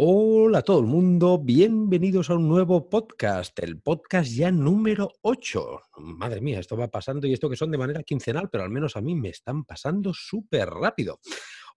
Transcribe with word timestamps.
Hola 0.00 0.58
a 0.58 0.62
todo 0.62 0.78
el 0.78 0.86
mundo, 0.86 1.40
bienvenidos 1.42 2.30
a 2.30 2.34
un 2.34 2.46
nuevo 2.46 2.88
podcast, 2.88 3.58
el 3.58 3.80
podcast 3.80 4.30
ya 4.30 4.52
número 4.52 5.10
8. 5.22 5.80
Madre 5.96 6.40
mía, 6.40 6.60
esto 6.60 6.76
va 6.76 6.86
pasando 6.86 7.26
y 7.26 7.32
esto 7.32 7.50
que 7.50 7.56
son 7.56 7.72
de 7.72 7.78
manera 7.78 8.04
quincenal, 8.04 8.48
pero 8.48 8.62
al 8.62 8.70
menos 8.70 8.96
a 8.96 9.00
mí 9.00 9.16
me 9.16 9.30
están 9.30 9.64
pasando 9.64 10.14
súper 10.14 10.68
rápido. 10.68 11.18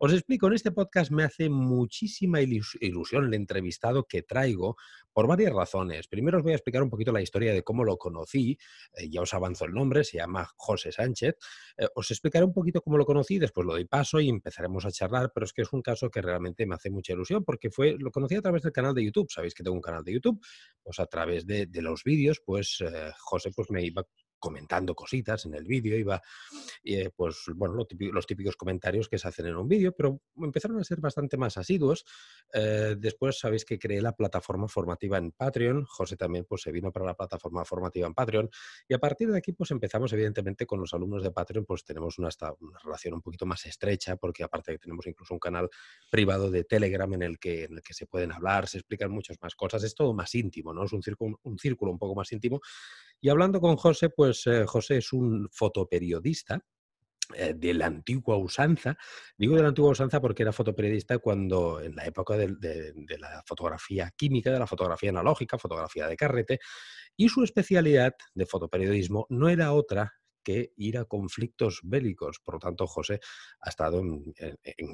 Os 0.04 0.14
explico, 0.14 0.48
en 0.48 0.54
este 0.54 0.72
podcast 0.72 1.12
me 1.12 1.24
hace 1.24 1.48
muchísima 1.48 2.42
ilusión 2.42 3.26
el 3.26 3.36
entrevistado 3.36 4.08
que 4.08 4.24
traigo 4.24 4.76
por 5.14 5.28
varias 5.28 5.54
razones. 5.54 6.08
Primero 6.08 6.40
os 6.40 6.44
voy 6.44 6.54
a 6.54 6.56
explicar 6.56 6.82
un 6.82 6.90
poquito 6.90 7.12
la 7.12 7.22
historia 7.22 7.54
de 7.54 7.62
cómo 7.62 7.84
lo 7.84 8.00
conocí, 8.00 8.58
eh, 8.94 9.12
ya 9.12 9.22
os 9.22 9.32
avanzo 9.36 9.66
el 9.66 9.74
nombre, 9.74 10.04
se 10.04 10.18
llama 10.18 10.50
José 10.56 10.92
Sánchez. 10.92 11.36
Eh, 11.78 11.88
os 11.94 12.10
explicaré 12.10 12.44
un 12.44 12.52
poquito 12.52 12.82
cómo 12.82 12.98
lo 12.98 13.06
conocí, 13.06 13.38
después 13.38 13.64
lo 13.68 13.74
doy 13.74 13.86
paso 13.86 14.20
y 14.20 14.28
empezaremos 14.28 14.88
a 14.88 14.92
charlar, 14.92 15.32
pero 15.36 15.46
es 15.46 15.54
que 15.54 15.62
es 15.62 15.72
un 15.72 15.84
caso 15.84 16.10
que 16.10 16.24
realmente 16.24 16.66
me 16.66 16.74
hace 16.74 16.90
mucha 16.90 17.14
ilusión 17.14 17.44
porque 17.44 17.70
fue, 17.70 17.96
lo 18.00 18.10
conocí 18.10 18.34
a 18.34 18.42
través 18.42 18.64
del 18.64 18.72
canal 18.72 18.96
de 18.96 19.06
YouTube, 19.06 19.30
sabéis 19.30 19.54
que 19.54 19.62
tengo 19.62 19.76
un 19.76 19.84
canal 19.84 20.04
de 20.04 20.14
YouTube, 20.14 20.44
pues 20.82 21.00
a 21.00 21.06
través 21.06 21.46
de, 21.46 21.70
los 21.74 22.04
vídeos, 22.04 22.42
pues 22.44 22.80
eh, 22.82 23.12
José 23.20 23.52
pues 23.56 23.70
me 23.70 23.84
iba 23.86 24.04
comentando 24.42 24.94
cositas 24.94 25.46
en 25.46 25.54
el 25.54 25.64
vídeo, 25.64 25.98
iba, 25.98 26.22
eh, 26.84 27.10
pues 27.16 27.46
bueno, 27.56 27.76
los 27.76 28.28
típicos 28.28 28.58
comentarios 28.58 29.08
que 29.08 29.18
se 29.18 29.28
hacen 29.30 29.46
en 29.46 29.56
un 29.56 29.70
vídeo, 29.70 29.94
pero 29.94 30.20
empezaron 30.38 30.78
a 30.80 30.84
ser 30.84 31.00
bastante 31.00 31.38
más 31.38 31.58
asiduos. 31.58 32.04
Eh, 32.54 32.96
después 32.98 33.40
sabéis 33.40 33.64
que 33.64 33.80
creé 33.80 34.02
la 34.02 34.14
plataforma 34.14 34.68
formativa 34.68 35.18
en 35.18 35.32
Patreon, 35.32 35.86
José 35.86 36.18
también 36.18 36.46
pues 36.50 36.64
se 36.64 36.72
vino 36.72 36.92
para 36.92 37.06
la 37.06 37.14
plataforma 37.14 37.64
formativa 37.64 38.08
en 38.08 38.14
Patreon, 38.14 38.50
y 38.90 38.94
a 38.94 39.00
partir 39.00 39.32
de 39.32 39.38
aquí 39.38 39.54
pues 39.54 39.72
empezamos 39.72 40.12
evidentemente 40.12 40.66
con 40.66 40.80
los 40.82 40.94
alumnos 40.94 41.24
de 41.24 41.32
Patreon, 41.32 41.66
pues 41.66 41.86
tenemos 41.86 42.18
una, 42.18 42.30
una 42.60 42.80
relación 42.80 43.14
un 43.14 43.22
poquito 43.22 43.46
más 43.46 43.66
estrecha, 43.66 44.18
porque 44.18 44.44
aparte 44.44 44.74
que 44.74 44.80
tenemos 44.80 45.06
incluso 45.06 45.34
un 45.34 45.40
canal 45.40 45.70
privado 46.10 46.50
de 46.50 46.64
Telegram 46.64 47.14
en 47.14 47.22
el 47.22 47.40
que, 47.40 47.66
en 47.66 47.74
el 47.74 47.82
que 47.84 47.94
se 47.94 48.08
pueden 48.08 48.32
hablar, 48.32 48.68
se 48.68 48.80
explican 48.80 49.12
muchas 49.12 49.38
más 49.42 49.56
cosas, 49.56 49.84
es 49.84 49.94
todo 49.94 50.14
más 50.14 50.34
íntimo, 50.34 50.74
¿no? 50.74 50.84
Es 50.84 50.94
un 50.94 51.04
círculo, 51.04 51.40
un 51.44 51.60
círculo 51.60 51.92
un 51.92 52.00
poco 52.00 52.16
más 52.16 52.32
íntimo. 52.32 52.60
Y 53.22 53.30
hablando 53.30 53.62
con 53.62 53.78
José, 53.78 54.10
pues 54.10 54.46
eh, 54.48 54.66
José 54.66 54.98
es 54.98 55.14
un 55.14 55.48
fotoperiodista 55.52 56.60
eh, 57.36 57.54
de 57.56 57.74
la 57.74 57.86
antigua 57.86 58.38
usanza. 58.38 58.98
Digo 59.38 59.56
de 59.56 59.62
la 59.62 59.70
antigua 59.70 59.92
usanza 59.92 60.20
porque 60.20 60.44
era 60.44 60.52
fotoperiodista 60.52 61.20
cuando, 61.20 61.80
en 61.80 61.96
la 61.96 62.06
época 62.06 62.36
de, 62.36 62.48
de, 62.60 63.18
la 63.20 63.44
fotografía 63.46 64.12
química, 64.18 64.52
de 64.52 64.60
la 64.60 64.68
fotografía 64.68 65.12
analógica, 65.12 65.60
fotografía 65.60 66.08
de 66.08 66.18
carrete, 66.18 66.60
y 67.16 67.30
su 67.30 67.44
especialidad 67.44 68.16
de 68.34 68.46
fotoperiodismo 68.46 69.28
no 69.30 69.50
era 69.50 69.74
otra 69.74 70.21
que 70.44 70.74
ir 70.78 70.98
a 70.98 71.06
conflictos 71.06 71.82
bélicos. 71.84 72.40
Por 72.44 72.56
lo 72.56 72.60
tanto, 72.60 72.88
José 72.88 73.20
ha 73.62 73.70
estado 73.70 74.00
en, 74.00 74.34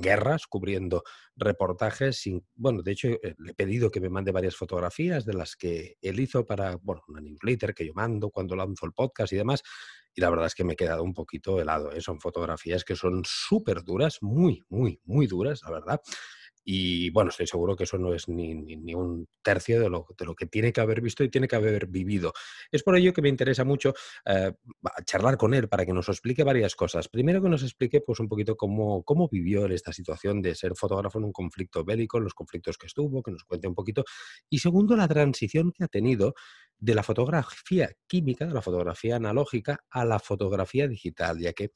guerras 0.02 0.48
cubriendo 0.48 1.04
reportajes. 1.36 2.18
Sin, 2.18 2.46
bueno, 2.56 2.82
de 2.82 2.92
hecho, 2.92 3.08
eh, 3.08 3.36
le 3.38 3.52
he 3.52 3.56
pedido 3.56 3.92
que 3.92 4.02
me 4.02 4.10
mande 4.10 4.32
varias 4.32 4.56
fotografías 4.56 5.26
de 5.26 5.34
las 5.34 5.56
que 5.56 5.96
él 6.02 6.20
hizo 6.20 6.46
para, 6.46 6.78
bueno, 6.78 7.02
una 7.08 7.22
newsletter 7.22 7.74
que 7.74 7.86
yo 7.86 7.94
mando 7.94 8.30
cuando 8.30 8.56
lanzo 8.56 8.86
el 8.86 8.94
podcast 8.94 9.34
y 9.34 9.38
demás. 9.38 9.64
Y 10.14 10.22
la 10.22 10.30
verdad 10.30 10.48
es 10.48 10.56
que 10.56 10.64
me 10.64 10.74
he 10.74 10.76
quedado 10.76 11.04
un 11.04 11.14
poquito 11.14 11.62
helado. 11.62 11.92
¿eh? 11.92 12.02
Son 12.02 12.20
fotografías 12.20 12.84
que 12.84 12.96
son 12.96 13.22
súper 13.26 13.84
duras, 13.84 14.18
muy, 14.22 14.66
muy, 14.70 15.00
muy 15.06 15.28
duras, 15.28 15.62
la 15.64 15.72
verdad. 15.72 16.02
Y 16.70 17.12
bueno, 17.12 17.30
estoy 17.30 17.48
seguro 17.48 17.78
que 17.78 17.86
eso 17.86 17.98
no 17.98 18.14
es 18.14 18.28
ni, 18.28 18.54
ni, 18.54 18.94
un 18.94 19.26
tercio 19.42 19.80
de 19.80 19.90
lo, 19.90 20.06
de 20.20 20.26
lo, 20.26 20.36
que 20.36 20.48
tiene 20.48 20.74
que 20.74 20.82
haber 20.82 21.00
visto 21.00 21.24
y 21.24 21.30
tiene 21.30 21.48
que 21.48 21.56
haber 21.56 21.88
vivido. 21.88 22.34
Es 22.70 22.84
por 22.84 22.98
ello 22.98 23.14
que 23.14 23.22
me 23.22 23.30
interesa 23.30 23.64
mucho 23.64 23.94
eh, 24.26 24.52
charlar 25.06 25.38
con 25.38 25.54
él 25.54 25.70
para 25.70 25.86
que 25.86 25.94
nos 25.94 26.10
explique 26.10 26.44
varias 26.44 26.76
cosas. 26.76 27.08
Primero 27.08 27.42
que 27.42 27.48
nos 27.48 27.64
explique 27.64 28.02
pues, 28.02 28.20
un 28.20 28.28
poquito 28.28 28.58
cómo, 28.58 29.02
cómo 29.04 29.30
vivió 29.30 29.66
en 29.66 29.72
esta 29.72 29.94
situación 29.94 30.42
de 30.42 30.56
ser 30.56 30.76
fotógrafo 30.76 31.20
en 31.20 31.24
un 31.24 31.32
conflicto 31.32 31.86
bélico, 31.86 32.20
los 32.20 32.34
conflictos 32.34 32.78
que 32.78 32.88
estuvo, 32.88 33.24
que 33.24 33.32
nos 33.32 33.46
cuente 33.46 33.70
un 33.70 33.74
poquito. 33.74 34.04
Y 34.50 34.60
segundo, 34.60 34.98
la 34.98 35.08
transición 35.08 35.72
que 35.72 35.86
ha 35.86 35.88
tenido 35.88 36.34
de 36.80 36.96
la 36.96 37.04
fotografía 37.04 37.90
química, 38.08 38.46
de 38.46 38.54
la 38.54 38.62
fotografía 38.62 39.16
analógica, 39.16 39.86
a 39.90 40.04
la 40.04 40.20
fotografía 40.20 40.88
digital, 40.88 41.40
ya 41.40 41.54
que 41.54 41.72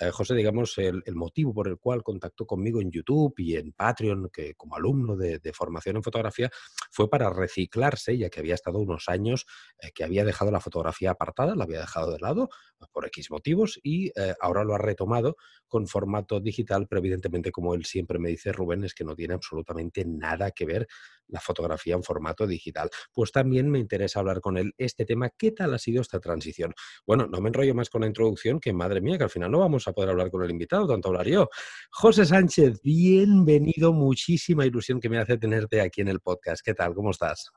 eh, 0.00 0.10
José, 0.10 0.34
digamos, 0.34 0.76
el, 0.78 1.02
motivo 1.14 1.54
por 1.54 1.68
el 1.68 1.78
cual 1.78 2.02
contactó 2.02 2.46
conmigo 2.46 2.80
en 2.80 2.90
YouTube 2.90 3.34
y 3.38 3.56
en 3.56 3.72
Patreon, 3.72 4.28
que 4.34 4.54
como 4.54 4.76
alumno 4.76 5.16
de, 5.16 5.40
formación 5.54 5.96
en 5.96 6.02
fotografía, 6.02 6.50
fue 6.90 7.08
para 7.08 7.30
reciclarse, 7.30 8.18
ya 8.18 8.28
que 8.28 8.40
había 8.40 8.54
estado 8.54 8.78
unos 8.78 9.08
años 9.08 9.46
eh, 9.80 9.92
que 9.94 10.04
había 10.04 10.24
dejado 10.24 10.50
la 10.50 10.60
fotografía 10.60 11.12
apartada, 11.12 11.54
la 11.54 11.64
había 11.64 11.80
dejado 11.80 12.12
de 12.12 12.18
lado 12.18 12.48
por 12.92 13.06
X 13.06 13.30
motivos 13.30 13.78
y 13.82 14.08
eh, 14.08 14.34
ahora 14.40 14.64
lo 14.64 14.74
ha 14.74 14.78
retomado 14.78 15.36
con 15.68 15.86
formato 15.86 16.40
digital, 16.40 16.86
pero 16.88 16.98
evidentemente, 16.98 17.52
como 17.52 17.74
él 17.74 17.84
siempre 17.84 18.18
me 18.18 18.28
dice, 18.28 18.52
Rubén, 18.52 18.84
es 18.84 18.94
que 18.94 19.04
no 19.04 19.14
tiene 19.14 19.34
absolutamente 19.34 20.04
nada 20.04 20.50
que 20.50 20.66
ver 20.66 20.86
la 21.28 21.40
fotografía 21.40 21.94
en 21.94 22.02
formato 22.02 22.46
digital. 22.46 22.90
Pues 23.12 23.32
también 23.32 23.70
me 23.70 23.78
interesa 23.78 24.20
hablar 24.20 24.40
con 24.40 24.56
él 24.56 24.74
este 24.78 25.04
tema. 25.04 25.30
¿Qué 25.30 25.52
tal 25.52 25.74
ha 25.74 25.78
sido 25.78 26.02
esta 26.02 26.20
transición? 26.20 26.74
Bueno, 27.06 27.26
no 27.26 27.40
me 27.40 27.48
enrollo 27.48 27.74
más 27.74 27.90
con 27.90 28.02
la 28.02 28.06
introducción, 28.06 28.60
que 28.60 28.72
madre 28.72 29.00
mía, 29.00 29.18
que 29.18 29.24
al 29.24 29.30
final 29.30 29.50
no 29.50 29.60
vamos 29.60 29.88
a 29.88 29.92
poder 29.92 30.10
hablar 30.10 30.30
con 30.30 30.42
el 30.42 30.50
invitado, 30.50 30.86
tanto 30.86 31.08
hablar 31.08 31.26
yo. 31.26 31.48
José 31.90 32.24
Sánchez, 32.24 32.80
bienvenido, 32.82 33.92
muchísima 33.92 34.66
ilusión 34.66 35.00
que 35.00 35.08
me 35.08 35.18
hace 35.18 35.38
tenerte 35.38 35.80
aquí 35.80 36.00
en 36.00 36.08
el 36.08 36.20
podcast. 36.20 36.64
¿Qué 36.64 36.74
tal? 36.74 36.94
¿Cómo 36.94 37.10
estás? 37.10 37.50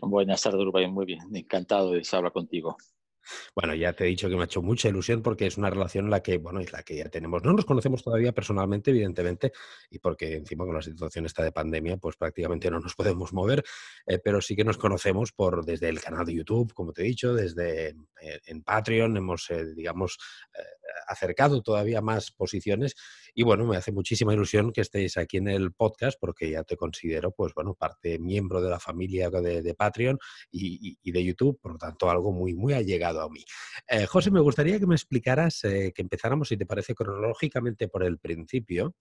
Buenas 0.00 0.42
tardes, 0.42 0.64
Rubén. 0.64 0.92
Muy 0.92 1.06
bien, 1.06 1.20
encantado 1.34 1.92
de 1.92 2.02
hablar 2.12 2.32
contigo. 2.32 2.76
Bueno, 3.54 3.74
ya 3.74 3.92
te 3.92 4.04
he 4.04 4.08
dicho 4.08 4.28
que 4.28 4.36
me 4.36 4.42
ha 4.42 4.44
hecho 4.46 4.62
mucha 4.62 4.88
ilusión 4.88 5.22
porque 5.22 5.46
es 5.46 5.56
una 5.56 5.70
relación 5.70 6.06
en 6.06 6.10
la 6.10 6.22
que, 6.22 6.38
bueno, 6.38 6.60
es 6.60 6.72
la 6.72 6.82
que 6.82 6.96
ya 6.96 7.08
tenemos. 7.08 7.42
No 7.44 7.52
nos 7.52 7.64
conocemos 7.64 8.02
todavía 8.02 8.32
personalmente, 8.32 8.90
evidentemente, 8.90 9.52
y 9.90 9.98
porque 9.98 10.34
encima 10.34 10.64
con 10.64 10.74
la 10.74 10.82
situación 10.82 11.26
esta 11.26 11.42
de 11.42 11.52
pandemia, 11.52 11.96
pues 11.96 12.16
prácticamente 12.16 12.70
no 12.70 12.80
nos 12.80 12.94
podemos 12.94 13.32
mover, 13.32 13.64
eh, 14.06 14.18
pero 14.22 14.40
sí 14.40 14.56
que 14.56 14.64
nos 14.64 14.78
conocemos 14.78 15.32
por 15.32 15.64
desde 15.64 15.88
el 15.88 16.00
canal 16.00 16.26
de 16.26 16.34
YouTube, 16.34 16.72
como 16.72 16.92
te 16.92 17.02
he 17.02 17.04
dicho, 17.04 17.34
desde 17.34 17.88
eh, 17.88 18.40
en 18.46 18.62
Patreon, 18.62 19.16
hemos, 19.16 19.50
eh, 19.50 19.74
digamos, 19.74 20.18
acercado 21.08 21.62
todavía 21.62 22.00
más 22.00 22.30
posiciones 22.30 22.94
y 23.34 23.42
bueno, 23.42 23.66
me 23.66 23.76
hace 23.76 23.92
muchísima 23.92 24.32
ilusión 24.32 24.72
que 24.72 24.80
estéis 24.80 25.16
aquí 25.16 25.38
en 25.38 25.48
el 25.48 25.72
podcast 25.72 26.18
porque 26.20 26.50
ya 26.50 26.62
te 26.62 26.76
considero, 26.76 27.32
pues 27.32 27.52
bueno, 27.54 27.74
parte 27.74 28.18
miembro 28.18 28.60
de 28.60 28.70
la 28.70 28.78
familia 28.78 29.28
de, 29.28 29.74
Patreon 29.74 30.18
y, 30.50 31.10
de 31.10 31.24
YouTube, 31.24 31.58
por 31.60 31.72
lo 31.72 31.78
tanto, 31.78 32.08
algo 32.08 32.32
muy, 32.32 32.54
muy 32.54 32.74
allegado 32.74 33.13
a 33.20 33.28
mí. 33.28 33.44
Eh, 33.88 34.06
José, 34.06 34.30
me 34.30 34.40
gustaría 34.40 34.78
que 34.78 34.86
me 34.86 34.94
explicaras, 34.94 35.64
eh, 35.64 35.92
que 35.94 36.02
empezáramos, 36.02 36.48
si 36.48 36.56
te 36.56 36.66
parece, 36.66 36.94
cronológicamente 36.94 37.88
por 37.88 38.04
el 38.04 38.18
principio 38.18 38.96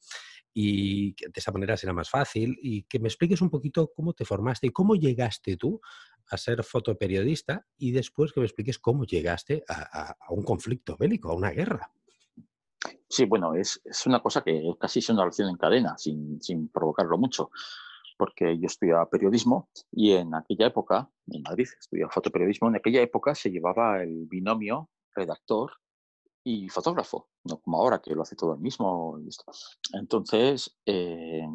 y 0.53 1.13
de 1.13 1.31
esa 1.35 1.51
manera 1.51 1.78
será 1.78 1.94
más 1.94 2.09
fácil 2.09 2.57
y 2.62 2.84
que 2.84 3.00
me 3.00 3.07
expliques 3.07 3.41
un 3.41 3.50
poquito 3.50 3.91
cómo 3.96 4.13
te 4.13 4.25
formaste 4.25 4.68
y 4.68 4.72
cómo 4.72 4.96
llegaste 4.96 5.57
tú 5.57 5.81
a 6.28 6.38
ser 6.38 6.63
fotoperiodista 6.63 7.66
y 7.78 7.91
después 7.91 8.31
que 8.31 8.40
me 8.40 8.46
expliques 8.46 8.79
cómo 8.79 9.03
llegaste 9.06 9.63
a 9.68 10.16
un 10.30 10.44
conflicto 10.44 10.95
bélico, 10.97 11.31
a 11.31 11.35
una 11.35 11.50
guerra. 11.50 11.91
Sí, 13.07 13.25
bueno, 13.25 13.53
es, 13.53 13.80
una 14.06 14.22
cosa 14.22 14.41
que 14.41 14.62
casi 14.80 15.00
es 15.00 15.09
una 15.09 15.22
relación 15.22 15.50
en 15.50 15.57
cadena, 15.57 15.95
sin, 15.97 16.69
provocarlo 16.69 17.18
mucho, 17.18 17.51
porque 18.18 18.57
yo 18.59 18.68
estudiaba 18.68 19.09
periodismo 19.09 19.69
y 19.91 20.13
en 20.13 20.34
aquella 20.35 20.68
época, 20.68 21.09
en 21.28 21.41
Madrid, 21.44 21.68
estudiaba 21.79 22.12
fotoperiodismo, 22.12 22.69
en 22.69 22.75
aquella 22.75 23.01
época 23.01 23.35
se 23.35 23.50
llevaba 23.50 24.01
el 24.01 24.25
binomio 24.28 24.90
redactor 25.16 25.72
y 26.44 26.69
fotógrafo, 26.69 27.29
no 27.44 27.59
como 27.59 27.78
ahora 27.78 28.01
que 28.01 28.13
lo 28.13 28.22
hace 28.22 28.35
todo 28.35 28.53
el 28.53 28.59
mismo. 28.59 29.19
Entonces, 29.94 30.78
eh, 30.85 31.46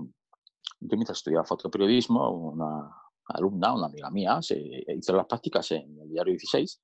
yo 0.81 0.97
mientras 0.97 1.19
estudiaba 1.19 1.45
fotoperiodismo, 1.45 2.31
una 2.31 2.91
alumna, 3.27 3.75
una 3.75 3.87
amiga 3.87 4.11
mía, 4.11 4.41
se 4.41 4.59
hizo 4.97 5.15
las 5.15 5.27
prácticas 5.27 5.71
en 5.73 5.99
el 6.01 6.09
diario 6.09 6.33
16 6.33 6.81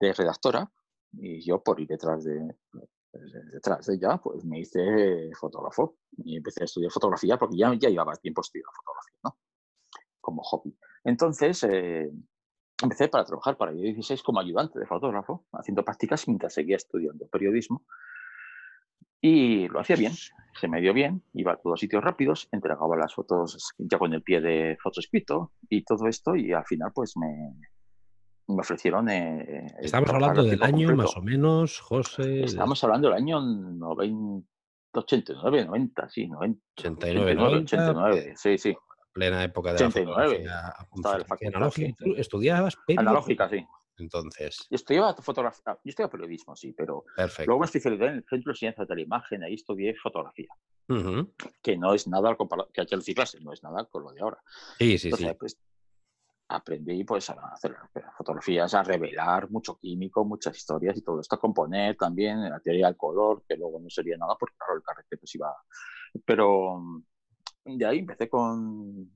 de 0.00 0.12
redactora 0.12 0.70
y 1.12 1.44
yo 1.46 1.62
por 1.62 1.80
ir 1.80 1.88
detrás 1.88 2.24
de, 2.24 2.56
detrás 3.52 3.86
de 3.86 3.94
ella, 3.94 4.18
pues 4.18 4.44
me 4.44 4.60
hice 4.60 5.30
fotógrafo 5.38 5.96
y 6.16 6.36
empecé 6.36 6.62
a 6.62 6.64
estudiar 6.64 6.90
fotografía 6.90 7.36
porque 7.38 7.56
ya, 7.56 7.72
ya 7.74 7.88
llevaba 7.88 8.16
tiempo 8.16 8.40
estudiando 8.40 8.70
fotografía. 8.72 9.40
Como 10.20 10.42
hobby. 10.42 10.76
Entonces, 11.04 11.62
eh, 11.64 12.10
empecé 12.82 13.08
para 13.08 13.24
trabajar 13.24 13.56
para 13.56 13.72
el 13.72 13.80
16 13.80 14.22
como 14.22 14.40
ayudante 14.40 14.78
de 14.78 14.86
fotógrafo, 14.86 15.46
haciendo 15.52 15.84
prácticas 15.84 16.26
mientras 16.28 16.54
seguía 16.54 16.76
estudiando 16.76 17.26
periodismo. 17.28 17.84
Y 19.20 19.68
lo 19.68 19.80
hacía 19.80 19.96
bien, 19.96 20.12
se 20.60 20.68
me 20.68 20.80
dio 20.80 20.92
bien, 20.92 21.22
iba 21.32 21.52
a 21.52 21.56
todos 21.56 21.80
sitios 21.80 22.04
rápidos, 22.04 22.48
entregaba 22.52 22.96
las 22.96 23.14
fotos 23.14 23.74
ya 23.78 23.98
con 23.98 24.12
el 24.12 24.22
pie 24.22 24.40
de 24.40 24.76
foto 24.80 25.00
escrito 25.00 25.52
y 25.68 25.84
todo 25.84 26.06
esto 26.06 26.36
y 26.36 26.52
al 26.52 26.64
final 26.64 26.92
pues 26.94 27.16
me, 27.16 27.54
me 28.48 28.60
ofrecieron. 28.60 29.08
Eh, 29.08 29.66
Estamos 29.80 30.10
hablando 30.10 30.42
del 30.44 30.62
año 30.62 30.94
más 30.94 31.16
o 31.16 31.22
menos, 31.22 31.80
José. 31.80 32.44
Estamos 32.44 32.82
hablando 32.84 33.08
del 33.08 33.18
año 33.18 33.40
90, 33.40 34.46
89, 34.92 35.64
90, 35.64 36.08
sí, 36.08 36.28
90. 36.28 36.60
89, 36.78 37.32
89, 37.32 37.56
89 37.64 38.34
sí, 38.36 38.58
sí. 38.58 38.76
Plena 39.12 39.42
época 39.44 39.70
de 39.72 39.84
89. 39.84 40.44
la 40.44 40.86
fotografía, 40.90 41.48
analógica. 41.48 42.04
estudiabas 42.16 42.76
Analógica, 42.96 43.48
sí. 43.48 43.66
Entonces. 43.98 44.66
Yo 44.70 44.74
estudiaba 44.74 45.14
fotografía, 45.14 45.62
yo 45.66 45.88
estudiaba 45.88 46.10
periodismo, 46.10 46.54
sí, 46.54 46.72
pero 46.72 47.04
luego 47.46 47.60
me 47.60 47.64
especialicé 47.64 48.04
en 48.04 48.14
el 48.16 48.24
Centro 48.28 48.52
de 48.52 48.58
Ciencias 48.58 48.86
de 48.86 48.94
la 48.94 49.00
Imagen, 49.00 49.42
ahí 49.42 49.54
estudié 49.54 49.94
fotografía. 49.94 50.48
que 51.62 51.76
no 51.78 51.94
es 51.94 52.06
nada 52.06 52.36
que 52.72 52.80
hay 52.82 52.86
que 52.86 53.14
clase, 53.14 53.40
no 53.40 53.52
es 53.52 53.62
nada 53.62 53.86
con 53.86 54.02
lo 54.02 54.12
de 54.12 54.20
ahora. 54.20 54.38
Sí, 54.78 54.98
sí, 54.98 55.10
sí. 55.12 55.26
Pues, 55.38 55.58
aprendí 56.48 57.04
pues 57.04 57.28
a 57.30 57.34
hacer 57.52 57.74
fotografías, 58.16 58.72
a 58.74 58.82
revelar 58.82 59.50
mucho 59.50 59.76
químico, 59.78 60.24
muchas 60.24 60.56
historias 60.56 60.96
y 60.96 61.02
todo 61.02 61.20
esto, 61.20 61.34
a 61.34 61.40
componer 61.40 61.96
también 61.96 62.42
la 62.48 62.60
teoría 62.60 62.86
del 62.86 62.96
color, 62.96 63.42
que 63.48 63.56
luego 63.56 63.80
no 63.80 63.90
sería 63.90 64.16
nada 64.16 64.36
porque 64.38 64.56
claro, 64.56 64.76
el 64.76 64.82
carrete 64.82 65.16
pues 65.16 65.34
iba... 65.34 65.54
Pero 66.24 66.82
de 67.64 67.86
ahí 67.86 67.98
empecé 67.98 68.28
con, 68.28 69.10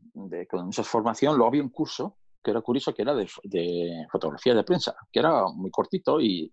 con 0.48 0.68
esa 0.68 0.82
formación, 0.82 1.36
luego 1.36 1.48
había 1.48 1.62
un 1.62 1.70
curso 1.70 2.16
que 2.42 2.50
era 2.50 2.62
curioso, 2.62 2.94
que 2.94 3.02
era 3.02 3.14
de, 3.14 3.28
de 3.44 4.06
fotografía 4.10 4.54
de 4.54 4.64
prensa, 4.64 4.96
que 5.12 5.20
era 5.20 5.46
muy 5.48 5.70
cortito 5.70 6.20
y 6.20 6.50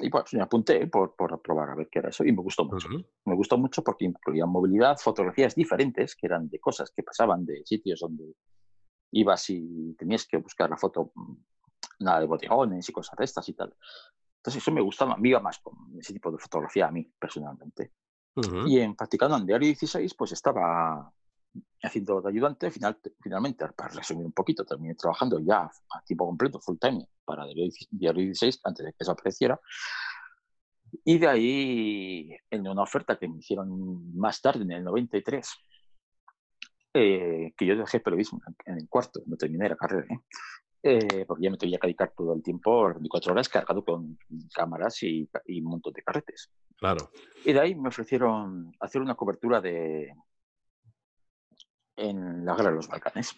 y 0.00 0.10
pues 0.10 0.32
me 0.32 0.42
apunté 0.42 0.86
por, 0.86 1.14
por, 1.14 1.40
probar 1.42 1.70
a 1.70 1.74
ver 1.74 1.88
qué 1.90 1.98
era 1.98 2.08
eso 2.08 2.24
y 2.24 2.32
me 2.32 2.42
gustó 2.42 2.64
mucho. 2.64 2.88
Me 3.24 3.34
gustó 3.34 3.58
mucho 3.58 3.82
porque 3.82 4.06
incluía 4.06 4.46
movilidad, 4.46 4.96
fotografías 4.98 5.54
diferentes, 5.54 6.16
que 6.16 6.26
eran 6.26 6.48
de 6.48 6.58
cosas 6.58 6.90
que 6.90 7.02
pasaban 7.02 7.44
de 7.44 7.62
sitios 7.64 8.00
donde 8.00 8.34
ibas 9.12 9.48
y 9.50 9.94
tenías 9.94 10.26
que 10.26 10.38
buscar 10.38 10.68
la 10.68 10.76
foto, 10.76 11.12
mm, 11.14 11.36
nada 12.00 12.20
de 12.20 12.26
bodegones 12.26 12.88
y 12.88 12.92
cosas 12.92 13.16
de 13.16 13.24
estas 13.24 13.48
y 13.48 13.54
tal. 13.54 13.74
Entonces 14.36 14.62
eso 14.62 14.72
me 14.72 14.80
gustaba, 14.80 15.16
me 15.16 15.28
iba 15.28 15.40
más 15.40 15.58
con 15.60 15.74
ese 15.98 16.12
tipo 16.12 16.30
de 16.32 16.38
fotografía 16.38 16.88
a 16.88 16.90
mí 16.90 17.08
personalmente. 17.18 17.92
Y 18.66 18.80
en 18.80 18.96
practicando 18.96 19.36
en 19.36 19.46
Diario 19.46 19.66
16, 19.66 20.14
pues 20.14 20.32
estaba 20.32 21.12
haciendo 21.82 22.22
de 22.22 22.30
ayudante, 22.30 22.70
final, 22.70 22.98
finalmente, 23.20 23.68
para 23.68 23.90
resumir 23.94 24.24
un 24.24 24.32
poquito, 24.32 24.64
terminé 24.64 24.94
trabajando 24.94 25.38
ya 25.38 25.64
a 25.64 26.02
tiempo 26.02 26.26
completo, 26.26 26.58
full 26.58 26.78
time, 26.78 27.06
para 27.24 27.44
Diario 27.44 28.22
16, 28.22 28.60
antes 28.64 28.86
de 28.86 28.92
que 28.92 28.98
eso 29.00 29.12
apareciera. 29.12 29.60
Y 31.04 31.18
de 31.18 31.28
ahí, 31.28 32.36
en 32.50 32.68
una 32.68 32.82
oferta 32.82 33.18
que 33.18 33.28
me 33.28 33.38
hicieron 33.38 34.16
más 34.16 34.40
tarde, 34.40 34.62
en 34.62 34.72
el 34.72 34.84
93, 34.84 35.50
eh, 36.94 37.54
que 37.56 37.66
yo 37.66 37.76
dejé 37.76 38.00
periodismo 38.00 38.40
en 38.66 38.78
el 38.78 38.88
cuarto, 38.88 39.22
no 39.26 39.36
terminé 39.36 39.68
la 39.68 39.76
carrera, 39.76 40.06
¿eh? 40.10 40.20
Eh, 40.84 41.24
porque 41.26 41.44
ya 41.44 41.50
me 41.50 41.56
tenía 41.56 41.78
que 41.78 41.86
dedicar 41.86 42.12
todo 42.14 42.34
el 42.34 42.42
tiempo, 42.42 42.88
24 42.88 43.32
horas, 43.32 43.48
cargado 43.48 43.84
con 43.84 44.18
cámaras 44.52 45.02
y, 45.04 45.28
y 45.46 45.60
un 45.60 45.70
montón 45.70 45.92
de 45.92 46.02
carretes. 46.02 46.50
Claro. 46.76 47.10
Y 47.44 47.52
de 47.52 47.60
ahí 47.60 47.74
me 47.76 47.88
ofrecieron 47.88 48.72
hacer 48.80 49.00
una 49.00 49.14
cobertura 49.14 49.60
de, 49.60 50.12
en 51.96 52.44
la 52.44 52.56
guerra 52.56 52.70
de 52.70 52.76
los 52.76 52.88
Balcanes. 52.88 53.36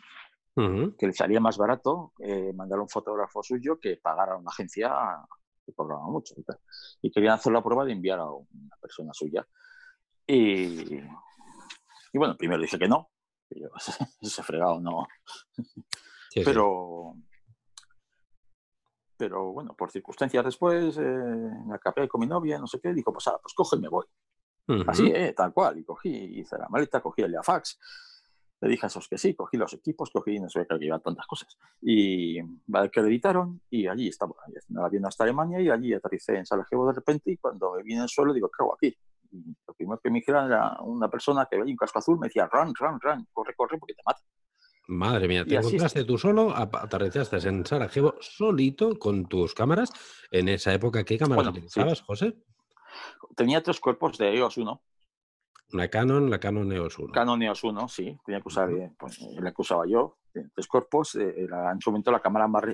Que 0.57 1.07
le 1.09 1.13
salía 1.13 1.41
más 1.41 1.59
barato 1.59 2.13
mandar 2.55 2.79
un 2.79 2.89
fotógrafo 2.89 3.43
suyo 3.43 3.81
que 3.81 3.97
pagar 3.97 4.31
a 4.31 4.37
una 4.37 4.51
agencia 4.51 4.95
que 5.67 5.73
cobraba 5.73 6.07
mucho. 6.07 6.35
Y, 7.03 7.11
querían 7.11 7.35
hacer 7.35 7.53
la 7.53 7.63
prueba 7.63 7.85
de 7.85 7.93
enviar 7.93 8.21
a 8.21 8.31
una 8.31 8.77
persona 8.81 9.13
suya. 9.13 9.45
Y, 10.27 10.95
y 10.95 12.19
bueno, 12.19 12.37
primero 12.37 12.63
dice 12.63 12.79
que 12.79 12.87
no. 12.87 13.11
Que 13.49 13.61
yo, 13.61 13.69
ese 14.21 14.43
fregado 14.43 14.81
no. 14.81 15.07
pero, 16.45 17.15
pero 19.17 19.53
bueno, 19.53 19.75
por 19.75 19.91
circunstancias 19.91 20.45
después, 20.45 20.97
eh, 20.99 21.03
me 21.67 21.75
acabé 21.75 22.09
con 22.09 22.21
mi 22.21 22.27
novia, 22.27 22.59
no 22.59 22.67
sé 22.67 22.81
qué, 22.81 22.93
dijo, 22.93 23.13
pues, 23.13 23.27
ah, 23.29 23.39
pues 23.41 23.55
coge 23.55 23.77
y 23.77 23.81
me 23.81 23.89
voy. 23.89 24.07
Así, 24.87 25.13
eh, 25.15 25.35
tal 25.37 25.53
cual. 25.53 25.79
Y 25.79 25.85
cogí, 25.85 26.09
hice 26.09 26.57
la 26.57 26.69
maleta, 26.69 27.03
cogí 27.03 27.23
el 27.23 27.37
fax 27.43 27.79
le 28.65 28.71
dije 28.71 28.87
a 28.87 28.89
esos 28.89 29.09
que 29.09 29.19
sí, 29.19 29.35
cogí 29.35 29.59
los 29.59 29.75
equipos, 29.75 30.11
cogí, 30.11 30.39
no 30.41 30.49
sé, 30.49 30.67
que 30.67 30.77
iba 30.81 30.99
tantas 30.99 31.27
cosas. 31.27 31.59
Y 31.83 32.41
que 32.91 33.01
editaron 33.01 33.61
y 33.69 33.87
allí 33.87 34.09
estaba, 34.09 34.35
haciendo 34.43 34.81
el 34.81 34.87
avión 34.87 35.05
hasta 35.05 35.25
Alemania 35.25 35.61
y 35.61 35.69
allí 35.69 35.93
aterricé 35.93 36.37
en 36.37 36.47
Sarajevo 36.47 36.87
de 36.87 36.95
repente 36.95 37.31
y 37.31 37.37
cuando 37.37 37.75
me 37.75 37.83
vi 37.83 37.95
en 37.95 38.03
el 38.03 38.09
suelo 38.09 38.33
digo, 38.33 38.49
¿qué 38.49 38.63
hago 38.63 38.75
aquí? 38.75 38.97
Y 39.35 39.57
lo 39.67 39.75
primero 39.75 40.01
que 40.03 40.11
me 40.11 40.19
dijeron 40.21 40.47
era 40.47 40.79
una 40.81 41.09
persona 41.09 41.47
que 41.51 41.59
veía 41.59 41.73
un 41.73 41.77
casco 41.77 41.99
azul, 41.99 42.19
me 42.19 42.29
decía, 42.29 42.49
run, 42.51 42.73
run, 42.75 43.01
run, 43.01 43.27
corre, 43.33 43.55
corre 43.55 43.79
porque 43.79 43.95
te 43.95 44.03
mata. 44.07 44.21
Madre 44.87 45.27
mía, 45.27 45.45
te 45.45 45.57
encontraste 45.57 46.05
tú 46.05 46.19
solo, 46.19 46.55
aterrizaste 46.55 47.37
en 47.49 47.65
Sarajevo 47.65 48.17
solito 48.21 48.99
con 48.99 49.27
tus 49.27 49.55
cámaras. 49.55 49.91
En 50.31 50.49
esa 50.49 50.75
época, 50.75 51.05
¿qué 51.05 51.19
cámaras 51.19 51.49
utilizabas, 51.49 52.03
José? 52.03 52.37
Tenía 53.35 53.63
tres 53.63 53.81
cuerpos 53.81 54.19
de 54.19 54.37
EOS 54.37 54.59
1 54.59 54.83
una 55.73 55.89
Canon, 55.89 56.31
la 56.31 56.39
Canon 56.39 56.73
EOS 56.73 56.99
1. 56.99 57.13
Canon 57.13 57.43
EOS 57.43 57.65
1, 57.65 57.89
sí, 57.89 58.17
tenía 58.25 58.41
que 58.41 58.49
usar, 58.49 58.71
eh, 58.71 58.93
pues, 58.97 59.21
eh, 59.21 59.41
la 59.41 59.53
que 59.53 59.63
usaba 59.63 59.85
yo, 59.87 60.19
tres 60.55 60.67
cuerpos, 60.67 61.15
eh, 61.17 61.35
era 61.37 61.73
en 61.73 61.81
su 61.81 61.91
momento 61.91 62.11
la 62.11 62.21
cámara 62.21 62.49
más, 62.49 62.65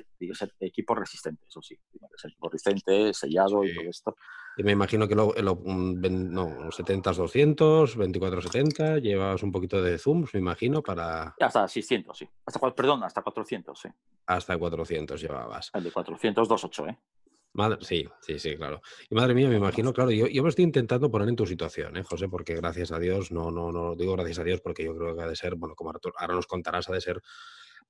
equipo 0.61 0.95
resistente, 0.95 1.45
eso 1.47 1.61
sí, 1.63 1.77
que 1.91 1.99
ser 2.17 2.33
resistente, 2.41 3.13
sellado 3.15 3.65
y 3.65 3.75
todo 3.75 3.89
esto. 3.89 4.17
Y 4.57 4.63
me 4.63 4.73
imagino 4.73 5.07
que 5.07 5.15
lo, 5.15 5.33
lo 5.33 5.55
no, 5.65 6.71
70-200, 6.71 7.97
24-70, 7.97 9.01
llevabas 9.01 9.43
un 9.43 9.53
poquito 9.53 9.81
de 9.83 9.99
zooms, 9.99 10.35
me 10.35 10.41
imagino, 10.41 10.83
para... 10.83 11.35
Hasta 11.41 11.69
600, 11.69 12.17
sí. 12.17 12.29
Hasta, 12.45 12.75
perdón, 12.75 13.05
hasta 13.05 13.23
400, 13.23 13.79
sí. 13.79 13.89
Hasta 14.27 14.59
400 14.59 15.21
llevabas. 15.21 15.71
El 15.75 15.85
de 15.85 15.93
400, 15.93 16.49
2.8, 16.49 16.91
¿eh? 16.91 16.99
Sí, 17.81 18.07
sí, 18.21 18.39
sí, 18.39 18.57
claro. 18.57 18.81
Y 19.09 19.15
madre 19.15 19.35
mía, 19.35 19.49
me 19.49 19.57
imagino, 19.57 19.93
claro, 19.93 20.11
yo, 20.11 20.27
yo 20.27 20.43
me 20.43 20.49
estoy 20.49 20.65
intentando 20.65 21.11
poner 21.11 21.29
en 21.29 21.37
tu 21.37 21.47
situación, 21.47 21.97
¿eh, 21.97 22.03
José? 22.03 22.29
Porque 22.29 22.55
gracias 22.55 22.93
a 22.93 22.99
Dios, 22.99 23.33
no, 23.33 23.51
no, 23.51 23.73
no 23.73 23.97
digo 23.97 24.15
gracias 24.15 24.39
a 24.39 24.45
Dios 24.45 24.61
porque 24.61 24.85
yo 24.85 24.97
creo 24.97 25.17
que 25.17 25.23
ha 25.23 25.29
de 25.29 25.37
ser, 25.37 25.57
bueno, 25.57 25.75
como 25.75 25.91
ahora 25.91 26.35
nos 26.35 26.47
contarás, 26.47 26.89
ha 26.89 26.93
de 26.93 27.01
ser 27.01 27.21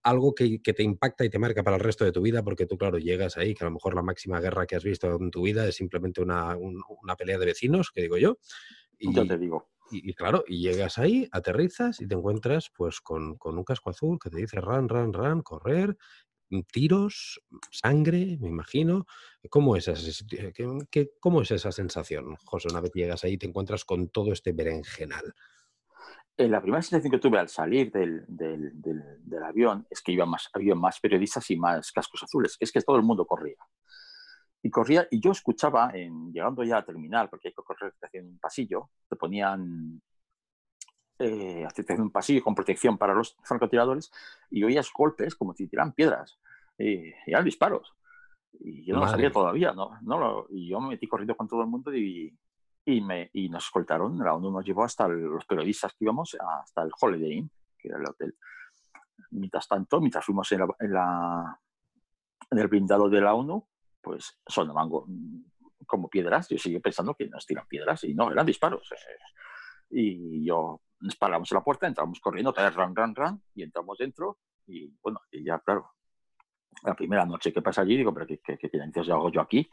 algo 0.03 0.35
que, 0.35 0.63
que, 0.63 0.73
te 0.73 0.83
impacta 0.83 1.25
y 1.25 1.31
te 1.31 1.39
marca 1.39 1.63
para 1.63 1.77
el 1.77 1.83
resto 1.83 2.05
de 2.05 2.13
tu 2.13 2.23
vida, 2.23 2.43
porque 2.43 2.67
tú, 2.67 2.79
claro, 2.79 2.99
llegas 2.99 3.37
ahí, 3.37 3.55
que 3.55 3.65
a 3.65 3.69
lo 3.69 3.73
mejor 3.73 3.95
la 3.95 4.03
máxima 4.03 4.41
guerra 4.41 4.67
que 4.67 4.77
has 4.77 4.85
visto 4.85 5.15
en 5.15 5.31
tu 5.31 5.43
vida 5.43 5.69
es 5.69 5.77
simplemente 5.77 6.23
una, 6.23 6.57
una 6.57 7.17
pelea 7.17 7.39
de 7.39 7.47
vecinos, 7.47 7.91
que 7.91 8.03
digo 8.03 8.17
yo. 8.17 8.39
Y, 8.99 9.15
yo 9.15 9.27
te 9.27 9.37
digo. 9.37 9.69
Y, 9.91 10.15
claro, 10.15 10.45
y 10.47 10.63
llegas 10.63 10.99
ahí, 10.99 11.29
aterrizas 11.33 12.01
y 12.01 12.07
te 12.07 12.15
encuentras 12.15 12.71
pues 12.75 13.01
con, 13.01 13.37
con, 13.37 13.59
un 13.59 13.65
casco 13.65 13.91
azul 13.91 14.19
que 14.23 14.31
te 14.31 14.37
dice 14.37 14.61
run, 14.61 14.89
run, 14.89 15.13
run, 15.13 15.43
correr, 15.43 15.97
tiros, 16.71 17.41
sangre, 17.71 18.37
me 18.41 18.49
imagino. 18.49 19.07
¿Cómo 19.49 19.77
es, 19.77 19.89
esa, 19.89 20.25
qué, 20.91 21.11
¿Cómo 21.21 21.43
es 21.43 21.51
esa 21.51 21.73
sensación, 21.73 22.37
José, 22.45 22.69
una 22.71 22.81
vez 22.81 22.93
llegas 22.93 23.25
ahí 23.25 23.35
y 23.35 23.39
te 23.39 23.47
encuentras 23.47 23.85
con 23.85 24.09
todo 24.09 24.33
este 24.33 24.53
berenjenal? 24.53 25.35
Eh, 26.37 26.49
la 26.49 26.61
primera 26.61 26.83
sensación 26.83 27.11
que 27.11 27.19
tuve 27.19 27.39
al 27.39 27.49
salir 27.49 27.91
del, 27.93 28.25
del, 28.27 28.73
del, 28.75 29.43
avión 29.43 29.87
es 29.91 30.01
que 30.01 30.13
iba 30.13 30.27
más, 30.27 30.49
había 30.53 30.75
más 30.75 30.99
periodistas 31.01 31.51
y 31.51 31.57
más 31.57 31.93
cascos 31.93 32.23
azules. 32.23 32.57
Es 32.59 32.73
que 32.73 32.81
todo 32.81 32.97
el 32.97 33.03
mundo 33.03 33.27
corría. 33.27 33.59
Y 34.63 34.71
corría, 34.71 35.07
y 35.11 35.21
yo 35.21 35.33
escuchaba, 35.33 35.91
en, 35.95 36.33
llegando 36.33 36.63
ya 36.65 36.79
a 36.79 36.85
terminar, 36.85 37.31
porque 37.31 37.49
hay 37.49 37.55
que 37.55 37.63
correr 37.63 37.95
hacia 38.03 38.23
un 38.23 38.39
pasillo, 38.39 38.91
te 39.09 39.17
ponían 39.17 40.03
eh, 41.19 41.67
un 41.99 42.11
pasillo 42.11 42.43
con 42.43 42.55
protección 42.55 42.97
para 42.97 43.15
los 43.15 43.37
francotiradores 43.45 44.11
y 44.51 44.65
oías 44.65 44.91
golpes 44.93 45.35
como 45.35 45.55
si 45.55 45.69
tiraran 45.69 45.93
piedras 45.93 46.39
y, 46.81 47.13
eran 47.27 47.45
disparos. 47.45 47.95
Y 48.53 48.85
yo 48.85 48.95
no 48.95 49.03
lo 49.03 49.09
sabía 49.09 49.31
todavía, 49.31 49.73
¿no? 49.73 49.99
no 50.03 50.47
y 50.51 50.69
yo 50.69 50.81
me 50.81 50.89
metí 50.89 51.07
corriendo 51.07 51.37
con 51.37 51.49
todo 51.49 51.63
el 51.63 51.69
mundo 51.69 51.95
y, 51.95 52.37
y, 52.85 53.01
me, 53.01 53.31
y 53.33 53.49
nos 53.49 53.65
escoltaron. 53.65 54.19
La 54.19 54.35
ONU 54.35 54.51
nos 54.51 54.65
llevó 54.65 54.85
hasta 54.85 55.07
los 55.09 55.45
periodistas 55.47 55.93
que 55.93 56.05
íbamos, 56.05 56.37
hasta 56.41 56.83
el 56.83 56.91
Holiday 56.99 57.33
Inn, 57.33 57.51
que 57.79 57.89
era 57.89 57.99
el 57.99 58.09
hotel. 58.09 58.37
Mientras 59.31 59.69
tanto, 59.69 60.01
mientras 60.01 60.25
fuimos 60.25 60.51
en, 60.53 60.59
la, 60.61 60.69
en, 60.81 60.93
la, 60.93 61.61
en 62.51 62.59
el 62.59 62.69
blindado 62.69 63.09
de 63.09 63.21
la 63.21 63.35
ONU, 63.35 63.67
pues 64.01 64.41
sonaban 64.47 64.91
como 65.87 66.09
piedras. 66.09 66.49
Yo 66.49 66.59
seguía 66.59 66.81
pensando 66.81 67.15
que 67.15 67.29
nos 67.29 67.47
tiran 67.47 67.67
piedras 67.67 68.05
y 68.05 68.15
no, 68.15 68.31
eran 68.33 68.47
disparos. 68.47 68.89
Y 69.91 70.45
yo 70.45 70.81
nos 71.01 71.17
paramos 71.17 71.51
en 71.53 71.57
la 71.57 71.65
puerta, 71.65 71.87
entramos 71.87 72.21
corriendo, 72.21 72.53
ran, 72.53 72.95
ran, 72.95 73.15
ran, 73.15 73.43
y 73.55 73.63
entramos 73.63 73.97
dentro. 73.99 74.39
Y 74.67 74.93
bueno, 75.03 75.21
y 75.31 75.45
ya, 75.45 75.59
claro, 75.61 75.93
la 76.83 76.95
primera 76.95 77.25
noche 77.25 77.53
que 77.53 77.63
pasa 77.63 77.83
allí, 77.83 77.97
digo, 77.97 78.13
pero 78.13 78.27
¿qué, 78.27 78.39
qué, 78.39 78.57
qué, 78.59 78.71
qué 78.71 79.01
hago 79.13 79.31
yo 79.31 79.41
aquí? 79.41 79.69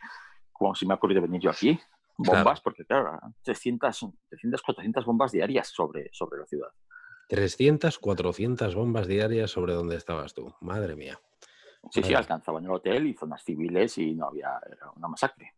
Como 0.51 0.75
si 0.75 0.85
me 0.85 0.93
ha 0.93 0.97
ocurrido 0.97 1.21
venir 1.21 1.41
yo 1.41 1.49
aquí. 1.49 1.79
Bombas, 2.17 2.61
porque 2.61 2.83
claro, 2.83 3.19
300, 3.43 4.07
300, 4.29 4.61
400 4.63 5.05
bombas 5.05 5.31
diarias 5.31 5.67
sobre, 5.67 6.09
sobre 6.11 6.39
la 6.39 6.45
ciudad. 6.47 6.69
300, 7.29 7.99
400 7.99 8.73
bombas 8.73 9.07
diarias 9.07 9.51
sobre 9.51 9.73
donde 9.73 9.97
estabas 9.97 10.33
tú. 10.33 10.51
Madre 10.61 10.95
mía. 10.95 11.19
Sí, 11.91 12.01
sí, 12.01 12.13
alcanzaban 12.13 12.65
el 12.65 12.71
hotel 12.71 13.05
y 13.05 13.13
zonas 13.13 13.43
civiles 13.43 13.97
y 13.99 14.15
no 14.15 14.27
había, 14.27 14.59
era 14.65 14.91
una 14.95 15.07
masacre. 15.07 15.53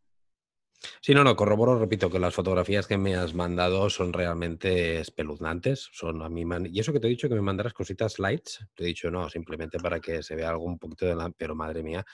Sí, 1.01 1.13
no, 1.13 1.24
no, 1.24 1.36
corroboro, 1.36 1.77
repito, 1.77 2.09
que 2.09 2.19
las 2.19 2.33
fotografías 2.33 2.88
que 2.88 2.98
me 2.98 3.15
has 3.15 3.33
mandado 3.33 3.89
son 3.89 4.13
realmente 4.13 5.00
espeluznantes. 5.00 5.89
Son 5.91 6.21
a 6.21 6.29
mí 6.29 6.45
Y 6.71 6.79
eso 6.79 6.93
que 6.93 7.00
te 7.00 7.07
he 7.07 7.09
dicho 7.09 7.27
que 7.27 7.36
me 7.36 7.41
mandarás 7.41 7.74
cositas 7.74 8.19
lights, 8.19 8.65
te 8.75 8.83
he 8.83 8.88
dicho 8.88 9.12
no, 9.12 9.29
simplemente 9.29 9.79
para 9.79 10.00
que 10.00 10.24
se 10.24 10.36
vea 10.36 10.50
algo 10.50 10.63
un 10.63 10.79
poquito 10.79 11.05
de 11.05 11.15
la. 11.15 11.29
Pero 11.29 11.55
madre 11.55 11.83
mía. 11.83 12.05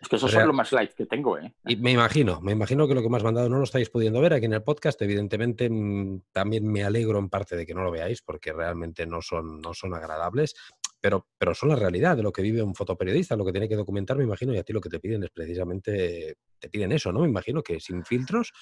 Es 0.00 0.08
que 0.08 0.16
eso 0.16 0.28
es 0.28 0.34
lo 0.34 0.54
más 0.54 0.72
light 0.72 0.92
que 0.92 1.04
tengo, 1.04 1.36
¿eh? 1.36 1.52
Y 1.66 1.76
me 1.76 1.92
imagino, 1.92 2.40
me 2.40 2.52
imagino 2.52 2.88
que 2.88 2.94
lo 2.94 3.02
que 3.02 3.10
me 3.10 3.18
has 3.18 3.22
mandado 3.22 3.50
no 3.50 3.58
lo 3.58 3.64
estáis 3.64 3.90
pudiendo 3.90 4.18
ver 4.22 4.32
aquí 4.32 4.46
en 4.46 4.54
el 4.54 4.62
podcast. 4.62 5.00
Evidentemente, 5.02 5.68
mm, 5.68 6.22
también 6.32 6.66
me 6.66 6.82
alegro 6.84 7.18
en 7.18 7.28
parte 7.28 7.54
de 7.54 7.66
que 7.66 7.74
no 7.74 7.82
lo 7.82 7.90
veáis, 7.90 8.22
porque 8.22 8.54
realmente 8.54 9.06
no 9.06 9.20
son, 9.20 9.60
no 9.60 9.74
son 9.74 9.92
agradables 9.92 10.54
pero, 11.00 11.28
pero 11.38 11.54
son 11.54 11.70
la 11.70 11.76
realidad 11.76 12.16
de 12.16 12.22
lo 12.22 12.32
que 12.32 12.42
vive 12.42 12.62
un 12.62 12.74
fotoperiodista, 12.74 13.36
lo 13.36 13.44
que 13.44 13.52
tiene 13.52 13.68
que 13.68 13.76
documentar, 13.76 14.16
me 14.16 14.24
imagino, 14.24 14.52
y 14.52 14.58
a 14.58 14.62
ti 14.62 14.72
lo 14.72 14.80
que 14.80 14.88
te 14.88 15.00
piden 15.00 15.22
es 15.24 15.30
precisamente, 15.30 16.36
te 16.58 16.68
piden 16.68 16.92
eso, 16.92 17.12
¿no? 17.12 17.20
Me 17.20 17.28
imagino 17.28 17.62
que 17.62 17.80
sin 17.80 18.04
filtros, 18.04 18.52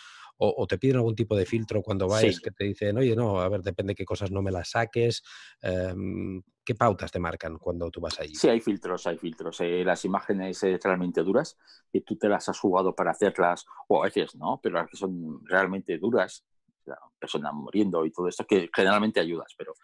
o, 0.41 0.67
te 0.69 0.79
piden 0.79 0.97
algún 0.97 1.17
tipo 1.17 1.37
de 1.37 1.45
filtro 1.45 1.83
cuando 1.83 2.07
vais 2.07 2.41
que 2.41 2.53
te 2.53 2.63
dicen, 2.63 2.97
oye, 2.97 3.17
no, 3.17 3.41
a 3.41 3.49
ver, 3.49 3.61
depende 3.63 3.97
qué 3.97 4.05
cosas 4.05 4.31
no 4.31 4.41
me 4.41 4.53
las 4.53 4.71
saques. 4.71 5.23
Em, 5.61 6.41
¿Qué 6.65 6.77
pautas 6.77 7.11
te 7.11 7.19
marcan 7.19 7.59
cuando 7.59 7.91
tú 7.91 8.01
vas 8.01 8.21
allí? 8.21 8.37
Sí, 8.37 8.49
hay 8.49 8.61
filtros, 8.61 9.07
hay 9.09 9.19
filtros. 9.19 9.61
Eh, 9.63 9.83
las 9.85 10.05
imágenes 10.05 10.63
eh, 10.63 10.79
realmente 10.81 11.23
duras, 11.23 11.59
que 11.93 12.03
tú 12.03 12.17
te 12.17 12.29
las 12.29 12.49
has 12.49 12.59
jugado 12.61 12.95
para 12.95 13.11
hacerlas, 13.11 13.67
o 13.89 14.01
a 14.03 14.07
veces 14.07 14.37
no, 14.37 14.61
pero 14.63 14.77
las 14.77 14.89
que 14.89 14.97
son 14.97 15.45
realmente 15.45 15.99
duras, 15.99 16.45
la 16.85 16.99
persona 17.19 17.51
muriendo 17.51 18.07
y 18.07 18.13
todo 18.13 18.29
esto, 18.29 18.47
que 18.47 18.71
generalmente 18.73 19.19
ayudas, 19.19 19.55
pero 19.57 19.75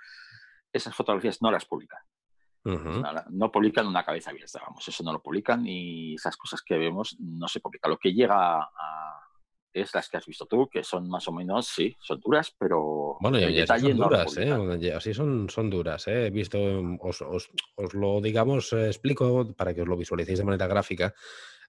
esas 0.72 0.94
fotografías 0.94 1.42
no 1.42 1.50
las 1.50 1.64
publican. 1.64 2.00
No, 2.64 3.52
publican 3.52 3.86
una 3.86 4.04
cabeza 4.04 4.30
abierta, 4.30 4.60
vamos, 4.66 4.86
eso 4.88 5.02
no 5.04 5.12
lo 5.12 5.22
publican 5.22 5.66
y 5.66 6.14
esas 6.14 6.36
cosas 6.36 6.62
que 6.62 6.78
vemos 6.78 7.16
no 7.20 7.46
se 7.48 7.60
publican. 7.60 7.90
Lo 7.90 7.98
que 7.98 8.12
llega 8.12 8.58
a, 8.62 9.20
es 9.72 9.92
las 9.92 10.08
que 10.08 10.16
has 10.16 10.26
visto 10.26 10.46
tú, 10.46 10.68
que 10.68 10.84
son 10.84 11.08
más 11.08 11.26
o 11.28 11.32
menos, 11.32 11.66
sí, 11.66 11.94
son 12.00 12.20
duras, 12.20 12.54
pero 12.58 13.16
bueno, 13.20 13.38
ya, 13.40 13.66
son 13.66 13.96
duras, 13.96 14.36
¿eh? 14.38 14.92
así 14.94 15.12
son, 15.12 15.50
son 15.50 15.68
duras. 15.68 16.06
¿eh? 16.08 16.26
He 16.26 16.30
visto, 16.30 16.58
os, 17.00 17.20
os, 17.22 17.50
os 17.74 17.94
lo 17.94 18.20
digamos, 18.20 18.72
eh, 18.72 18.86
explico 18.86 19.52
para 19.54 19.74
que 19.74 19.82
os 19.82 19.88
lo 19.88 19.96
visualicéis 19.96 20.38
de 20.38 20.44
manera 20.44 20.66
gráfica. 20.66 21.12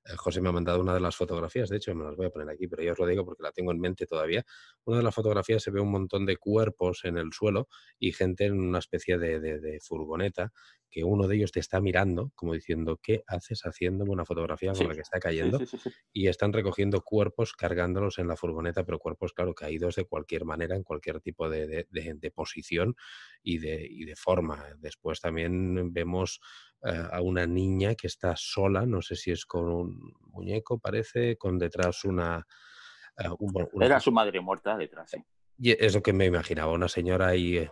Eh, 0.05 0.15
José 0.15 0.41
me 0.41 0.49
ha 0.49 0.51
mandado 0.51 0.79
una 0.79 0.93
de 0.93 0.99
las 0.99 1.15
fotografías, 1.15 1.69
de 1.69 1.77
hecho 1.77 1.95
me 1.95 2.03
las 2.03 2.15
voy 2.15 2.27
a 2.27 2.29
poner 2.29 2.49
aquí, 2.49 2.67
pero 2.67 2.83
ya 2.83 2.91
os 2.91 2.99
lo 2.99 3.07
digo 3.07 3.25
porque 3.25 3.43
la 3.43 3.51
tengo 3.51 3.71
en 3.71 3.79
mente 3.79 4.05
todavía. 4.05 4.45
Una 4.85 4.97
de 4.97 5.03
las 5.03 5.15
fotografías 5.15 5.63
se 5.63 5.71
ve 5.71 5.79
un 5.79 5.91
montón 5.91 6.25
de 6.25 6.37
cuerpos 6.37 7.05
en 7.05 7.17
el 7.17 7.33
suelo 7.33 7.67
y 7.97 8.11
gente 8.11 8.45
en 8.45 8.59
una 8.59 8.79
especie 8.79 9.17
de, 9.17 9.79
furgoneta 9.81 10.51
que 10.89 11.03
uno 11.03 11.27
de 11.27 11.35
ellos 11.35 11.51
te 11.51 11.59
está 11.59 11.81
mirando 11.81 12.31
como 12.35 12.53
diciendo, 12.53 12.99
¿qué 13.01 13.23
haces 13.27 13.65
haciendo 13.65 14.05
una 14.05 14.23
fotografía 14.23 14.71
con 14.73 14.87
la 14.87 14.95
que 14.95 15.01
está 15.01 15.19
cayendo? 15.19 15.59
y 16.13 16.27
están 16.27 16.53
recogiendo 16.53 17.01
cuerpos, 17.01 17.53
cargándolos 17.53 18.17
en 18.19 18.27
la 18.27 18.37
furgoneta, 18.37 18.85
pero 18.85 18.99
cuerpos, 18.99 19.33
claro, 19.33 19.53
caídos 19.53 19.95
de 19.95 20.05
cualquier 20.05 20.45
manera, 20.45 20.75
en 20.75 20.83
cualquier 20.83 21.19
tipo 21.19 21.49
de, 21.49 21.85
posición 22.33 22.95
y 23.43 23.57
de, 23.57 23.85
y 23.89 24.05
de 24.05 24.15
forma. 24.15 24.63
Después 24.77 25.19
también 25.19 25.91
vemos 25.91 26.39
a 26.85 27.21
una 27.21 27.47
niña 27.47 27.95
que 27.95 28.07
está 28.07 28.35
sola, 28.35 28.85
no 28.85 29.01
sé 29.01 29.15
si 29.15 29.31
es 29.31 29.45
con 29.45 29.69
un 29.69 30.13
muñeco, 30.27 30.79
parece, 30.79 31.37
con 31.37 31.57
detrás 31.57 32.03
una... 32.05 32.45
Eh, 33.17 33.29
Era 33.81 33.99
su 33.99 34.11
madre 34.11 34.39
muerta 34.39 34.77
detrás. 34.77 35.11
Y 35.57 35.71
es 35.71 35.95
lo 35.95 36.03
que 36.03 36.11
me 36.11 36.25
imaginaba, 36.25 36.73
una 36.73 36.89
señora 36.89 37.27
ahí 37.27 37.57
eh, 37.57 37.71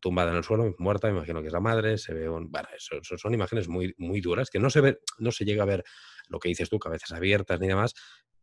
tumbada 0.00 0.30
en 0.30 0.36
el 0.36 0.44
suelo, 0.44 0.72
muerta, 0.78 1.08
me 1.08 1.14
imagino 1.14 1.40
que 1.40 1.48
es 1.48 1.52
la 1.52 1.60
madre, 1.60 1.98
se 1.98 2.14
ve 2.14 2.28
un... 2.28 2.50
Bueno, 2.50 2.68
eso, 2.76 3.00
son 3.02 3.34
imágenes 3.34 3.68
muy, 3.68 3.92
muy 3.98 4.20
duras, 4.20 4.50
que 4.50 4.60
no 4.60 4.70
se 4.70 4.80
ve, 4.80 4.98
no 5.18 5.32
se 5.32 5.44
llega 5.44 5.64
a 5.64 5.66
ver 5.66 5.84
lo 6.28 6.38
que 6.38 6.48
dices 6.48 6.70
tú, 6.70 6.78
cabezas 6.78 7.12
abiertas 7.12 7.58
ni 7.58 7.66
demás, 7.66 7.94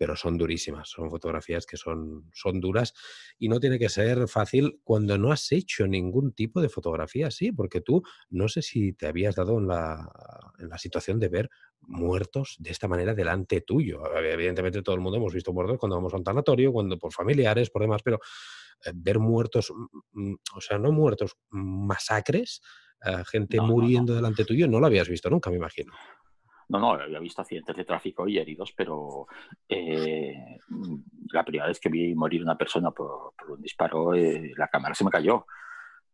pero 0.02 0.16
son 0.16 0.36
durísimas, 0.36 0.90
son 0.90 1.12
fotografías 1.12 1.68
que 1.68 1.78
son, 1.78 2.28
son 2.34 2.60
duras 2.60 2.96
y 3.38 3.50
no 3.50 3.60
tiene 3.60 3.78
que 3.78 3.88
ser 3.88 4.28
fácil 4.28 4.80
cuando 4.84 5.16
no 5.20 5.32
has 5.32 5.52
hecho 5.52 5.86
ningún 5.86 6.34
tipo 6.34 6.60
de 6.60 6.70
fotografía 6.70 7.28
así, 7.28 7.52
porque 7.52 7.82
tú 7.82 8.02
no 8.32 8.48
sé 8.48 8.64
si 8.64 8.94
te 8.94 9.06
habías 9.06 9.36
dado 9.36 9.60
en 9.60 9.68
la, 9.68 10.10
en 10.58 10.70
la 10.70 10.80
situación 10.80 11.20
de 11.20 11.30
ver 11.30 11.50
muertos 11.82 12.56
de 12.58 12.72
esta 12.72 12.88
manera 12.88 13.14
delante 13.14 13.62
tuyo. 13.62 14.02
Evidentemente 14.18 14.82
todo 14.82 14.96
el 14.96 15.02
mundo 15.02 15.20
hemos 15.20 15.36
visto 15.36 15.54
muertos 15.54 15.78
cuando 15.78 15.98
vamos 15.98 16.16
a 16.16 16.18
un 16.18 16.24
tanatorio, 16.24 16.74
cuando 16.74 16.98
por 16.98 17.14
familiares, 17.14 17.70
por 17.70 17.84
demás, 17.84 18.02
pero 18.04 18.20
eh, 18.84 18.94
ver 18.96 19.20
muertos, 19.20 19.72
mm, 19.72 20.30
mm, 20.32 20.38
o 20.56 20.62
sea, 20.62 20.80
no 20.80 20.92
muertos, 20.92 21.38
masacres, 21.52 22.64
eh, 23.06 23.24
gente 23.30 23.62
muriendo 23.62 24.16
delante 24.16 24.46
tuyo, 24.46 24.68
no 24.68 24.80
lo 24.80 24.88
habías 24.88 25.08
visto 25.08 25.30
nunca, 25.30 25.52
me 25.52 25.58
imagino. 25.58 25.94
No, 26.72 26.80
no, 26.80 26.92
había 26.92 27.20
visto 27.20 27.42
accidentes 27.42 27.76
de 27.76 27.84
tráfico 27.84 28.26
y 28.30 28.38
heridos, 28.38 28.72
pero 28.72 29.28
eh, 29.68 30.58
la 31.34 31.44
primera 31.44 31.68
vez 31.68 31.82
que 31.82 31.90
vi 31.90 32.16
morir 32.16 32.42
una 32.42 32.58
persona 32.58 32.92
por, 32.92 33.34
un 33.50 33.62
disparo, 33.62 34.14
eh, 34.14 34.54
la 34.56 34.70
cámara 34.70 34.96
se 34.96 35.04
me 35.04 35.12
cayó. 35.12 35.46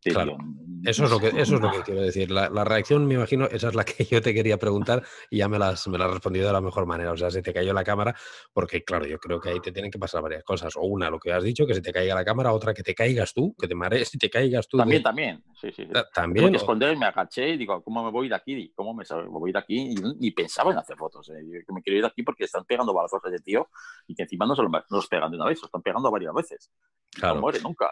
Claro. 0.03 0.37
Eso 0.85 1.05
es 1.05 1.11
lo 1.11 1.19
que, 1.19 1.27
eso 1.27 1.55
es 1.55 1.61
lo 1.61 1.71
que 1.71 1.81
quiero 1.81 2.01
decir. 2.01 2.31
La, 2.31 2.63
reacción, 2.63 3.05
me 3.07 3.15
imagino, 3.15 3.45
esa 3.45 3.69
es 3.69 3.75
la 3.75 3.83
que 3.83 4.05
yo 4.05 4.21
te 4.21 4.33
quería 4.33 4.57
preguntar 4.57 5.03
y 5.29 5.37
ya 5.37 5.47
me 5.47 5.57
la 5.59 5.69
has, 5.69 5.87
me 5.87 5.97
la 5.97 6.05
has 6.05 6.11
respondido 6.11 6.47
de 6.47 6.53
la 6.53 6.61
mejor 6.61 6.85
manera. 6.85 7.11
O 7.11 7.17
sea, 7.17 7.31
se 7.31 7.41
te 7.41 7.53
cayó 7.53 7.73
la 7.73 7.83
cámara, 7.83 8.15
porque 8.53 8.83
claro, 8.83 9.05
yo 9.05 9.17
creo 9.19 9.39
que 9.39 9.49
ahí 9.49 9.59
te 9.59 9.71
tienen 9.71 9.91
que 9.91 9.99
pasar 9.99 10.21
varias 10.21 10.43
cosas. 10.43 10.75
O 10.77 10.81
una, 10.81 11.09
lo 11.09 11.19
que 11.19 11.31
has 11.31 11.43
dicho, 11.43 11.65
que 11.65 11.73
se 11.73 11.81
te 11.81 11.91
caiga 11.91 12.15
la 12.15 12.23
cámara, 12.23 12.53
otra, 12.53 12.73
que 12.73 12.83
te 12.83 12.93
caigas 12.93 13.33
tú, 13.33 13.55
que 13.59 13.67
te 13.67 13.75
marees 13.75 14.13
y 14.13 14.17
te 14.17 14.29
caigas 14.29 14.67
tú. 14.67 14.77
También, 14.77 15.03
también. 15.03 15.43
Sí, 15.59 15.71
sí, 15.71 15.87
También. 16.13 16.45
Tuve 16.45 16.51
que 16.51 16.57
esconder, 16.57 16.97
me 16.97 17.07
agaché 17.07 17.49
y 17.49 17.57
digo, 17.57 17.81
¿cómo 17.83 18.03
me 18.03 18.11
voy 18.11 18.29
de 18.29 18.35
aquí? 18.35 18.71
¿Cómo 18.75 18.93
me, 18.93 19.03
voy 19.27 19.51
de 19.51 19.59
aquí? 19.59 19.95
Y, 20.19 20.31
pensaba 20.31 20.71
en 20.71 20.77
hacer 20.77 20.95
fotos. 20.95 21.29
¿eh? 21.29 21.63
que 21.65 21.73
me 21.73 21.81
quiero 21.81 21.97
ir 21.97 22.03
de 22.03 22.09
aquí 22.09 22.23
porque 22.23 22.43
están 22.43 22.63
pegando 22.65 22.93
balazos 22.93 23.21
de 23.23 23.39
tío 23.39 23.67
y 24.07 24.13
que 24.13 24.23
encima 24.23 24.45
no, 24.45 24.55
se 24.55 24.61
los, 24.61 25.07
pegan 25.07 25.31
de 25.31 25.37
una 25.37 25.47
vez, 25.47 25.59
se 25.59 25.65
están 25.65 25.81
pegando 25.81 26.11
varias 26.11 26.33
veces. 26.33 26.71
Claro. 27.11 27.35
No 27.35 27.41
muere 27.41 27.59
nunca. 27.61 27.91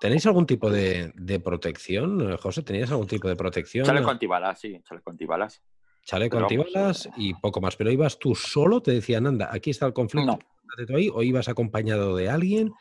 ¿Tenéis 0.00 0.26
algún 0.26 0.46
tipo 0.46 0.70
de, 0.70 1.12
protección, 1.42 2.32
eh, 2.32 2.36
José? 2.36 2.62
¿Teníais 2.62 2.90
algún 2.90 3.06
tipo 3.06 3.28
de 3.28 3.36
protección? 3.36 3.86
Chaleco 3.86 4.10
antibalas, 4.10 4.60
sí, 4.60 4.80
chaleco 4.84 5.10
antibalas. 5.10 5.62
Chaleco 6.04 6.38
antibalas 6.38 7.08
y 7.16 7.34
poco 7.34 7.60
más. 7.60 7.76
¿Pero 7.76 7.90
ibas 7.90 8.18
tú 8.18 8.34
solo? 8.34 8.82
¿Te 8.82 8.90
decían, 8.90 9.26
anda, 9.26 9.48
aquí 9.50 9.70
está 9.70 9.86
el 9.86 9.92
conflicto? 9.92 10.38
No. 10.38 10.96
Ahí, 10.96 11.08
¿O 11.12 11.22
ibas 11.22 11.48
acompañado 11.48 12.16
de 12.16 12.28
alguien? 12.28 12.72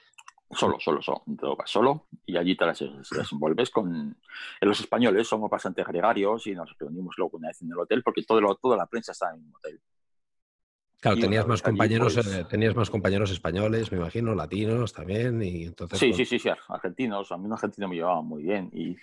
Solo, 0.52 0.78
solo, 0.80 1.02
solo. 1.02 1.24
solo 1.66 2.08
y 2.26 2.38
allí 2.38 2.56
te 2.56 2.66
las, 2.66 2.84
envuelves 3.32 3.70
con... 3.70 4.16
Los 4.62 4.80
españoles 4.80 5.28
somos 5.28 5.50
bastante 5.50 5.84
gregarios 5.84 6.46
y 6.48 6.54
nos 6.54 6.76
reunimos 6.78 7.16
luego 7.18 7.38
una 7.38 7.50
vez 7.50 7.62
en 7.62 7.72
el 7.72 7.80
hotel 7.80 8.04
porque 8.04 8.24
todo 8.24 8.40
toda 8.62 8.78
la 8.78 8.86
prensa 8.86 9.12
está 9.14 9.34
en 9.34 9.46
un 9.46 9.54
hotel. 9.56 9.80
Claro, 11.04 11.20
tenías 11.20 11.46
más 11.46 11.62
compañeros, 11.62 12.14
pues 12.14 12.34
eh, 12.34 12.46
tenías 12.50 12.74
más 12.78 12.90
compañeros 12.90 13.30
españoles, 13.30 13.92
me 13.92 13.98
imagino, 13.98 14.34
latinos 14.34 14.94
también, 14.94 15.44
y 15.44 15.66
entonces. 15.66 16.00
Sí, 16.00 16.14
sí, 16.14 16.24
sí, 16.24 16.40
sí, 16.40 16.50
argentinos. 16.70 17.30
A 17.34 17.38
mí 17.38 17.46
un 17.46 17.52
argentino 17.52 17.90
me 17.90 17.96
llevaba 17.98 18.22
muy 18.22 18.44
bien. 18.44 18.70
Y... 18.72 18.96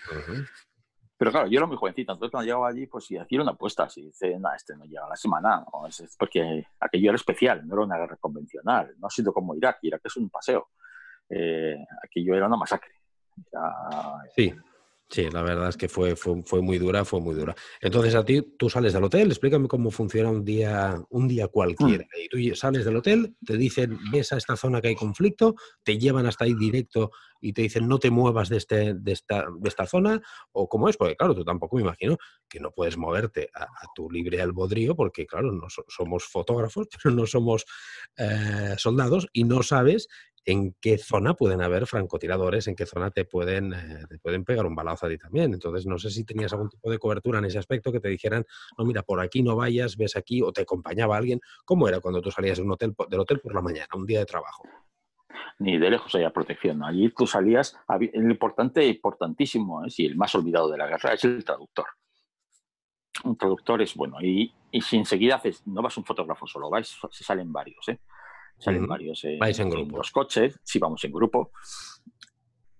Pero 1.18 1.30
claro, 1.30 1.46
yo 1.48 1.58
era 1.58 1.66
muy 1.66 1.76
jovencito, 1.76 2.12
entonces 2.12 2.30
cuando 2.30 2.46
llegaba 2.46 2.68
allí, 2.68 2.86
pues 2.86 3.04
si 3.04 3.18
hacía 3.18 3.42
una 3.42 3.50
apuesta, 3.50 3.86
si 3.90 4.06
dice, 4.06 4.38
nada, 4.38 4.56
este 4.56 4.74
no 4.78 4.86
llega 4.86 5.04
a 5.04 5.10
la 5.10 5.16
semana, 5.16 5.62
es, 5.86 6.16
porque 6.18 6.64
aquello 6.80 7.10
era 7.10 7.16
especial, 7.16 7.68
no 7.68 7.74
era 7.74 7.84
una 7.84 7.98
guerra 7.98 8.16
convencional, 8.16 8.94
no 8.98 9.06
ha 9.06 9.10
sido 9.10 9.30
como 9.34 9.54
Irak, 9.54 9.80
Irak 9.82 10.00
es 10.02 10.16
un 10.16 10.30
paseo. 10.30 10.68
Eh, 11.28 11.76
aquello 12.02 12.34
era 12.34 12.46
una 12.46 12.56
masacre. 12.56 12.94
Sí, 14.34 14.54
Sí, 15.10 15.28
la 15.28 15.42
verdad 15.42 15.68
es 15.68 15.76
que 15.76 15.88
fue, 15.88 16.14
fue, 16.14 16.62
muy 16.62 16.78
dura, 16.78 17.04
fue 17.04 17.20
muy 17.20 17.34
dura. 17.34 17.56
Entonces 17.80 18.14
a 18.14 18.24
ti, 18.24 18.42
tú 18.56 18.70
sales 18.70 18.92
del 18.92 19.02
hotel, 19.02 19.28
explícame 19.28 19.66
cómo 19.66 19.90
funciona 19.90 20.30
un 20.30 20.44
día, 20.44 21.02
un 21.10 21.26
día 21.26 21.48
cualquiera. 21.48 22.04
Mm. 22.04 22.38
Y 22.38 22.50
tú 22.50 22.56
sales 22.56 22.84
del 22.84 22.96
hotel, 22.96 23.34
te 23.44 23.56
dicen, 23.56 23.98
ves 24.12 24.32
a 24.32 24.36
esta 24.36 24.54
zona 24.54 24.80
que 24.80 24.88
hay 24.88 24.94
conflicto, 24.94 25.56
te 25.82 25.98
llevan 25.98 26.26
hasta 26.26 26.44
ahí 26.44 26.54
directo 26.54 27.10
y 27.40 27.52
te 27.52 27.62
dicen, 27.62 27.88
no 27.88 27.98
te 27.98 28.10
muevas 28.10 28.48
de, 28.48 28.56
este, 28.56 28.94
de, 28.94 29.12
esta, 29.12 29.46
de 29.58 29.68
esta 29.68 29.86
zona, 29.86 30.20
o 30.52 30.68
cómo 30.68 30.88
es, 30.88 30.96
porque 30.96 31.16
claro, 31.16 31.34
tú 31.34 31.44
tampoco 31.44 31.76
me 31.76 31.82
imagino 31.82 32.18
que 32.48 32.60
no 32.60 32.70
puedes 32.70 32.96
moverte 32.96 33.50
a, 33.54 33.66
tu 33.94 34.10
libre 34.10 34.40
albodrío, 34.40 34.94
porque 34.94 35.26
claro, 35.26 35.52
no 35.52 35.66
somos 35.88 36.24
fotógrafos, 36.24 36.88
pero 37.02 37.14
no 37.14 37.26
somos 37.26 37.64
eh, 38.16 38.74
soldados 38.76 39.28
y 39.32 39.44
no 39.44 39.62
sabes 39.62 40.08
en 40.44 40.74
qué 40.80 40.98
zona 40.98 41.34
pueden 41.34 41.60
haber 41.62 41.86
francotiradores, 41.86 42.66
en 42.66 42.74
qué 42.74 42.86
zona 42.86 43.10
te 43.10 43.24
pueden, 43.24 43.72
eh, 43.72 44.04
te 44.08 44.18
pueden 44.18 44.44
pegar 44.44 44.66
un 44.66 44.74
balazo 44.74 45.06
a 45.06 45.08
ti 45.08 45.18
también. 45.18 45.52
Entonces, 45.52 45.86
no 45.86 45.98
sé 45.98 46.10
si 46.10 46.24
tenías 46.24 46.52
algún 46.52 46.68
tipo 46.68 46.90
de 46.90 46.98
cobertura 46.98 47.38
en 47.38 47.44
ese 47.44 47.58
aspecto 47.58 47.92
que 47.92 48.00
te 48.00 48.08
dijeran, 48.08 48.44
no, 48.78 48.84
mira, 48.84 49.02
por 49.02 49.20
aquí 49.20 49.42
no 49.42 49.56
vayas, 49.56 49.96
ves 49.96 50.16
aquí, 50.16 50.42
o 50.42 50.52
te 50.52 50.62
acompañaba 50.62 51.16
alguien. 51.16 51.40
¿Cómo 51.64 51.88
era 51.88 52.00
cuando 52.00 52.20
tú 52.20 52.30
salías 52.30 52.58
de 52.58 52.64
un 52.64 52.72
hotel, 52.72 52.94
del 53.08 53.20
hotel 53.20 53.40
por 53.40 53.54
la 53.54 53.60
mañana, 53.60 53.88
un 53.94 54.06
día 54.06 54.20
de 54.20 54.26
trabajo? 54.26 54.64
Ni 55.58 55.78
de 55.78 55.90
lejos 55.90 56.14
había 56.14 56.30
protección. 56.30 56.82
Allí 56.82 57.10
tú 57.10 57.26
salías, 57.26 57.78
lo 57.88 58.30
importante, 58.30 58.86
importantísimo, 58.86 59.84
¿eh? 59.84 59.88
y 59.96 60.06
el 60.06 60.16
más 60.16 60.34
olvidado 60.34 60.70
de 60.70 60.78
la 60.78 60.86
guerra 60.86 61.14
es 61.14 61.24
el 61.24 61.44
traductor. 61.44 61.86
Un 63.24 63.36
traductor 63.36 63.82
es 63.82 63.94
bueno, 63.94 64.16
y, 64.22 64.52
y 64.70 64.80
si 64.80 64.96
enseguida 64.96 65.36
haces, 65.36 65.66
no 65.66 65.82
vas 65.82 65.96
un 65.96 66.04
fotógrafo 66.04 66.46
solo, 66.46 66.70
vais, 66.70 66.96
se 67.10 67.24
salen 67.24 67.52
varios, 67.52 67.88
¿eh? 67.88 68.00
salen 68.60 68.86
varios 68.86 69.24
eh, 69.24 69.36
Vais 69.38 69.58
en, 69.58 69.70
grupo. 69.70 69.96
los 69.96 70.10
coches, 70.10 70.60
sí 70.62 70.78
vamos 70.78 71.02
en 71.04 71.12
grupo. 71.12 71.50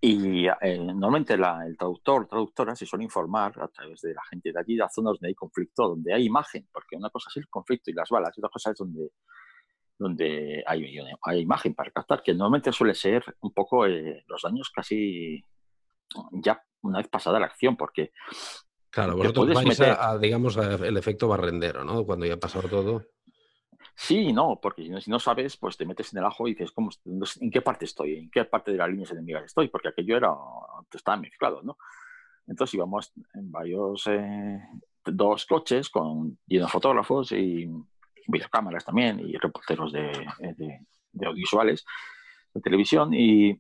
Y 0.03 0.47
eh, 0.47 0.79
normalmente 0.79 1.35
el 1.35 1.77
traductor, 1.77 2.27
traductora 2.27 2.75
se 2.75 2.87
suele 2.87 3.05
informar 3.05 3.61
a 3.61 3.69
través 3.69 4.01
de 4.01 4.15
la 4.15 4.23
gente 4.31 4.51
de 4.51 4.59
allí 4.59 4.75
de 4.75 4.81
las 4.81 4.95
zonas 4.95 5.13
donde 5.13 5.29
hay 5.29 5.35
conflicto, 5.35 5.89
donde 5.89 6.15
hay 6.15 6.25
imagen, 6.25 6.69
porque 6.73 6.97
una 6.97 7.11
cosa 7.11 7.29
es 7.29 7.37
el 7.37 7.49
conflicto 7.49 7.91
y 7.91 7.95
las 7.95 8.09
balas, 8.09 8.33
y 8.37 8.41
otra 8.41 8.49
cosa 8.51 8.71
es 8.71 8.79
donde, 8.79 9.11
donde 10.01 10.65
hay, 10.67 10.99
hay 11.23 11.41
imagen 11.41 11.75
para 11.75 11.91
captar, 11.91 12.23
que 12.23 12.33
normalmente 12.33 12.73
suele 12.73 12.95
ser 12.95 13.23
un 13.41 13.53
poco 13.53 13.87
eh, 13.87 14.25
los 14.27 14.41
daños 14.41 14.71
casi 14.75 15.45
ya 16.33 16.61
una 16.81 16.99
vez 16.99 17.09
pasada 17.09 17.39
la 17.39 17.47
acción, 17.47 17.77
porque... 17.77 18.13
Claro, 18.89 19.15
vosotros 19.15 19.53
vais 19.53 19.81
a, 19.81 20.17
digamos, 20.19 20.57
el 20.57 20.97
efecto 20.97 21.29
barrendero, 21.29 21.85
¿no? 21.85 22.05
Cuando 22.05 22.25
ya 22.25 22.35
ha 22.35 22.41
pasado 22.41 22.67
todo. 22.69 23.03
Sí 23.95 24.33
no, 24.33 24.59
porque 24.61 24.91
si 25.01 25.11
no, 25.11 25.19
sabes, 25.21 25.59
pues 25.59 25.77
te 25.77 25.85
metes 25.85 26.15
en 26.15 26.21
el 26.21 26.25
ajo 26.25 26.49
y 26.49 26.53
dices, 26.53 26.73
¿cómo, 26.73 26.89
¿en 27.05 27.51
qué 27.51 27.61
parte 27.61 27.85
estoy? 27.85 28.17
¿En 28.17 28.31
qué 28.31 28.47
parte 28.47 28.73
de 28.73 28.79
las 28.79 28.89
líneas 28.89 29.11
enemigas 29.11 29.45
estoy? 29.45 29.69
Porque 29.69 29.89
aquello 29.89 30.17
era, 30.17 30.35
estaba 30.93 31.19
mezclado, 31.19 31.63
¿no? 31.63 31.77
Entonces 32.47 32.75
íbamos 32.75 33.13
en 33.35 33.53
varios, 33.53 34.07
eh, 34.07 34.59
dos 35.05 35.45
coches 35.45 35.91
con 35.91 36.39
llenos 36.47 36.73
fotógrafos 36.73 37.33
y 37.33 37.69
videocámaras 38.31 38.85
también 38.85 39.21
y 39.21 39.37
reporteros 39.37 39.93
de, 39.93 40.11
de, 41.13 41.27
audiovisuales, 41.27 41.85
de 42.55 42.61
televisión 42.61 43.13
y, 43.13 43.51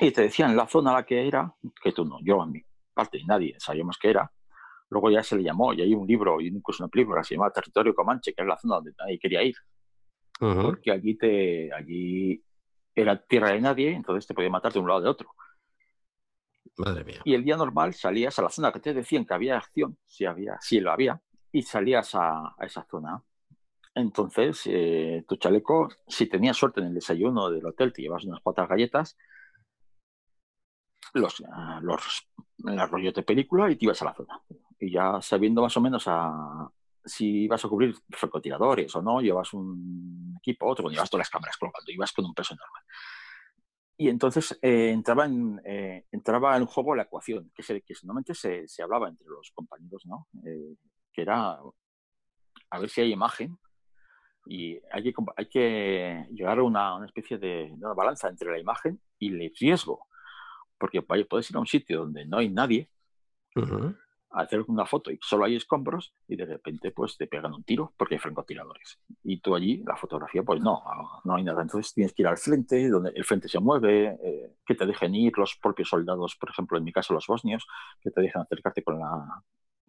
y, 0.00 0.10
te 0.10 0.22
decían 0.22 0.56
la 0.56 0.66
zona 0.66 0.90
a 0.90 0.94
la 0.94 1.04
que 1.04 1.26
era, 1.26 1.54
que 1.82 1.92
tú 1.92 2.04
no, 2.04 2.18
yo 2.22 2.40
a 2.42 2.46
mi 2.46 2.62
parte 2.92 3.20
nadie 3.26 3.54
sabíamos 3.58 3.98
que 3.98 4.10
era. 4.10 4.30
Luego 4.90 5.10
ya 5.10 5.22
se 5.22 5.36
le 5.36 5.42
llamó 5.42 5.72
y 5.72 5.82
hay 5.82 5.94
un 5.94 6.06
libro 6.06 6.40
y 6.40 6.48
incluso 6.48 6.84
una 6.84 6.90
película 6.90 7.20
que 7.20 7.28
se 7.28 7.34
llama 7.34 7.50
Territorio 7.50 7.94
Comanche, 7.94 8.32
que 8.32 8.42
es 8.42 8.48
la 8.48 8.56
zona 8.58 8.76
donde 8.76 8.92
nadie 8.98 9.18
quería 9.18 9.42
ir. 9.42 9.56
Porque 10.38 10.90
allí, 10.90 11.16
te, 11.16 11.72
allí 11.72 12.44
era 12.94 13.20
tierra 13.24 13.50
de 13.50 13.60
nadie, 13.60 13.92
entonces 13.92 14.26
te 14.26 14.34
podía 14.34 14.50
matar 14.50 14.72
de 14.72 14.78
un 14.78 14.88
lado 14.88 15.00
o 15.00 15.02
de 15.02 15.08
otro. 15.08 15.30
Madre 16.76 17.04
mía. 17.04 17.20
Y 17.24 17.34
el 17.34 17.44
día 17.44 17.56
normal 17.56 17.94
salías 17.94 18.38
a 18.38 18.42
la 18.42 18.48
zona 18.48 18.72
que 18.72 18.80
te 18.80 18.92
decían 18.92 19.24
que 19.24 19.34
había 19.34 19.56
acción, 19.56 19.96
si, 20.04 20.24
había, 20.24 20.58
si 20.60 20.80
lo 20.80 20.90
había, 20.90 21.20
y 21.52 21.62
salías 21.62 22.14
a, 22.14 22.54
esa 22.60 22.84
zona. 22.84 23.22
Entonces, 23.94 24.62
eh, 24.66 25.24
tu 25.28 25.36
chaleco, 25.36 25.88
si 26.08 26.26
tenías 26.26 26.56
suerte 26.56 26.80
en 26.80 26.88
el 26.88 26.94
desayuno 26.94 27.48
del 27.50 27.64
hotel, 27.66 27.92
te 27.92 28.02
llevas 28.02 28.24
unas 28.24 28.40
cuantas 28.40 28.68
galletas, 28.68 29.16
los, 31.14 31.42
ah, 31.52 31.80
los, 31.82 32.28
rollos 32.90 33.14
de 33.14 33.22
película 33.22 33.70
y 33.70 33.76
te 33.76 33.84
ibas 33.84 34.02
a 34.02 34.06
la 34.06 34.14
zona. 34.14 34.40
Y 34.80 34.90
ya 34.92 35.20
sabiendo 35.22 35.62
más 35.62 35.76
o 35.76 35.80
menos 35.80 36.04
a, 36.08 36.68
si 37.04 37.44
ibas 37.44 37.64
a 37.64 37.68
cubrir 37.68 37.94
francotiradores 38.10 38.94
o 38.96 39.02
no, 39.02 39.20
llevas 39.20 39.52
un 39.54 40.34
equipo, 40.38 40.66
otro, 40.66 40.88
llevas 40.88 41.08
todas 41.08 41.26
las 41.26 41.30
cámaras 41.30 41.56
colgando, 41.56 41.92
ibas 41.92 42.12
con 42.12 42.24
un 42.24 42.34
peso 42.34 42.54
enorme. 42.54 42.80
Y 43.96 44.08
entonces 44.08 44.58
eh, 44.60 44.90
entraba, 44.90 45.26
en, 45.26 45.60
eh, 45.64 46.06
entraba 46.10 46.56
en 46.56 46.66
juego 46.66 46.96
la 46.96 47.04
ecuación, 47.04 47.52
que, 47.54 47.62
se, 47.62 47.80
que 47.82 47.94
normalmente 48.02 48.34
se, 48.34 48.66
se, 48.66 48.82
hablaba 48.82 49.08
entre 49.08 49.28
los 49.28 49.52
compañeros, 49.52 50.04
¿no? 50.06 50.26
Eh, 50.44 50.74
que 51.12 51.22
era 51.22 51.60
a 52.70 52.78
ver 52.80 52.90
si 52.90 53.02
hay 53.02 53.12
imagen 53.12 53.56
y 54.46 54.78
hay 54.92 55.02
que, 55.02 55.14
hay 55.36 55.46
que 55.46 56.26
llegar 56.30 56.58
a 56.58 56.62
una, 56.62 56.96
una 56.96 57.06
especie 57.06 57.38
de, 57.38 57.70
una 57.72 57.94
balanza 57.94 58.28
entre 58.28 58.50
la 58.50 58.58
imagen 58.58 59.00
y 59.18 59.28
el 59.28 59.52
riesgo, 59.58 60.06
porque 60.78 61.02
puedes 61.02 61.50
ir 61.50 61.56
a 61.56 61.60
un 61.60 61.66
sitio 61.66 62.00
donde 62.00 62.26
no 62.26 62.38
hay 62.38 62.50
nadie, 62.50 62.88
hacer 64.34 64.64
una 64.66 64.84
foto 64.84 65.10
y 65.12 65.18
solo 65.22 65.44
hay 65.44 65.56
escombros 65.56 66.12
y 66.26 66.34
de 66.36 66.44
repente 66.44 66.90
pues 66.90 67.16
te 67.16 67.26
pegan 67.26 67.54
un 67.54 67.62
tiro 67.62 67.94
porque 67.96 68.16
hay 68.16 68.18
francotiradores. 68.18 68.98
Y 69.22 69.40
tú 69.40 69.54
allí, 69.54 69.82
la 69.86 69.96
fotografía, 69.96 70.42
pues 70.42 70.60
no, 70.60 70.82
no 71.24 71.36
hay 71.36 71.44
nada. 71.44 71.62
Entonces 71.62 71.94
tienes 71.94 72.12
que 72.12 72.22
ir 72.22 72.28
al 72.28 72.36
frente, 72.36 72.88
donde 72.88 73.12
el 73.14 73.24
frente 73.24 73.48
se 73.48 73.60
mueve, 73.60 74.18
eh, 74.22 74.56
que 74.66 74.74
te 74.74 74.86
dejen 74.86 75.14
ir 75.14 75.38
los 75.38 75.56
propios 75.56 75.88
soldados, 75.88 76.36
por 76.36 76.50
ejemplo, 76.50 76.76
en 76.76 76.84
mi 76.84 76.92
caso 76.92 77.14
los 77.14 77.26
bosnios, 77.26 77.66
que 78.00 78.10
te 78.10 78.20
dejen 78.20 78.42
acercarte 78.42 78.82
con 78.82 78.98
la, 78.98 79.42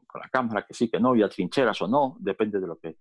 con 0.06 0.22
la 0.22 0.30
cámara, 0.30 0.66
que 0.66 0.74
sí, 0.74 0.90
que 0.90 1.00
no, 1.00 1.16
y 1.16 1.24
a 1.24 1.30
trincheras 1.30 1.82
o 1.82 1.88
no, 1.88 2.16
depende 2.20 2.60
de 2.60 2.68
lo 2.68 2.78
que... 2.78 2.98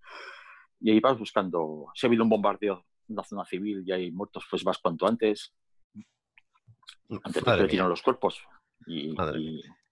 Y 0.85 0.91
ahí 0.91 1.01
vas 1.01 1.19
buscando, 1.19 1.87
si 1.95 2.05
ha 2.05 2.09
habido 2.09 2.25
un 2.25 2.29
bombardeo 2.29 2.85
en 3.09 3.17
la 3.17 3.25
zona 3.25 3.47
civil 3.47 3.83
y 3.87 3.93
hay 3.93 4.11
muertos, 4.11 4.45
pues 4.51 4.63
vas 4.63 4.77
cuanto 4.77 5.07
antes, 5.07 5.55
antes 7.23 7.43
de 7.43 7.57
que 7.57 7.69
tiran 7.69 7.89
los 7.89 8.03
cuerpos. 8.03 8.43
y, 8.87 9.15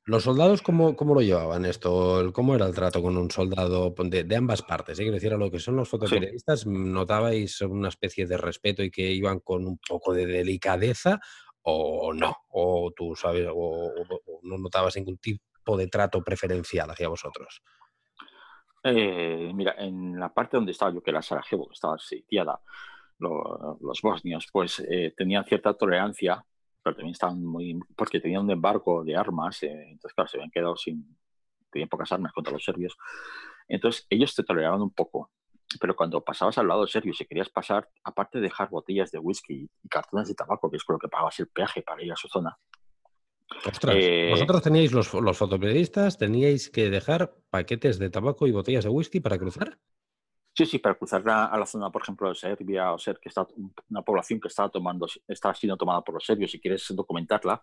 ¿Los 0.04 0.24
soldados 0.24 0.60
cómo, 0.60 0.94
cómo, 0.94 1.14
lo 1.14 1.22
llevaban 1.22 1.64
esto? 1.64 2.30
¿Cómo 2.34 2.54
era 2.54 2.66
el 2.66 2.74
trato 2.74 3.00
con 3.00 3.16
un 3.16 3.30
soldado 3.30 3.94
de, 3.96 4.36
ambas 4.36 4.60
partes? 4.60 4.98
¿eh? 4.98 5.04
Quiero 5.04 5.14
decir, 5.14 5.32
a 5.32 5.38
lo 5.38 5.50
que 5.50 5.60
son 5.60 5.76
los 5.76 5.88
fotoperiodistas, 5.88 6.66
¿notabais 6.66 7.62
una 7.62 7.88
especie 7.88 8.26
de 8.26 8.36
respeto 8.36 8.82
y 8.82 8.90
que 8.90 9.10
iban 9.12 9.40
con 9.40 9.66
un 9.66 9.78
poco 9.78 10.12
de 10.12 10.26
delicadeza 10.26 11.20
o 11.62 12.12
no? 12.12 12.36
¿O 12.50 12.92
tú 12.94 13.16
sabes, 13.16 13.48
o, 13.50 13.94
no 14.42 14.58
notabas 14.58 14.96
ningún 14.96 15.16
tipo 15.16 15.74
de 15.78 15.86
trato 15.86 16.22
preferencial 16.22 16.90
hacia 16.90 17.08
vosotros? 17.08 17.62
Eh, 18.84 19.52
mira, 19.54 19.74
en 19.78 20.18
la 20.18 20.32
parte 20.32 20.56
donde 20.56 20.72
estaba 20.72 20.92
yo, 20.92 21.02
que 21.02 21.10
era 21.10 21.22
Sarajevo, 21.22 21.68
que 21.68 21.74
estaba 21.74 21.98
sitiada, 21.98 22.60
los 23.18 24.00
bosnios, 24.02 24.48
pues 24.52 24.80
eh, 24.80 25.14
tenían 25.16 25.44
cierta 25.44 25.74
tolerancia 25.74 26.44
pero 26.82 26.96
también 26.96 27.12
estaban 27.12 27.42
muy. 27.42 27.78
porque 27.96 28.20
tenían 28.20 28.42
un 28.44 28.50
embargo 28.50 29.04
de 29.04 29.16
armas, 29.16 29.62
eh, 29.62 29.90
entonces, 29.90 30.14
claro, 30.14 30.28
se 30.28 30.36
habían 30.36 30.50
quedado 30.50 30.76
sin. 30.76 31.16
tenían 31.70 31.88
pocas 31.88 32.10
armas 32.12 32.32
contra 32.32 32.52
los 32.52 32.64
serbios. 32.64 32.96
Entonces, 33.68 34.06
ellos 34.10 34.34
te 34.34 34.42
toleraban 34.42 34.82
un 34.82 34.90
poco. 34.90 35.30
Pero 35.80 35.96
cuando 35.96 36.22
pasabas 36.22 36.58
al 36.58 36.68
lado 36.68 36.86
serbio, 36.86 37.14
si 37.14 37.24
querías 37.24 37.48
pasar, 37.48 37.88
aparte 38.04 38.38
de 38.38 38.44
dejar 38.44 38.68
botellas 38.68 39.10
de 39.10 39.18
whisky 39.18 39.70
y 39.82 39.88
cartones 39.88 40.28
de 40.28 40.34
tabaco, 40.34 40.70
que 40.70 40.76
es 40.76 40.84
con 40.84 40.94
lo 40.94 40.98
que 40.98 41.08
pagabas 41.08 41.38
el 41.40 41.48
peaje 41.48 41.82
para 41.82 42.02
ir 42.02 42.12
a 42.12 42.16
su 42.16 42.28
zona. 42.28 42.58
Ostras, 43.66 43.96
eh, 43.98 44.28
vosotros 44.30 44.62
teníais 44.62 44.92
los, 44.92 45.12
los 45.14 45.36
fotoperiodistas, 45.36 46.18
teníais 46.18 46.70
que 46.70 46.90
dejar 46.90 47.34
paquetes 47.50 47.98
de 47.98 48.10
tabaco 48.10 48.46
y 48.46 48.52
botellas 48.52 48.84
de 48.84 48.90
whisky 48.90 49.20
para 49.20 49.38
cruzar. 49.38 49.78
Sí, 50.54 50.66
sí, 50.66 50.78
para 50.78 50.96
cruzar 50.96 51.22
a, 51.26 51.56
la 51.56 51.64
zona, 51.64 51.90
por 51.90 52.02
ejemplo, 52.02 52.28
de 52.28 52.34
Serbia 52.34 52.92
o 52.92 52.98
ser 52.98 53.18
que 53.18 53.30
está 53.30 53.46
una 53.88 54.02
población 54.02 54.38
que 54.38 54.48
está 54.48 54.68
tomando, 54.68 55.06
está 55.26 55.54
siendo 55.54 55.78
tomada 55.78 56.02
por 56.02 56.14
los 56.14 56.26
serbios, 56.26 56.50
si 56.50 56.60
quieres 56.60 56.86
documentarla, 56.94 57.62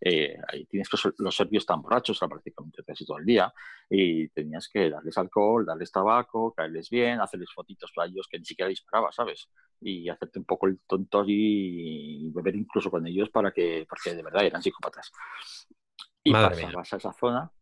eh, 0.00 0.36
ahí 0.48 0.66
tienes 0.66 0.88
los 1.18 1.36
serbios 1.36 1.62
están 1.62 1.82
borrachos 1.82 2.18
prácticamente 2.18 2.82
casi 2.84 3.06
todo 3.06 3.18
el 3.18 3.24
día 3.24 3.52
y 3.88 4.28
tenías 4.28 4.68
que 4.68 4.90
darles 4.90 5.16
alcohol, 5.18 5.64
darles 5.64 5.90
tabaco, 5.90 6.52
caerles 6.52 6.90
bien, 6.90 7.20
hacerles 7.20 7.50
fotitos 7.52 7.92
para 7.94 8.08
ellos 8.08 8.28
que 8.28 8.38
ni 8.38 8.44
siquiera 8.44 8.68
disparaba, 8.68 9.12
¿sabes? 9.12 9.48
Y 9.80 10.08
hacerte 10.08 10.38
un 10.38 10.44
poco 10.44 10.66
el 10.66 10.80
tonto 10.86 11.24
y 11.26 12.30
beber 12.32 12.56
incluso 12.56 12.90
con 12.90 13.06
ellos 13.06 13.30
para 13.30 13.52
que, 13.52 13.86
porque 13.88 14.14
de 14.14 14.22
verdad 14.22 14.44
eran 14.44 14.62
psicópatas. 14.62 15.12
Y 16.22 16.32
pasabas 16.32 16.92
a 16.92 16.96
esa 16.96 17.12
zona 17.12 17.52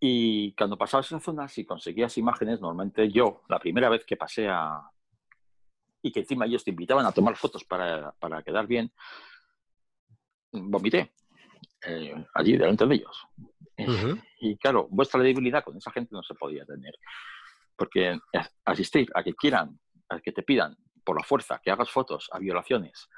y 0.00 0.52
cuando 0.52 0.78
pasabas 0.78 1.06
esa 1.06 1.20
zona, 1.20 1.48
si 1.48 1.64
conseguías 1.64 2.16
imágenes, 2.18 2.60
normalmente 2.60 3.10
yo, 3.10 3.42
la 3.48 3.58
primera 3.58 3.88
vez 3.88 4.04
que 4.04 4.16
pasé 4.16 4.48
a... 4.48 4.80
y 6.02 6.12
que 6.12 6.20
encima 6.20 6.46
ellos 6.46 6.62
te 6.62 6.70
invitaban 6.70 7.04
a 7.04 7.12
tomar 7.12 7.36
fotos 7.36 7.64
para, 7.64 8.12
para 8.12 8.42
quedar 8.42 8.66
bien, 8.66 8.92
vomité 10.52 11.12
eh, 11.86 12.14
allí 12.34 12.56
delante 12.56 12.86
de 12.86 12.94
ellos. 12.94 13.26
Y 14.40 14.56
claro, 14.56 14.88
vuestra 14.90 15.22
debilidad 15.22 15.62
con 15.62 15.76
esa 15.76 15.92
gente 15.92 16.10
no 16.12 16.22
se 16.22 16.34
podía 16.34 16.64
tener. 16.64 16.94
Porque 17.76 18.18
asistir 18.64 19.08
a 19.14 19.22
que 19.22 19.34
quieran, 19.34 19.78
a 20.08 20.20
que 20.20 20.32
te 20.32 20.42
pidan 20.42 20.76
por 21.04 21.16
la 21.16 21.22
fuerza 21.22 21.60
que 21.62 21.70
hagas 21.70 21.90
fotos 21.90 22.28
a 22.32 22.38
violaciones, 22.38 23.08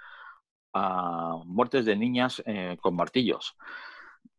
a 0.75 1.37
muertes 1.45 1.87
de 1.87 1.97
niñas 1.97 2.43
eh, 2.45 2.77
con 2.81 2.95
martillos, 2.95 3.57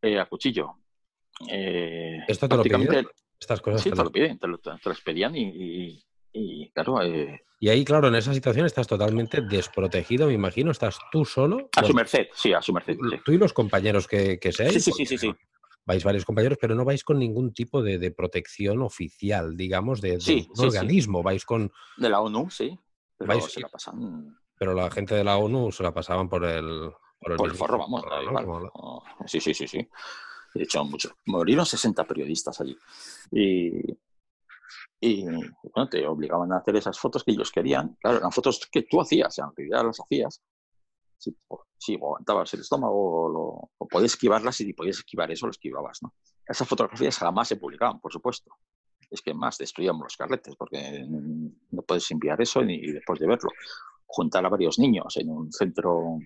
eh, 0.01 0.19
a 0.19 0.25
cuchillo, 0.25 0.77
eh, 1.49 2.19
¿Esto 2.27 2.47
te 2.47 2.57
lo 2.57 2.63
piden? 2.63 3.07
Estas 3.39 3.61
cosas 3.61 3.81
sí, 3.81 3.89
te, 3.89 4.03
lo 4.03 4.11
piden, 4.11 4.37
te 4.37 4.47
lo, 4.47 4.59
pedían 5.03 5.35
y, 5.35 6.03
claro... 6.73 7.01
Eh, 7.03 7.41
y 7.63 7.69
ahí, 7.69 7.85
claro, 7.85 8.07
en 8.07 8.15
esa 8.15 8.33
situación 8.33 8.65
estás 8.65 8.87
totalmente 8.87 9.39
desprotegido, 9.41 10.25
me 10.25 10.33
imagino, 10.33 10.71
estás 10.71 10.97
tú 11.11 11.25
solo. 11.25 11.69
A 11.75 11.83
su 11.83 11.93
merced, 11.93 12.25
sí, 12.33 12.53
a 12.53 12.61
su 12.61 12.73
merced. 12.73 12.97
Tú 13.23 13.33
y 13.33 13.37
los 13.37 13.53
compañeros 13.53 14.07
que, 14.07 14.39
que 14.39 14.51
seáis. 14.51 14.83
Sí, 14.83 14.91
sí, 14.91 15.05
sí, 15.05 15.17
sí, 15.17 15.31
Vais 15.85 16.03
varios 16.03 16.25
compañeros, 16.25 16.57
pero 16.59 16.73
no 16.73 16.85
vais 16.85 17.03
con 17.03 17.19
ningún 17.19 17.53
tipo 17.53 17.83
de, 17.83 18.11
protección 18.11 18.81
oficial, 18.81 19.55
digamos, 19.55 20.01
de, 20.01 20.17
un 20.57 20.65
organismo. 20.65 21.21
Vais 21.21 21.45
con. 21.45 21.71
De 21.97 22.09
la 22.09 22.21
ONU, 22.21 22.49
sí. 22.49 22.75
Pero 23.15 23.41
se 23.41 23.59
la 23.59 23.69
pasan. 23.69 24.37
Pero 24.57 24.73
la 24.73 24.89
gente 24.89 25.13
de 25.13 25.23
la 25.23 25.37
ONU 25.37 25.71
se 25.71 25.83
la 25.83 25.93
pasaban 25.93 26.29
por 26.29 26.43
el. 26.45 26.91
Por 27.19 27.33
el, 27.33 27.51
forro, 27.51 27.77
vamos. 27.77 28.03
Oh, 28.73 29.03
sí, 29.27 29.39
sí, 29.39 29.53
sí, 29.53 29.67
sí. 29.67 29.87
De 30.55 30.63
hecho, 30.63 30.83
muchos. 30.83 31.13
Murieron 31.25 31.65
60 31.65 32.03
periodistas 32.05 32.59
allí. 32.59 32.75
Y, 33.31 33.97
y 35.03 35.25
bueno, 35.25 35.89
te 35.89 36.05
obligaban 36.05 36.53
a 36.53 36.57
hacer 36.57 36.75
esas 36.75 36.99
fotos 36.99 37.23
que 37.23 37.31
ellos 37.31 37.51
querían. 37.51 37.97
Claro, 37.99 38.19
eran 38.19 38.31
fotos 38.31 38.69
que 38.71 38.83
tú 38.83 39.01
hacías, 39.01 39.35
en 39.39 39.45
realidad 39.55 39.83
las 39.83 39.99
hacías. 39.99 40.43
Si, 41.17 41.35
si 41.77 41.95
aguantabas 41.95 42.53
el 42.53 42.59
estómago 42.59 43.71
o, 43.79 43.87
podías 43.87 44.13
esquivarlas 44.13 44.61
y 44.61 44.65
si 44.65 44.73
podías 44.73 44.99
esquivar 44.99 45.31
eso, 45.31 45.47
lo 45.47 45.51
esquivabas. 45.51 46.03
¿no? 46.03 46.13
Esas 46.47 46.67
fotografías 46.67 47.17
jamás 47.17 47.47
se 47.47 47.55
publicaban, 47.55 47.99
por 47.99 48.13
supuesto. 48.13 48.51
Es 49.09 49.23
que 49.23 49.33
más 49.33 49.57
destruíamos 49.57 50.03
los 50.03 50.15
carretes 50.15 50.55
porque 50.55 51.03
no 51.07 51.81
puedes 51.81 52.09
enviar 52.11 52.39
eso 52.39 52.61
ni 52.61 52.79
después 52.79 53.19
de 53.19 53.27
verlo. 53.27 53.49
Juntar 54.05 54.45
a 54.45 54.49
varios 54.49 54.77
niños 54.77 55.17
en 55.17 55.29
un 55.29 55.51
centro 55.51 56.19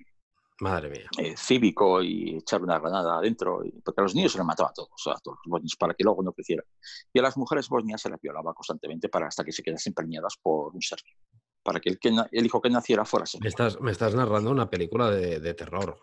Madre 0.59 0.89
mía. 0.89 1.09
Eh, 1.17 1.35
cívico 1.35 2.01
y 2.01 2.37
echar 2.37 2.61
una 2.61 2.79
granada 2.79 3.17
adentro, 3.17 3.61
porque 3.83 4.01
a 4.01 4.03
los 4.03 4.15
niños 4.15 4.31
se 4.31 4.37
les 4.37 4.47
mataba 4.47 4.69
a 4.69 4.73
todos, 4.73 5.07
a 5.07 5.19
todos 5.19 5.37
los 5.43 5.51
bosnios, 5.51 5.75
para 5.77 5.93
que 5.93 6.03
luego 6.03 6.23
no 6.23 6.31
crecieran. 6.31 6.65
Y 7.11 7.19
a 7.19 7.21
las 7.21 7.35
mujeres 7.35 7.67
bosnias 7.67 8.01
se 8.01 8.09
las 8.09 8.21
violaba 8.21 8.53
constantemente 8.53 9.09
para 9.09 9.27
hasta 9.27 9.43
que 9.43 9.51
se 9.51 9.63
quedasen 9.63 9.93
preñadas 9.93 10.37
por 10.41 10.73
un 10.73 10.81
serbio, 10.81 11.13
para 11.61 11.81
que 11.81 11.89
el, 11.89 11.99
que, 11.99 12.15
el 12.31 12.45
hijo 12.45 12.61
que 12.61 12.69
naciera 12.69 13.03
fuera 13.03 13.25
serbio. 13.25 13.43
Me 13.43 13.49
estás, 13.49 13.81
me 13.81 13.91
estás 13.91 14.15
narrando 14.15 14.49
una 14.49 14.69
película 14.69 15.11
de, 15.11 15.53
terror, 15.55 15.99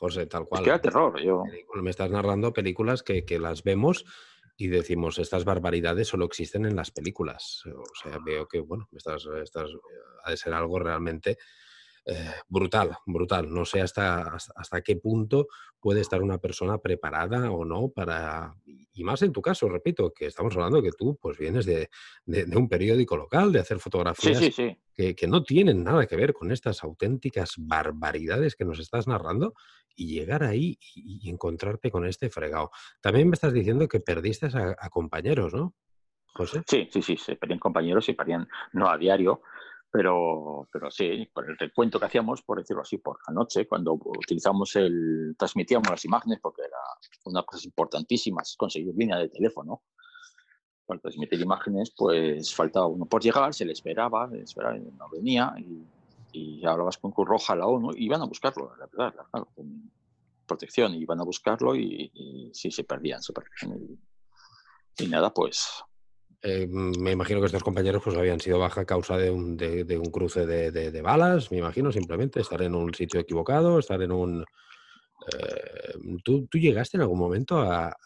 José, 0.00 0.26
tal 0.26 0.46
cual. 0.46 0.62
Es 0.62 0.64
que 0.64 0.70
era 0.70 0.80
terror, 0.80 1.20
yo. 1.20 1.44
Me 1.80 1.90
estás 1.90 2.10
narrando 2.10 2.52
películas 2.52 3.04
que, 3.04 3.24
que 3.24 3.38
las 3.38 3.62
vemos 3.62 4.04
y 4.56 4.66
decimos, 4.66 5.18
estas 5.18 5.44
barbaridades 5.44 6.08
solo 6.08 6.24
existen 6.24 6.66
en 6.66 6.74
las 6.74 6.90
películas. 6.90 7.62
O 7.66 7.94
sea, 8.02 8.18
veo 8.24 8.48
que, 8.48 8.60
bueno, 8.60 8.88
estás, 8.92 9.26
estás, 9.42 9.70
ha 10.24 10.30
de 10.30 10.36
ser 10.36 10.52
algo 10.52 10.78
realmente 10.78 11.38
eh, 12.04 12.32
brutal, 12.48 12.96
brutal. 13.06 13.52
No 13.52 13.64
sé 13.64 13.80
hasta, 13.80 14.36
hasta 14.56 14.82
qué 14.82 14.96
punto 14.96 15.46
puede 15.78 16.00
estar 16.00 16.22
una 16.22 16.38
persona 16.38 16.78
preparada 16.78 17.50
o 17.50 17.64
no 17.64 17.88
para, 17.88 18.54
y 18.92 19.04
más 19.04 19.22
en 19.22 19.32
tu 19.32 19.40
caso, 19.40 19.68
repito, 19.68 20.12
que 20.12 20.26
estamos 20.26 20.54
hablando 20.54 20.82
que 20.82 20.92
tú 20.92 21.18
pues 21.20 21.38
vienes 21.38 21.66
de, 21.66 21.88
un 22.56 22.68
periódico 22.68 23.16
local, 23.16 23.52
de 23.52 23.60
hacer 23.60 23.78
fotografías 23.78 24.40
Que, 24.94 25.14
que, 25.14 25.26
no 25.26 25.42
tienen 25.42 25.82
nada 25.82 26.06
que 26.06 26.16
ver 26.16 26.34
con 26.34 26.52
estas 26.52 26.84
auténticas 26.84 27.54
barbaridades 27.56 28.54
que 28.54 28.64
nos 28.64 28.78
estás 28.78 29.08
narrando 29.08 29.54
y 29.96 30.14
llegar 30.14 30.42
ahí 30.42 30.78
y, 30.94 31.28
encontrarte 31.30 31.90
con 31.90 32.06
este 32.06 32.30
fregado. 32.30 32.70
También 33.00 33.28
me 33.28 33.34
estás 33.34 33.52
diciendo 33.52 33.88
que 33.88 34.00
perdiste 34.00 34.46
a, 34.46 34.88
compañeros, 34.90 35.54
¿no? 35.54 35.74
José. 36.34 36.62
Sí, 36.66 36.88
sí, 36.90 37.02
sí, 37.02 37.16
se 37.16 37.36
perdían 37.36 37.58
compañeros 37.58 38.08
y 38.08 38.14
perdían, 38.14 38.48
no 38.72 38.88
a 38.88 38.96
diario, 38.96 39.42
pero, 39.92 40.66
pero 40.72 40.90
sí, 40.90 41.28
por 41.34 41.48
el 41.50 41.58
recuento 41.58 42.00
que 42.00 42.06
hacíamos, 42.06 42.40
por 42.42 42.58
decirlo 42.58 42.80
así, 42.80 42.96
por 42.96 43.18
la 43.28 43.34
noche, 43.34 43.68
cuando 43.68 43.92
utilizamos 43.92 44.74
el, 44.76 45.34
transmitíamos 45.38 45.90
las 45.90 46.04
imágenes, 46.06 46.40
porque 46.40 46.62
era 46.62 46.78
una 47.26 47.42
cosa 47.42 47.66
importantísima, 47.66 48.42
conseguir 48.56 48.94
línea 48.96 49.18
de 49.18 49.28
teléfono. 49.28 49.82
Para 50.86 50.98
transmitir 50.98 51.40
imágenes, 51.40 51.92
pues 51.94 52.54
faltaba 52.54 52.86
uno 52.86 53.04
por 53.04 53.22
llegar, 53.22 53.52
se 53.52 53.66
le 53.66 53.72
esperaba, 53.72 54.30
esperaba 54.34 54.78
no 54.78 55.10
venía, 55.10 55.54
y, 55.58 55.86
y 56.32 56.64
hablabas 56.64 56.96
con 56.96 57.12
Cruz 57.12 57.28
Roja, 57.28 57.54
la 57.54 57.66
ONU, 57.66 57.92
y 57.94 58.06
iban 58.06 58.22
a 58.22 58.26
buscarlo, 58.26 58.74
la 58.76 58.86
verdad, 58.86 59.14
con 59.54 59.92
protección, 60.46 60.94
iban 60.94 61.20
a 61.20 61.24
buscarlo 61.24 61.76
y, 61.76 62.50
sí, 62.54 62.70
se 62.70 62.84
perdían, 62.84 63.22
se 63.22 63.34
perdían. 63.34 63.78
y 64.98 65.06
nada, 65.06 65.32
pues 65.32 65.84
eh, 66.44 66.66
me 66.66 67.12
imagino 67.12 67.38
que 67.38 67.46
estos 67.46 67.62
compañeros 67.62 68.02
pues 68.02 68.16
habían 68.16 68.40
sido 68.40 68.58
baja 68.58 68.80
a 68.80 68.84
causa 68.84 69.16
de 69.16 69.30
un, 69.30 69.56
de, 69.56 69.96
un 69.96 70.10
cruce 70.10 70.44
de, 70.44 71.02
balas, 71.02 71.52
me 71.52 71.58
imagino, 71.58 71.92
simplemente 71.92 72.40
estar 72.40 72.60
en 72.62 72.74
un 72.74 72.92
sitio 72.92 73.20
equivocado, 73.20 73.78
estar 73.78 74.02
en 74.02 74.10
un... 74.10 74.44
Eh, 75.32 75.94
¿tú, 76.24 76.48
llegaste 76.54 76.96
en 76.96 77.02
algún 77.02 77.20
momento 77.20 77.60
a, 77.60 77.96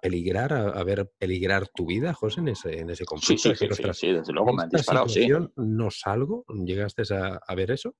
peligrar, 0.00 0.52
a, 0.52 0.82
ver 0.82 1.12
peligrar 1.16 1.68
tu 1.68 1.86
vida, 1.86 2.12
José, 2.12 2.40
en 2.40 2.48
ese, 2.48 2.80
en 2.80 2.90
ese 2.90 3.04
conflicto? 3.04 3.54
Sí, 3.54 3.66
sí, 3.70 3.82
sí, 3.92 4.12
desde 4.12 4.32
luego 4.32 4.52
me 4.52 4.64
han 4.64 4.68
disparado, 4.68 5.08
sí. 5.08 5.28
¿No 5.54 5.88
salgo? 5.92 6.44
¿Llegaste 6.48 7.02
a, 7.14 7.54
ver 7.54 7.70
eso? 7.70 7.94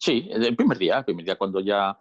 Sí, 0.00 0.28
el 0.32 0.56
primer 0.56 0.78
día, 0.78 0.98
el 0.98 1.04
primer 1.04 1.24
día 1.24 1.36
cuando 1.36 1.60
ya... 1.60 1.96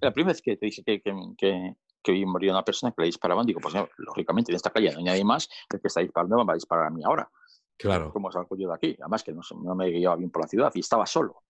La 0.00 0.10
primera 0.10 0.32
vez 0.32 0.40
que 0.40 0.56
te 0.56 0.66
dije 0.66 0.82
que, 0.82 1.02
que, 1.02 1.12
que 1.36 1.74
hoy 2.08 2.24
murió 2.26 2.52
una 2.52 2.64
persona 2.64 2.92
que 2.92 3.02
le 3.02 3.06
disparaban, 3.06 3.46
digo, 3.46 3.60
pues 3.60 3.74
lógicamente 3.98 4.52
en 4.52 4.56
esta 4.56 4.70
calle 4.70 4.90
no 4.92 4.98
hay 4.98 5.04
nadie 5.04 5.24
más, 5.24 5.48
el 5.72 5.80
que 5.80 5.88
está 5.88 6.00
disparando 6.00 6.36
me 6.36 6.44
va 6.44 6.52
a 6.52 6.56
disparar 6.56 6.86
a 6.86 6.90
mí 6.90 7.02
ahora. 7.04 7.30
Claro. 7.76 8.12
¿Cómo 8.12 8.30
salgo 8.30 8.56
yo 8.56 8.68
de 8.68 8.74
aquí? 8.74 8.96
Además 9.00 9.22
que 9.22 9.32
no, 9.32 9.40
no 9.62 9.74
me 9.74 9.88
guiaba 9.88 10.16
bien 10.16 10.30
por 10.30 10.42
la 10.42 10.48
ciudad 10.48 10.70
y 10.74 10.80
estaba 10.80 11.06
solo. 11.06 11.42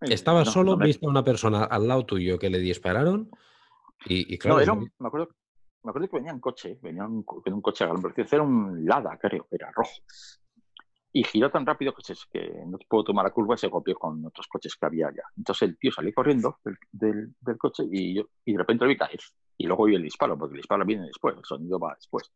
Estaba 0.00 0.44
solo, 0.44 0.76
viste 0.76 1.06
a 1.06 1.08
una 1.08 1.24
persona 1.24 1.64
al 1.64 1.88
lado 1.88 2.04
tuyo 2.04 2.38
que 2.38 2.50
le 2.50 2.58
dispararon 2.58 3.30
y, 4.04 4.36
claro... 4.38 4.64
No, 4.64 4.76
me, 4.76 5.06
acuerdo, 5.06 5.28
me 5.82 5.90
acuerdo 5.90 6.08
que 6.08 6.16
venía 6.16 6.32
en 6.32 6.40
coche, 6.40 6.78
venía 6.82 7.04
en 7.04 7.24
un, 7.24 7.62
coche 7.62 7.84
a 7.84 7.88
gran 7.88 8.02
era 8.30 8.42
un 8.42 8.84
Lada, 8.84 9.18
creo, 9.20 9.46
era 9.50 9.70
rojo 9.72 9.92
y 11.16 11.24
giró 11.24 11.50
tan 11.50 11.64
rápido 11.64 11.94
que, 11.94 12.02
que 12.30 12.62
no 12.66 12.76
pudo 12.86 13.04
tomar 13.04 13.24
la 13.24 13.30
curva 13.30 13.54
y 13.54 13.58
se 13.58 13.68
golpeó 13.68 13.94
con 13.94 14.22
otros 14.26 14.46
coches 14.48 14.76
que 14.76 14.84
había 14.84 15.08
allá. 15.08 15.22
Entonces 15.34 15.70
el 15.70 15.78
tío 15.78 15.90
salió 15.90 16.12
corriendo 16.12 16.58
del, 16.92 17.34
del, 17.40 17.56
coche 17.56 17.84
y, 17.90 18.16
yo, 18.16 18.24
y 18.44 18.52
de 18.52 18.58
repente 18.58 18.84
lo 18.84 18.90
vi 18.90 18.98
caer. 18.98 19.20
Y 19.56 19.66
luego 19.66 19.84
vi 19.84 19.94
el 19.94 20.02
disparo, 20.02 20.36
porque 20.36 20.56
el 20.56 20.58
disparo 20.58 20.84
viene 20.84 21.06
después, 21.06 21.34
el 21.34 21.42
sonido 21.42 21.78
va 21.78 21.94
después. 21.94 22.30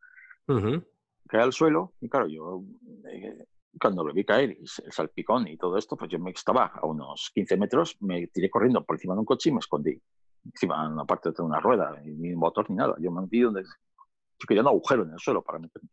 Cae 1.28 1.42
al 1.42 1.52
suelo 1.52 1.92
y 2.00 2.08
claro, 2.08 2.26
yo 2.26 2.64
eh, 3.12 3.44
cuando 3.78 4.02
lo 4.02 4.14
vi 4.14 4.24
caer 4.24 4.52
y 4.52 4.62
el 4.62 4.92
salpicón 4.92 5.46
y 5.46 5.58
todo 5.58 5.76
esto, 5.76 5.94
pues 5.98 6.10
yo 6.10 6.18
me 6.18 6.30
estaba 6.30 6.72
a 6.74 6.86
unos 6.86 7.30
15 7.34 7.58
metros, 7.58 7.98
me 8.00 8.28
tiré 8.28 8.48
corriendo 8.48 8.82
por 8.82 8.96
encima 8.96 9.12
de 9.12 9.20
un 9.20 9.26
coche 9.26 9.50
y 9.50 9.52
me 9.52 9.58
escondí. 9.58 10.00
Encima, 10.42 10.86
en 10.86 10.96
la 10.96 11.04
parte 11.04 11.32
de 11.32 11.42
una 11.42 11.60
rueda, 11.60 12.00
ni 12.02 12.34
motor 12.34 12.70
ni 12.70 12.76
nada. 12.76 12.94
Yo 12.98 13.10
me 13.10 13.20
metí 13.20 13.40
donde... 13.40 13.62
Yo 13.62 14.46
quería 14.48 14.62
un 14.62 14.68
agujero 14.68 15.02
en 15.02 15.12
el 15.12 15.18
suelo 15.18 15.42
para 15.42 15.58
meterme. 15.58 15.90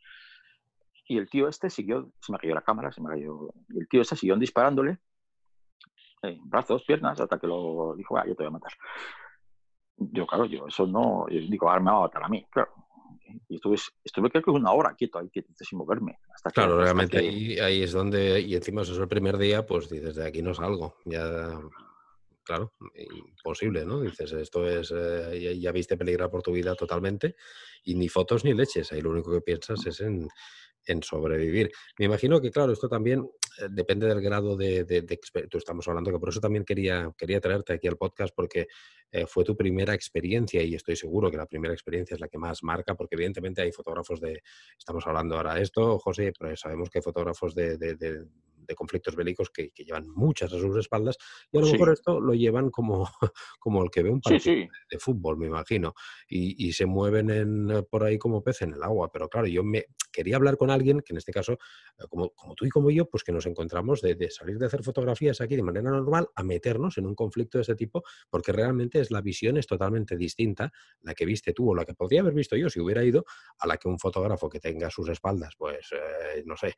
Y 1.07 1.17
el 1.17 1.29
tío 1.29 1.47
este 1.47 1.69
siguió, 1.69 2.11
se 2.19 2.31
me 2.31 2.37
cayó 2.37 2.53
la 2.53 2.61
cámara, 2.61 2.91
se 2.91 3.01
me 3.01 3.09
cayó. 3.09 3.49
Y 3.69 3.79
el 3.79 3.87
tío 3.87 4.01
este 4.01 4.15
siguió 4.15 4.35
disparándole, 4.35 4.99
eh, 6.23 6.37
brazos, 6.43 6.83
piernas, 6.83 7.19
hasta 7.19 7.39
que 7.39 7.47
lo 7.47 7.95
dijo, 7.95 8.17
ah, 8.17 8.25
yo 8.27 8.35
te 8.35 8.43
voy 8.43 8.47
a 8.47 8.51
matar. 8.51 8.71
Yo, 9.97 10.27
claro, 10.27 10.45
yo 10.45 10.67
eso 10.67 10.85
no, 10.85 11.27
yo 11.29 11.39
digo, 11.39 11.69
ahora 11.69 11.81
me 11.81 11.91
va 11.91 11.97
a 11.97 12.01
matar 12.01 12.23
a 12.23 12.29
mí, 12.29 12.45
claro. 12.51 12.71
Y 13.49 13.55
estuve, 13.55 13.77
estuve 14.03 14.29
creo 14.29 14.43
que 14.43 14.51
una 14.51 14.71
hora 14.71 14.95
quieto 14.95 15.19
ahí, 15.19 15.29
quieto, 15.29 15.51
sin 15.57 15.77
moverme. 15.77 16.19
Hasta 16.33 16.51
claro, 16.51 16.79
realmente 16.79 17.17
ahí, 17.17 17.59
ahí 17.59 17.83
es 17.83 17.91
donde, 17.93 18.41
y 18.41 18.55
encima 18.55 18.81
eso 18.81 18.93
es 18.93 18.99
el 18.99 19.07
primer 19.07 19.37
día, 19.37 19.65
pues 19.65 19.89
dices, 19.89 20.15
de 20.15 20.27
aquí 20.27 20.41
no 20.41 20.53
salgo. 20.53 20.95
Ya, 21.05 21.59
claro, 22.43 22.73
imposible, 22.95 23.85
¿no? 23.85 24.01
Dices, 24.01 24.31
esto 24.33 24.67
es, 24.67 24.93
eh, 24.95 25.39
ya, 25.41 25.51
ya, 25.51 25.71
viste 25.71 25.97
peligrar 25.97 26.29
por 26.29 26.41
tu 26.41 26.51
vida 26.51 26.75
totalmente 26.75 27.35
y 27.83 27.95
ni 27.95 28.07
fotos 28.07 28.45
ni 28.45 28.53
leches. 28.53 28.91
Ahí 28.91 29.01
lo 29.01 29.11
único 29.11 29.31
que 29.31 29.41
piensas 29.41 29.85
es 29.85 29.99
en, 30.01 30.29
en 30.87 31.03
sobrevivir. 31.03 31.71
Me 31.99 32.05
imagino 32.05 32.41
que, 32.41 32.51
claro, 32.51 32.71
esto 32.71 32.87
también 32.89 33.29
eh, 33.59 33.67
depende 33.69 34.07
del 34.07 34.21
grado 34.21 34.55
de, 34.55 34.83
de, 34.83 34.97
experiencia. 35.09 35.57
Estamos 35.57 35.87
hablando 35.87 36.11
que 36.11 36.19
por 36.19 36.29
eso 36.29 36.39
también 36.39 36.63
quería, 36.63 37.11
quería 37.17 37.39
traerte 37.39 37.73
aquí 37.73 37.87
al 37.87 37.97
podcast, 37.97 38.33
porque 38.35 38.67
eh, 39.11 39.25
fue 39.27 39.43
tu 39.43 39.55
primera 39.55 39.93
experiencia 39.93 40.61
y 40.63 40.75
estoy 40.75 40.95
seguro 40.95 41.29
que 41.29 41.37
la 41.37 41.45
primera 41.45 41.73
experiencia 41.73 42.15
es 42.15 42.21
la 42.21 42.27
que 42.27 42.37
más 42.37 42.63
marca, 42.63 42.95
porque 42.95 43.15
evidentemente 43.15 43.61
hay 43.61 43.71
fotógrafos 43.71 44.19
de, 44.19 44.41
estamos 44.77 45.05
hablando 45.07 45.35
ahora 45.35 45.55
de 45.55 45.63
esto, 45.63 45.99
José, 45.99 46.33
pero 46.37 46.55
sabemos 46.55 46.89
que 46.89 46.99
hay 46.99 47.03
fotógrafos 47.03 47.53
de, 47.53 47.77
de 47.77 48.25
conflictos 48.75 49.15
bélicos 49.15 49.49
que, 49.49 49.71
llevan 49.77 50.09
muchas 50.09 50.51
a 50.51 50.57
sus 50.57 50.75
espaldas 50.77 51.17
y 51.51 51.57
a 51.57 51.61
lo 51.61 51.71
mejor 51.71 51.93
esto 51.93 52.19
lo 52.19 52.33
llevan 52.33 52.69
como, 52.69 53.09
como 53.59 53.83
el 53.83 53.89
que 53.89 54.03
ve 54.03 54.09
un 54.09 54.21
partido 54.21 54.67
de 54.89 54.99
fútbol, 54.99 55.37
me 55.37 55.47
imagino, 55.47 55.93
y, 56.27 56.71
se 56.73 56.85
mueven 56.85 57.29
en, 57.29 57.71
eh, 57.71 57.83
por 57.83 58.03
ahí 58.03 58.17
como 58.17 58.43
pez 58.43 58.61
en 58.61 58.73
el 58.73 58.83
agua. 58.83 59.09
Pero 59.11 59.29
claro, 59.29 59.47
yo 59.47 59.63
me 59.63 59.85
quería 60.11 60.35
hablar 60.35 60.57
con 60.57 60.69
alguien 60.69 61.01
que 61.01 61.13
en 61.13 61.17
este 61.17 61.31
caso, 61.31 61.53
eh, 61.53 62.05
como, 62.09 62.31
como 62.31 62.55
tú 62.55 62.65
y 62.65 62.69
como 62.69 62.91
yo, 62.91 63.09
pues 63.09 63.23
que 63.23 63.31
nos 63.31 63.45
encontramos 63.45 64.01
de, 64.01 64.29
salir 64.29 64.57
de 64.57 64.65
hacer 64.65 64.83
fotografías 64.83 65.41
aquí 65.41 65.55
de 65.55 65.63
manera 65.63 65.89
normal 65.89 66.27
a 66.35 66.43
meternos 66.43 66.97
en 66.97 67.05
un 67.05 67.15
conflicto 67.15 67.57
de 67.57 67.63
este 67.63 67.75
tipo, 67.75 68.03
porque 68.29 68.51
realmente 68.51 68.99
es 68.99 69.11
la 69.11 69.21
visión 69.21 69.57
es 69.57 69.67
totalmente 69.67 70.17
distinta, 70.17 70.71
la 71.01 71.13
que 71.13 71.25
viste 71.25 71.53
tú 71.53 71.71
o 71.71 71.75
la 71.75 71.85
que 71.85 71.93
podría 71.93 72.21
haber 72.21 72.33
visto 72.33 72.55
yo 72.55 72.69
si 72.69 72.79
hubiera 72.79 73.03
ido, 73.03 73.25
a 73.59 73.67
la 73.67 73.77
que 73.77 73.87
un 73.87 73.99
fotógrafo 73.99 74.49
que 74.49 74.59
tenga 74.59 74.87
a 74.87 74.91
sus 74.91 75.09
espaldas, 75.09 75.53
pues, 75.57 75.89
eh, 75.91 76.43
no 76.45 76.55
sé, 76.57 76.73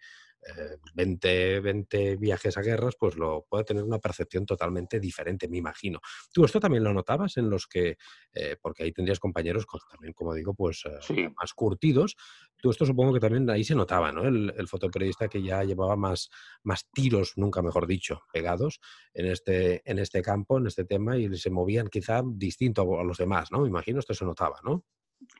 20, 0.95 1.59
20 1.59 1.78
viajes 2.19 2.57
a 2.57 2.61
guerras, 2.61 2.95
pues 2.99 3.15
lo 3.15 3.45
puede 3.49 3.63
tener 3.63 3.83
una 3.83 3.99
percepción 3.99 4.45
totalmente 4.45 4.99
diferente, 4.99 5.47
me 5.47 5.57
imagino. 5.57 5.99
¿Tú 6.31 6.45
esto 6.45 6.59
también 6.59 6.83
lo 6.83 6.93
notabas 6.93 7.37
en 7.37 7.49
los 7.49 7.67
que, 7.67 7.97
eh, 8.33 8.57
porque 8.61 8.83
ahí 8.83 8.91
tendrías 8.91 9.19
compañeros 9.19 9.65
también, 9.89 10.13
como 10.13 10.33
digo, 10.33 10.53
pues 10.53 10.83
eh, 10.85 11.29
más 11.39 11.53
curtidos? 11.53 12.15
Tú 12.57 12.71
esto 12.71 12.85
supongo 12.85 13.13
que 13.13 13.19
también 13.19 13.49
ahí 13.49 13.63
se 13.63 13.75
notaba, 13.75 14.11
¿no? 14.11 14.27
El, 14.27 14.53
el, 14.57 14.67
fotoperiodista 14.67 15.27
que 15.27 15.41
ya 15.41 15.63
llevaba 15.63 15.95
más, 15.95 16.29
más 16.63 16.89
tiros, 16.91 17.33
nunca 17.35 17.61
mejor 17.61 17.87
dicho, 17.87 18.21
pegados 18.33 18.79
en 19.13 19.27
este, 19.27 19.81
en 19.89 19.99
este 19.99 20.21
campo, 20.21 20.57
en 20.57 20.67
este 20.67 20.85
tema, 20.85 21.17
y 21.17 21.35
se 21.37 21.49
movían 21.49 21.87
quizá 21.87 22.21
distinto 22.25 22.99
a 22.99 23.03
los 23.03 23.17
demás, 23.17 23.51
¿no? 23.51 23.61
Me 23.61 23.69
imagino 23.69 23.99
esto 23.99 24.13
se 24.13 24.25
notaba, 24.25 24.59
¿no? 24.63 24.85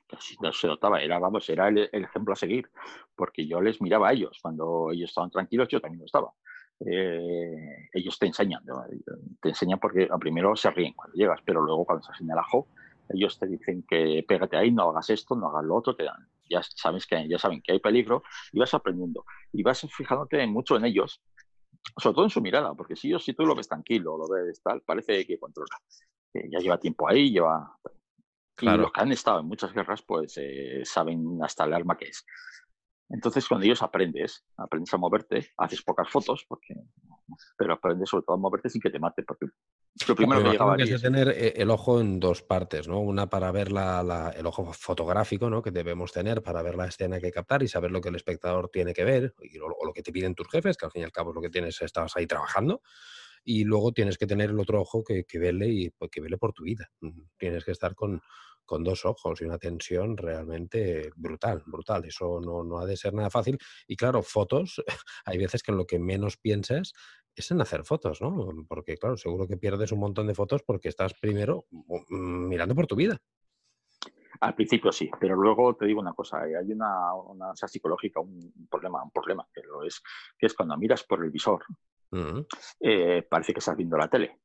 Casi 0.08 0.36
no 0.42 0.52
se 0.52 0.68
notaba, 0.68 1.02
era, 1.02 1.20
vamos, 1.20 1.48
era 1.50 1.68
el, 1.68 1.90
ejemplo 1.92 2.34
a 2.34 2.36
seguir, 2.36 2.70
porque 3.16 3.48
yo 3.48 3.62
les 3.62 3.82
miraba 3.82 4.10
a 4.10 4.14
ellos, 4.14 4.40
cuando 4.42 4.92
ellos 4.92 5.10
estaban 5.10 5.32
tranquilos, 5.32 5.68
yo 5.70 5.80
también 5.80 6.00
lo 6.00 6.06
estaba. 6.06 6.32
Eh, 6.86 7.90
ellos 7.94 8.18
te 8.18 8.26
enseñan, 8.26 8.64
te 9.42 9.50
enseñan 9.50 9.80
porque 9.80 10.08
primero 10.20 10.56
se 10.56 10.72
ríen 10.72 10.94
cuando 10.94 11.16
llegas, 11.16 11.42
pero 11.44 11.62
luego 11.62 11.86
cuando 11.86 12.04
se 12.04 12.24
el 12.24 12.38
ajo, 12.38 12.68
ellos 13.10 13.38
te 13.38 13.48
dicen 13.48 13.84
que 13.88 14.24
pégate 14.28 14.56
ahí, 14.56 14.72
no 14.72 14.90
hagas 14.90 15.10
esto, 15.10 15.36
no 15.36 15.48
hagas 15.48 15.66
lo 15.66 15.76
otro, 15.76 15.96
te 15.96 16.04
dan, 16.04 16.28
ya 16.50 16.62
sabes 16.64 17.06
que 17.06 17.28
ya 17.28 17.38
saben 17.38 17.62
que 17.62 17.74
hay 17.74 17.80
peligro 17.80 18.24
y 18.52 18.60
vas 18.60 18.74
aprendiendo 18.74 19.26
y 19.52 19.64
vas 19.64 19.86
fijándote 19.92 20.46
mucho 20.48 20.78
en 20.78 20.86
ellos, 20.86 21.22
sobre 21.98 22.16
todo 22.16 22.24
en 22.26 22.30
su 22.30 22.42
mirada, 22.42 22.74
porque 22.76 22.96
si, 22.96 23.10
yo, 23.10 23.20
si 23.20 23.34
tú 23.34 23.46
lo 23.46 23.56
ves 23.56 23.68
tranquilo, 23.68 24.18
lo 24.18 24.28
ves 24.28 24.62
tal, 24.62 24.82
parece 24.82 25.26
que 25.26 25.38
controla, 25.38 25.76
que 26.32 26.50
ya 26.50 26.60
lleva 26.60 26.80
tiempo 26.80 27.10
ahí, 27.10 27.32
lleva 27.32 27.76
y 28.62 28.66
los 28.66 28.92
que 28.92 29.02
han 29.02 29.12
estado 29.12 29.40
en 29.40 29.48
muchas 29.48 29.74
guerras, 29.74 30.02
pues 30.02 30.38
eh, 30.38 30.82
saben 30.84 31.40
hasta 31.44 31.66
el 31.66 31.74
arma 31.74 31.98
que 31.98 32.06
es. 32.06 32.26
Entonces, 33.10 33.48
cuando 33.48 33.66
ellos 33.66 33.82
aprendes, 33.82 34.46
aprendes 34.56 34.94
a 34.94 34.98
moverte, 34.98 35.52
haces 35.58 35.82
pocas 35.82 36.08
fotos, 36.10 36.46
porque, 36.48 36.76
pero 37.58 37.74
aprendes 37.74 38.08
sobre 38.08 38.24
todo 38.24 38.36
a 38.36 38.40
moverte 38.40 38.70
sin 38.70 38.80
que 38.80 38.92
te 38.92 39.00
mate, 39.00 39.24
porque 39.24 39.48
lo 40.08 40.16
primero 40.16 40.44
que 40.44 40.50
llegaba 40.52 40.76
es 40.76 41.02
tener 41.02 41.30
eh, 41.30 41.54
el 41.56 41.72
ojo 41.72 42.00
en 42.00 42.20
dos 42.20 42.44
partes, 42.44 42.88
¿no? 42.88 43.00
Una 43.00 43.28
para 43.28 43.52
ver 43.52 43.72
la, 43.72 44.32
el 44.38 44.46
ojo 44.46 44.72
fotográfico, 44.74 45.50
¿no? 45.50 45.64
Que 45.64 45.72
debemos 45.72 46.12
tener 46.12 46.44
para 46.44 46.62
ver 46.62 46.76
la 46.76 46.86
escena 46.86 47.20
que 47.20 47.32
captar 47.32 47.64
y 47.64 47.68
saber 47.68 47.90
lo 47.90 48.00
que 48.00 48.10
el 48.10 48.16
espectador 48.16 48.70
tiene 48.70 48.94
que 48.94 49.04
ver 49.04 49.34
y 49.42 49.58
o 49.58 49.86
lo 49.86 49.92
que 49.92 50.04
te 50.04 50.12
piden 50.12 50.36
tus 50.36 50.48
jefes, 50.48 50.78
que 50.78 50.86
al 50.86 50.92
fin 50.92 51.02
y 51.02 51.06
al 51.06 51.12
cabo 51.12 51.32
es 51.32 51.36
lo 51.36 51.42
que 51.42 51.50
tienes, 51.50 51.82
estabas 51.82 52.16
ahí 52.16 52.28
trabajando 52.28 52.82
y 53.44 53.64
luego 53.64 53.92
tienes 53.92 54.20
que 54.20 54.28
tener 54.28 54.52
el 54.52 54.60
otro 54.60 54.82
ojo 54.82 55.04
que, 55.04 55.24
que 55.24 55.40
vele 55.40 55.68
y 55.68 55.90
pues, 55.90 56.12
que 56.12 56.22
vele 56.22 56.38
por 56.38 56.54
tu 56.54 56.64
vida. 56.64 56.92
Tienes 57.38 57.66
que 57.66 57.72
estar 57.72 57.96
con, 57.96 58.22
con 58.70 58.84
dos 58.84 59.04
ojos 59.04 59.42
y 59.42 59.46
una 59.46 59.58
tensión 59.58 60.16
realmente 60.16 61.10
brutal, 61.16 61.64
brutal. 61.66 62.06
Eso 62.06 62.40
no, 62.40 62.64
no 62.64 62.78
ha 62.78 62.86
de 62.86 62.96
ser 62.96 63.16
nada 63.16 63.32
fácil. 63.32 63.58
Y 63.88 63.96
claro, 63.96 64.22
fotos, 64.22 64.82
hay 65.26 65.40
veces 65.40 65.64
que 65.64 65.72
en 65.72 65.78
lo 65.80 65.88
que 65.88 65.98
menos 65.98 66.38
piensas 66.38 66.94
es 67.36 67.50
en 67.50 67.62
hacer 67.62 67.84
fotos, 67.84 68.22
¿no? 68.22 68.48
Porque 68.68 68.96
claro, 68.98 69.18
seguro 69.18 69.48
que 69.48 69.58
pierdes 69.58 69.92
un 69.92 70.00
montón 70.00 70.28
de 70.28 70.36
fotos 70.36 70.62
porque 70.62 70.90
estás 70.90 71.16
primero 71.20 71.66
mm, 71.72 72.48
mirando 72.48 72.76
por 72.76 72.86
tu 72.86 72.96
vida. 72.96 73.18
Al 74.42 74.54
principio 74.54 74.92
sí, 74.92 75.10
pero 75.20 75.36
luego 75.36 75.76
te 75.76 75.88
digo 75.88 76.00
una 76.00 76.14
cosa, 76.14 76.48
eh, 76.48 76.56
hay 76.56 76.72
una, 76.72 77.14
una 77.16 77.56
psicológica, 77.56 78.20
un 78.20 78.68
problema, 78.70 79.04
un 79.04 79.12
problema 79.12 79.48
que 79.52 79.64
lo 79.64 79.84
es, 79.84 80.02
que 80.38 80.46
es 80.46 80.54
cuando 80.54 80.78
miras 80.78 81.04
por 81.04 81.24
el 81.24 81.32
visor, 81.32 81.64
eh, 82.80 83.24
parece 83.30 83.52
que 83.54 83.60
estás 83.60 83.76
viendo 83.76 83.98
la 83.98 84.10
tele. 84.10 84.40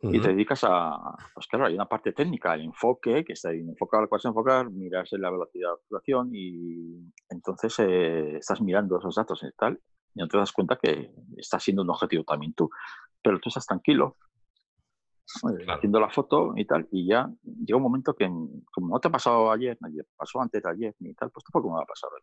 Y 0.00 0.20
te 0.20 0.28
dedicas 0.28 0.60
a, 0.62 1.16
pues 1.34 1.48
claro, 1.48 1.66
hay 1.66 1.74
una 1.74 1.88
parte 1.88 2.12
técnica, 2.12 2.54
el 2.54 2.62
enfoque, 2.62 3.24
que 3.24 3.32
está 3.32 3.48
ahí 3.48 3.60
enfocado 3.60 4.04
al 4.04 4.08
cual 4.08 4.20
enfocar, 4.24 4.70
miras 4.70 5.12
en 5.12 5.22
la 5.22 5.30
velocidad 5.30 5.70
de 5.70 5.74
obturación 5.74 6.30
y 6.32 7.12
entonces 7.28 7.74
eh, 7.80 8.36
estás 8.36 8.60
mirando 8.60 8.98
esos 8.98 9.16
datos 9.16 9.42
y 9.42 9.50
tal, 9.56 9.80
y 10.14 10.20
no 10.20 10.28
te 10.28 10.38
das 10.38 10.52
cuenta 10.52 10.78
que 10.80 11.10
estás 11.36 11.64
siendo 11.64 11.82
un 11.82 11.90
objetivo 11.90 12.22
también 12.22 12.54
tú. 12.54 12.70
Pero 13.20 13.40
tú 13.40 13.48
estás 13.48 13.66
tranquilo, 13.66 14.16
haciendo 15.68 15.98
la 15.98 16.10
foto 16.10 16.52
y 16.54 16.64
tal, 16.64 16.86
y 16.92 17.08
ya 17.08 17.28
llega 17.42 17.76
un 17.76 17.82
momento 17.82 18.14
que, 18.14 18.26
como 18.72 18.88
no 18.88 19.00
te 19.00 19.08
ha 19.08 19.10
pasado 19.10 19.50
ayer, 19.50 19.76
nadie 19.80 20.04
pasó 20.16 20.40
antes 20.40 20.62
de 20.62 20.70
ayer 20.70 20.94
ni 21.00 21.12
tal, 21.14 21.30
pues 21.32 21.44
tampoco 21.44 21.70
me 21.70 21.78
va 21.78 21.82
a 21.82 21.86
pasar 21.86 22.10
hoy. 22.14 22.22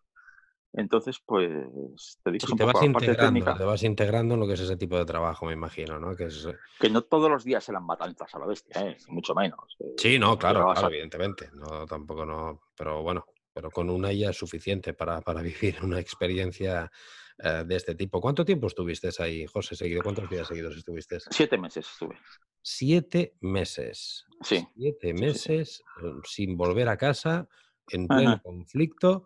Entonces, 0.77 1.19
pues 1.25 2.19
te 2.21 2.31
dices 2.31 2.49
un 2.49 2.57
te 2.57 2.65
vas 2.65 2.83
integrando, 2.83 3.55
te 3.55 3.63
vas 3.63 3.83
integrando 3.83 4.33
en 4.33 4.39
lo 4.41 4.47
que 4.47 4.53
es 4.53 4.59
ese 4.59 4.75
tipo 4.75 4.97
de 4.97 5.05
trabajo, 5.05 5.45
me 5.45 5.53
imagino, 5.53 5.99
¿no? 5.99 6.15
Que, 6.15 6.25
es... 6.25 6.45
Eh 6.45 6.55
que 6.79 6.89
no 6.89 7.01
todos 7.03 7.29
los 7.29 7.45
días 7.45 7.63
se 7.63 7.71
dan 7.71 7.85
matanzas 7.85 8.33
a 8.35 8.39
la 8.39 8.45
bestia, 8.45 8.81
¿eh? 8.81 8.97
mucho 9.07 9.33
menos. 9.33 9.77
Eh, 9.79 9.93
sí, 9.97 10.19
no, 10.19 10.37
claro, 10.37 10.65
claro 10.73 10.89
evidentemente. 10.89 11.49
No, 11.53 11.85
tampoco 11.85 12.25
no, 12.25 12.63
pero 12.77 13.01
bueno, 13.03 13.25
pero 13.53 13.71
con 13.71 13.89
una 13.89 14.11
ya 14.11 14.31
es 14.31 14.37
suficiente 14.37 14.93
para, 14.93 15.21
para 15.21 15.41
vivir 15.41 15.77
una 15.81 15.99
experiencia 15.99 16.91
de 17.37 17.75
este 17.75 17.95
tipo. 17.95 18.21
¿Cuánto 18.21 18.45
tiempo 18.45 18.67
estuviste 18.67 19.09
ahí, 19.19 19.45
José, 19.45 19.75
seguido? 19.75 20.01
¿Cuántos 20.01 20.29
días 20.29 20.47
seguidos 20.47 20.77
estuviste? 20.77 21.17
Siete 21.19 21.57
meses 21.57 21.85
estuve. 21.85 22.17
Siete 22.61 23.35
meses. 23.41 24.25
Sí. 24.41 24.65
Siete 24.73 25.13
meses 25.13 25.83
sin 26.23 26.55
volver 26.55 26.87
a 26.87 26.95
casa, 26.95 27.49
en 27.89 28.07
pleno 28.07 28.41
conflicto 28.41 29.25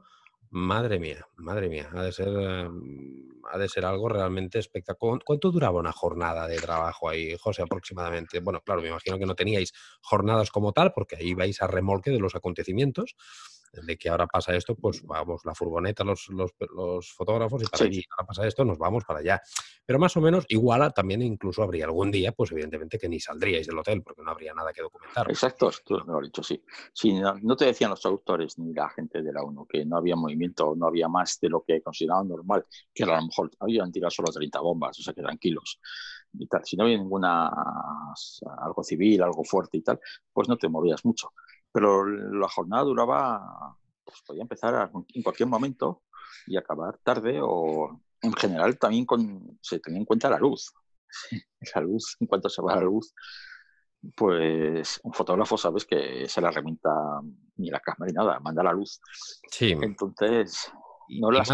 Madre 0.52 0.98
mía, 1.00 1.28
madre 1.38 1.70
mía, 1.70 1.90
ha 1.94 2.02
de 2.02 2.12
ser, 2.12 2.28
em, 2.30 3.30
ha 3.52 3.58
de 3.60 3.70
ser 3.70 3.86
algo 3.86 4.10
realmente 4.10 4.58
espectacular. 4.58 5.22
¿Cuánto 5.24 5.52
duraba 5.52 5.80
una 5.80 5.92
jornada 5.92 6.48
de 6.48 6.58
trabajo 6.58 7.08
ahí, 7.08 7.36
José, 7.40 7.62
aproximadamente? 7.62 8.40
Bueno, 8.40 8.60
claro, 8.62 8.82
me 8.82 8.88
imagino 8.90 9.20
que 9.20 9.28
no 9.28 9.36
teníais 9.36 9.74
jornadas 10.02 10.50
como 10.50 10.72
tal, 10.74 10.92
porque 10.92 11.18
ahí 11.18 11.36
vais 11.36 11.62
a 11.62 11.68
remolque 11.68 12.10
de 12.10 12.20
los 12.20 12.34
acontecimientos, 12.36 13.16
de 13.74 13.98
que 13.98 14.10
ahora 14.10 14.28
pasa 14.28 14.56
esto, 14.56 14.76
pues 14.76 15.04
vamos, 15.04 15.42
la 15.46 15.54
furgoneta, 15.54 16.04
los, 16.04 16.28
los, 16.30 16.52
fotógrafos, 17.14 17.64
y 17.64 17.66
para 17.66 17.86
allí, 17.86 18.04
ahora 18.12 18.28
pasa 18.28 18.48
esto, 18.48 18.66
nos 18.66 18.78
vamos 18.78 19.04
para 19.06 19.20
allá. 19.20 19.42
Pero 19.86 20.00
más 20.00 20.16
o 20.18 20.22
menos, 20.22 20.46
igual 20.50 20.94
también 20.94 21.22
incluso 21.22 21.64
habría 21.64 21.86
algún 21.86 22.12
día, 22.12 22.32
pues 22.32 22.52
evidentemente 22.52 22.98
que 22.98 23.10
ni 23.10 23.20
saldríais 23.20 23.68
del 23.68 23.78
hotel, 23.78 24.02
porque 24.04 24.22
no 24.22 24.32
habría 24.32 24.54
nada 24.54 24.72
que 24.72 24.82
documentar. 24.82 25.30
Exacto, 25.30 25.72
tú 25.84 25.98
lo 25.98 26.18
has 26.18 26.26
dicho, 26.26 26.44
sí. 26.44 26.62
no, 27.42 27.56
te 27.56 27.66
decían 27.66 27.90
los 27.90 28.02
traductores 28.02 28.58
ni 28.60 28.74
la 28.74 28.90
gente 28.90 29.22
de 29.22 29.34
la 29.34 29.42
ONU 29.42 29.66
que 29.68 29.86
no 29.86 29.98
había 29.98 30.16
movimiento, 30.16 30.76
no 30.76 30.88
había 30.88 31.08
más 31.08 31.40
de 31.40 31.50
lo 31.50 31.64
que 31.64 31.82
consideraban 31.82 32.28
normal, 32.28 32.66
que 32.94 33.04
a 33.04 33.08
lo 33.08 33.26
mejor 33.26 33.52
habían 33.60 33.92
tirado 33.92 34.12
solo 34.12 34.32
30 34.32 34.60
bombas, 34.60 35.00
o 35.00 35.04
sea 35.04 35.14
que 35.14 35.22
tranquilos. 35.22 35.80
Y 36.34 36.46
tal. 36.46 36.64
Si 36.64 36.78
no 36.78 36.84
había 36.84 36.98
ninguna 36.98 37.52
algo 38.62 38.84
civil, 38.84 39.24
algo 39.24 39.44
fuerte 39.44 39.78
y 39.78 39.82
tal, 39.82 40.00
pues 40.32 40.48
no 40.48 40.58
te 40.58 40.70
movías 40.70 41.04
mucho 41.04 41.32
pero 41.72 42.06
la 42.06 42.48
jornada 42.50 42.84
duraba, 42.84 43.78
pues 44.04 44.22
podía 44.26 44.42
empezar 44.42 44.92
en 45.14 45.24
cualquier 45.24 45.50
momento 45.50 46.04
y 46.48 46.58
acabar 46.58 46.98
tarde 47.04 47.40
o 47.42 48.02
en 48.22 48.34
general 48.34 48.78
también 48.78 49.06
con, 49.06 49.60
se 49.62 49.80
tenía 49.80 50.00
en 50.00 50.06
cuenta 50.06 50.30
la 50.30 50.40
luz. 50.40 50.74
la 51.76 51.82
luz, 51.82 52.16
en 52.20 52.28
cuanto 52.28 52.50
se 52.50 52.62
va 52.62 52.76
la 52.76 52.82
luz, 52.82 53.14
pues 54.16 55.00
un 55.04 55.14
fotógrafo 55.14 55.58
sabes 55.58 55.86
que 55.86 56.28
se 56.28 56.42
la 56.42 56.50
herramienta 56.50 56.90
ni 57.58 57.70
la 57.70 57.80
cámara 57.80 58.12
ni 58.12 58.14
nada, 58.14 58.40
manda 58.40 58.64
la 58.64 58.74
luz. 58.74 59.00
Sí. 59.52 59.76
Entonces, 59.82 60.72
y, 61.10 61.20
más, 61.22 61.50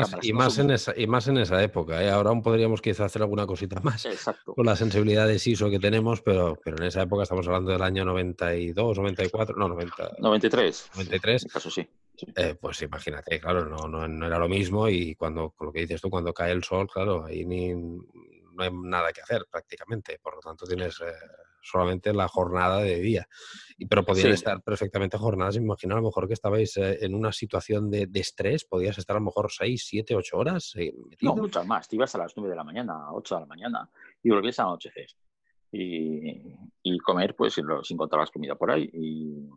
en 0.59 0.71
esa, 0.71 0.93
y 0.95 1.07
más 1.07 1.27
en 1.27 1.37
esa 1.37 1.63
época. 1.63 2.03
¿eh? 2.03 2.11
Ahora 2.11 2.29
aún 2.29 2.41
podríamos 2.41 2.81
quizá 2.81 3.05
hacer 3.05 3.21
alguna 3.21 3.47
cosita 3.47 3.79
más 3.81 4.07
con 4.45 4.65
la 4.65 4.75
sensibilidad 4.75 5.27
de 5.27 5.39
SISO 5.39 5.69
que 5.69 5.79
tenemos, 5.79 6.21
pero, 6.21 6.59
pero 6.63 6.77
en 6.77 6.83
esa 6.83 7.01
época 7.01 7.23
estamos 7.23 7.47
hablando 7.47 7.71
del 7.71 7.81
año 7.81 8.03
92, 8.05 8.97
94, 8.97 9.55
no, 9.57 9.69
90, 9.69 10.15
93. 10.19 10.89
93. 10.95 11.43
En 11.43 11.49
caso 11.49 11.71
sí. 11.71 11.87
Eh, 12.35 12.55
pues 12.59 12.81
imagínate, 12.81 13.39
claro, 13.39 13.65
no, 13.65 13.87
no, 13.87 14.07
no, 14.07 14.27
era 14.27 14.37
lo 14.39 14.47
mismo 14.47 14.87
y 14.87 15.15
cuando, 15.15 15.49
con 15.51 15.67
lo 15.67 15.73
que 15.73 15.81
dices 15.81 16.01
tú, 16.01 16.09
cuando 16.09 16.33
cae 16.33 16.51
el 16.51 16.63
sol, 16.63 16.87
claro, 16.87 17.25
ahí 17.25 17.45
ni, 17.45 17.73
no 17.73 18.63
hay 18.63 18.69
nada 18.71 19.11
que 19.11 19.21
hacer 19.21 19.45
prácticamente. 19.49 20.19
Por 20.21 20.35
lo 20.35 20.41
tanto, 20.41 20.65
tienes 20.65 20.99
eh, 21.01 21.13
solamente 21.65 22.13
la 22.13 22.27
jornada 22.27 22.79
de 22.79 22.99
día. 22.99 23.27
Y, 23.77 23.87
pero 23.87 24.05
podían 24.05 24.31
estar 24.31 24.61
perfectamente 24.61 25.17
jornadas. 25.17 25.57
Me 25.57 25.63
imagino 25.63 25.95
a 25.95 25.97
lo 25.97 26.05
mejor 26.05 26.27
que 26.27 26.33
estabais 26.33 26.77
eh, 26.77 26.99
en 27.01 27.15
una 27.15 27.31
situación 27.31 27.89
de, 27.89 28.07
estrés. 28.13 28.65
Podías 28.65 28.97
estar 28.97 29.15
a 29.15 29.19
lo 29.19 29.25
mejor 29.25 29.51
6, 29.51 29.83
7, 29.85 30.15
8 30.15 30.37
horas. 30.37 30.73
Eh, 30.77 30.93
no, 31.21 31.35
muchas 31.35 31.65
más. 31.65 31.87
Te 31.87 31.95
ibas 31.95 32.13
a 32.15 32.19
las 32.19 32.33
9 32.35 32.49
de 32.49 32.55
la 32.55 32.63
mañana, 32.63 33.11
8 33.11 33.35
de 33.35 33.41
la 33.41 33.47
mañana 33.47 33.89
y 34.23 34.29
volvías 34.29 34.59
a 34.59 34.63
anochecer. 34.63 35.07
Y, 35.71 36.41
y 36.83 36.97
comer, 36.99 37.35
pues, 37.35 37.53
si 37.53 37.93
encontrabas 37.93 38.31
comida 38.31 38.55
por 38.55 38.71
ahí. 38.71 38.89
Y, 38.93 39.49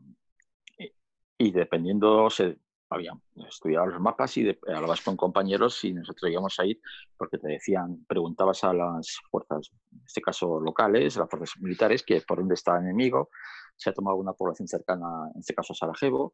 y, 1.38 1.50
dependiendo, 1.52 2.28
se, 2.28 2.58
había 2.90 3.12
estudiado 3.48 3.86
los 3.86 4.00
mapas 4.00 4.36
y 4.36 4.48
hablabas 4.66 5.02
con 5.02 5.16
compañeros 5.16 5.84
y 5.84 5.92
nosotros 5.92 6.30
íbamos 6.30 6.58
a 6.58 6.66
ir 6.66 6.80
porque 7.16 7.38
te 7.38 7.48
decían, 7.48 8.04
preguntabas 8.06 8.64
a 8.64 8.72
las 8.72 9.18
fuerzas, 9.30 9.70
en 9.92 10.02
este 10.06 10.20
caso 10.20 10.60
locales, 10.60 11.16
las 11.16 11.28
fuerzas 11.28 11.60
militares, 11.60 12.02
que 12.02 12.20
por 12.22 12.38
dónde 12.38 12.54
está 12.54 12.76
el 12.78 12.84
enemigo, 12.84 13.30
se 13.76 13.90
ha 13.90 13.92
tomado 13.92 14.16
una 14.16 14.32
población 14.32 14.68
cercana, 14.68 15.30
en 15.34 15.40
este 15.40 15.54
caso 15.54 15.74
Sarajevo, 15.74 16.32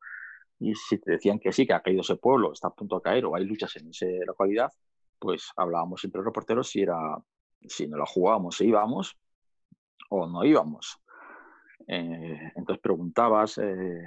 y 0.59 0.75
si 0.75 0.99
te 0.99 1.13
decían 1.13 1.39
que 1.39 1.53
sí, 1.53 1.67
que 1.67 1.75
ha 1.75 1.83
caído 1.83 2.03
ese 2.03 2.17
pueblo, 2.17 2.53
está 2.53 2.69
a 2.69 2.75
punto 2.75 2.97
de 2.97 3.03
caer 3.03 3.27
o 3.27 3.35
hay 3.35 3.45
luchas 3.45 3.75
en 3.77 3.89
esa 3.89 4.07
localidad, 4.27 4.73
pues 5.19 5.51
hablábamos 5.57 6.05
entre 6.05 6.19
los 6.19 6.27
reporteros 6.27 6.69
si 6.69 6.83
era 6.83 6.99
si 7.67 7.89
no 7.89 7.97
la 7.97 8.07
jugábamos 8.07 8.61
e 8.61 8.67
íbamos 8.67 9.17
o 10.11 10.27
no 10.27 10.45
íbamos. 10.45 10.99
Eh, 11.87 12.53
entonces 12.57 12.81
preguntabas 12.83 13.59
eh, 13.59 14.05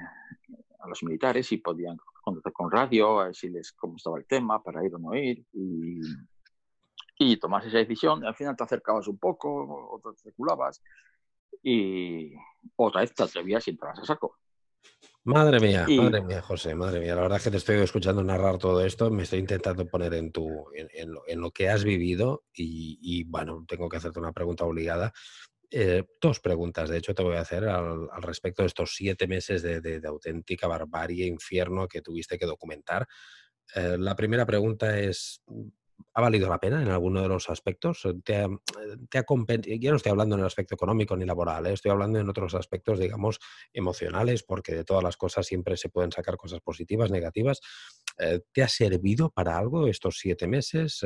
a 0.80 0.88
los 0.88 1.04
militares 1.04 1.48
si 1.48 1.58
podían 1.58 1.98
contactar 2.28 2.52
con 2.52 2.70
radio, 2.70 3.22
a 3.22 3.28
decirles 3.28 3.72
cómo 3.72 3.96
estaba 3.96 4.18
el 4.18 4.26
tema, 4.26 4.62
para 4.62 4.86
ir 4.86 4.94
o 4.96 5.00
no 5.00 5.16
ir, 5.16 5.46
y, 5.54 6.02
y 7.20 7.38
tomas 7.38 7.66
esa 7.66 7.78
decisión. 7.78 8.26
Al 8.26 8.36
final 8.36 8.56
te 8.58 8.66
acercabas 8.66 9.08
un 9.08 9.18
poco, 9.18 9.90
otra 9.94 10.12
te 10.12 10.24
circulabas, 10.24 10.82
y 11.64 12.34
otra 12.76 13.02
vez 13.02 13.14
te 13.14 13.24
atrevías 13.24 13.66
y 13.68 13.72
entras 13.72 14.00
a 14.00 14.06
saco. 14.06 14.38
Madre 15.24 15.60
mía, 15.60 15.86
madre 15.90 16.22
mía, 16.22 16.42
José, 16.42 16.76
madre 16.76 17.00
mía. 17.00 17.16
La 17.16 17.22
verdad 17.22 17.38
es 17.38 17.44
que 17.46 17.52
te 17.52 17.58
estoy 17.58 17.78
escuchando 17.78 18.24
narrar 18.24 18.58
todo 18.58 18.86
esto, 18.86 19.10
me 19.10 19.24
estoy 19.24 19.40
intentando 19.40 19.86
poner 19.86 20.14
en, 20.14 20.32
tu, 20.32 20.66
en, 20.74 21.42
lo, 21.42 21.52
que 21.52 21.70
has 21.70 21.84
vivido 21.84 22.44
y, 22.54 22.98
y, 23.02 23.24
bueno, 23.26 23.66
tengo 23.68 23.90
que 23.90 23.98
hacerte 23.98 24.20
una 24.20 24.32
pregunta 24.32 24.64
obligada. 24.66 25.14
Eh, 25.70 26.04
dos 26.22 26.40
preguntas, 26.40 26.90
de 26.90 26.98
hecho, 26.98 27.14
te 27.14 27.24
voy 27.24 27.36
a 27.36 27.42
hacer 27.42 27.66
al, 27.66 28.08
respecto 28.22 28.62
de 28.62 28.68
estos 28.68 28.96
siete 28.96 29.28
meses 29.28 29.62
de, 29.62 30.02
auténtica 30.06 30.68
barbarie, 30.68 31.26
infierno 31.26 31.88
que 31.88 32.02
tuviste 32.02 32.38
que 32.38 32.46
documentar. 32.46 33.08
Eh, 33.76 33.98
la 34.00 34.16
primera 34.16 34.46
pregunta 34.46 34.98
es, 34.98 35.44
¿ha 36.14 36.22
valido 36.22 36.48
la 36.48 36.60
pena 36.60 36.82
en 36.82 36.88
alguno 36.88 37.22
de 37.22 37.28
los 37.28 37.50
aspectos? 37.50 38.08
¿Te 38.24 38.38
ha, 38.38 38.48
Yo 38.48 39.92
no 39.92 39.98
estoy 39.98 40.10
hablando 40.10 40.36
en 40.36 40.40
el 40.40 40.48
aspecto 40.48 40.76
económico 40.76 41.18
ni 41.18 41.26
laboral, 41.26 41.66
¿eh? 41.68 41.74
estoy 41.74 41.92
hablando 41.92 42.18
en 42.20 42.30
otros 42.30 42.56
aspectos, 42.56 42.98
digamos, 42.98 43.40
emocionales, 43.74 44.44
porque 44.44 44.74
de 44.74 44.86
todas 44.86 45.04
las 45.04 45.18
cosas 45.18 45.46
siempre 45.46 45.76
se 45.76 45.90
pueden 45.90 46.14
sacar 46.14 46.38
cosas 46.38 46.62
positivas, 46.62 47.12
negativas. 47.12 47.60
¿Te 48.52 48.64
ha 48.64 48.68
servido 48.68 49.30
para 49.30 49.58
algo 49.58 49.88
estos 49.88 50.18
siete 50.18 50.48
meses? 50.48 51.04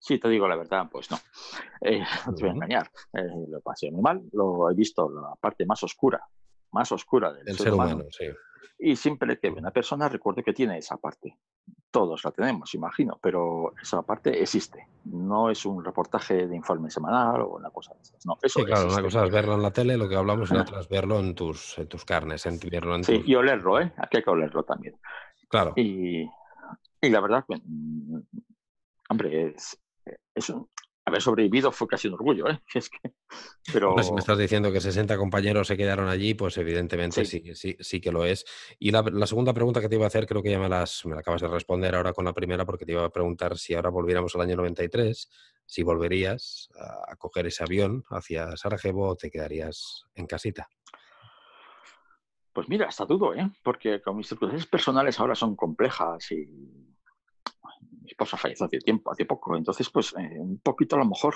Sí, 0.00 0.18
te 0.18 0.28
digo 0.28 0.48
la 0.48 0.56
verdad, 0.56 0.88
pues 0.90 1.10
no. 1.10 1.18
Eh, 1.82 2.00
no 2.26 2.34
te 2.34 2.42
voy 2.42 2.50
a 2.50 2.54
engañar. 2.54 2.90
Eh, 3.12 3.46
lo 3.48 3.60
pasé 3.60 3.90
muy 3.90 4.00
mal. 4.00 4.22
Lo 4.32 4.70
he 4.70 4.74
visto 4.74 5.08
la 5.10 5.34
parte 5.38 5.66
más 5.66 5.82
oscura, 5.84 6.20
más 6.72 6.90
oscura 6.90 7.32
del 7.32 7.56
ser, 7.56 7.74
humano. 7.74 8.04
sí. 8.10 8.26
Y 8.82 8.96
siempre 8.96 9.38
que 9.38 9.50
una 9.50 9.70
persona, 9.70 10.08
recuerdo 10.08 10.42
que 10.42 10.54
tiene 10.54 10.78
esa 10.78 10.96
parte. 10.96 11.36
Todos 11.90 12.24
la 12.24 12.30
tenemos, 12.30 12.74
imagino, 12.74 13.18
pero 13.20 13.74
esa 13.80 14.00
parte 14.00 14.40
existe. 14.40 14.86
No 15.04 15.50
es 15.50 15.66
un 15.66 15.84
reportaje 15.84 16.46
de 16.46 16.56
informe 16.56 16.90
semanal 16.90 17.42
o 17.42 17.56
una 17.56 17.68
cosa 17.68 17.92
de 17.92 18.00
esas. 18.00 18.24
No, 18.24 18.38
eso 18.40 18.60
sí, 18.60 18.64
claro, 18.64 18.90
una 18.90 19.02
cosa 19.02 19.26
es 19.26 19.30
verlo 19.30 19.54
en 19.54 19.62
la 19.62 19.70
tele, 19.70 19.98
lo 19.98 20.08
que 20.08 20.16
hablamos, 20.16 20.50
y 20.50 20.56
otra 20.56 20.80
es 20.80 20.88
verlo 20.88 21.20
en 21.20 21.34
tus, 21.34 21.76
en 21.78 21.88
tus 21.88 22.06
carnes, 22.06 22.46
en, 22.46 22.58
verlo 22.70 22.94
en 22.94 23.04
Sí, 23.04 23.22
y 23.26 23.34
olerlo, 23.34 23.80
¿eh? 23.80 23.92
Aquí 23.98 24.16
hay 24.16 24.22
que 24.22 24.30
olerlo 24.30 24.62
también. 24.62 24.96
Claro. 25.50 25.74
Y, 25.76 26.22
y 27.02 27.08
la 27.10 27.20
verdad, 27.20 27.44
mm, 27.48 28.18
hombre, 29.10 29.48
es, 29.48 29.78
es 30.34 30.52
haber 31.04 31.22
sobrevivido 31.22 31.72
fue 31.72 31.88
casi 31.88 32.08
un 32.08 32.14
orgullo, 32.14 32.48
¿eh? 32.48 32.60
Es 32.74 32.88
que, 32.88 33.12
pero... 33.72 34.00
si 34.02 34.12
me 34.12 34.20
estás 34.20 34.38
diciendo 34.38 34.72
que 34.72 34.80
60 34.80 35.16
compañeros 35.16 35.66
se 35.66 35.76
quedaron 35.76 36.08
allí, 36.08 36.34
pues 36.34 36.56
evidentemente 36.58 37.24
sí, 37.24 37.54
sí, 37.54 37.76
sí, 37.78 38.00
que 38.00 38.12
lo 38.12 38.24
es. 38.24 38.44
Y 38.78 38.90
la, 38.90 39.04
segunda 39.26 39.52
pregunta 39.52 39.80
que 39.80 39.88
te 39.88 39.96
iba 39.96 40.04
a 40.04 40.08
hacer, 40.08 40.26
creo 40.26 40.42
que 40.42 40.50
ya 40.50 40.58
me, 40.58 40.68
las, 40.68 41.04
me 41.06 41.14
la 41.14 41.20
acabas 41.20 41.42
de 41.42 41.48
responder 41.48 41.94
ahora 41.94 42.12
con 42.12 42.24
la 42.24 42.32
primera, 42.32 42.64
porque 42.64 42.84
te 42.84 42.92
iba 42.92 43.04
a 43.04 43.10
preguntar 43.10 43.58
si 43.58 43.74
ahora 43.74 43.90
volviéramos 43.90 44.34
al 44.34 44.42
año 44.42 44.56
93, 44.56 45.28
si 45.66 45.82
volverías 45.82 46.68
a, 46.78 47.16
coger 47.16 47.46
ese 47.46 47.64
avión 47.64 48.04
hacia 48.10 48.56
Sarajevo 48.56 49.08
o 49.08 49.16
te 49.16 49.30
quedarías 49.30 50.04
en 50.14 50.26
casita. 50.26 50.68
Pues 52.52 52.68
mira, 52.68 52.88
está 52.88 53.04
dudo, 53.04 53.34
¿eh? 53.34 53.48
Porque 53.62 54.02
con 54.02 54.16
mis 54.16 54.26
circunstancias 54.26 54.68
personales 54.68 55.20
ahora 55.20 55.36
son 55.36 55.54
complejas 55.54 56.32
y 56.32 56.89
mi 58.00 58.10
esposa 58.10 58.36
falleció 58.36 58.66
hace 58.66 58.78
tiempo, 58.78 59.10
hace 59.10 59.24
poco, 59.24 59.56
entonces 59.56 59.88
pues 59.90 60.14
eh, 60.18 60.38
un 60.38 60.58
poquito 60.60 60.96
a 60.96 61.00
lo 61.00 61.06
mejor 61.06 61.34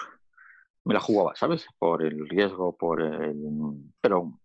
me 0.84 0.94
la 0.94 1.00
jugaba, 1.00 1.34
¿sabes? 1.34 1.66
Por 1.78 2.02
el 2.02 2.28
riesgo, 2.28 2.76
por 2.76 3.00
el... 3.00 3.34
Pero, 4.00 4.38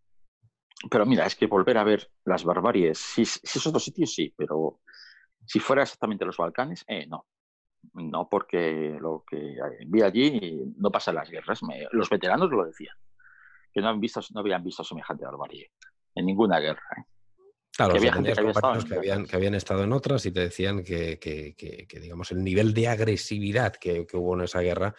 pero 0.90 1.06
mira, 1.06 1.26
es 1.26 1.36
que 1.36 1.48
volver 1.48 1.78
a 1.78 1.84
ver 1.84 2.10
las 2.24 2.44
barbaries, 2.44 2.98
si, 2.98 3.26
si 3.26 3.60
es 3.60 3.68
otro 3.68 3.80
sitio, 3.80 4.08
sí, 4.08 4.34
pero 4.38 4.80
si 5.46 5.60
fuera 5.60 5.82
exactamente 5.82 6.26
los 6.26 6.38
Balcanes, 6.38 6.86
eh, 6.88 7.08
no. 7.08 7.26
No, 7.94 8.28
porque 8.30 8.98
lo 9.00 9.24
que 9.26 9.58
vi 9.88 10.02
allí 10.02 10.62
no 10.78 10.92
pasa 10.92 11.12
en 11.12 11.16
las 11.16 11.30
guerras. 11.30 11.62
los 11.92 12.10
veteranos 12.10 12.52
lo 12.52 12.66
decían, 12.66 12.96
que 13.72 13.82
no, 13.82 13.90
han 13.90 14.00
visto, 14.00 14.20
no 14.34 14.42
habían 14.42 14.64
visto 14.64 14.84
semejante 14.84 15.26
barbarie 15.26 15.72
en 16.16 16.26
ninguna 16.26 16.60
guerra. 16.60 16.84
¿eh? 16.98 17.04
Claro, 17.76 17.94
que 17.94 18.00
había 18.00 18.14
gente 18.14 18.34
que, 18.34 18.96
habían, 18.96 19.26
que, 19.26 19.36
habían, 19.36 19.56
estado 19.56 19.84
en 19.84 19.94
otras 19.94 20.26
y 20.26 20.32
te 20.32 20.42
decían 20.42 20.84
que, 20.84 21.18
que 21.20 22.00
digamos, 22.02 22.32
el 22.32 22.44
nivel 22.44 22.74
de 22.74 22.88
agresividad 22.90 23.74
que, 23.74 24.06
hubo 24.14 24.36
en 24.36 24.42
esa 24.42 24.60
guerra 24.60 24.96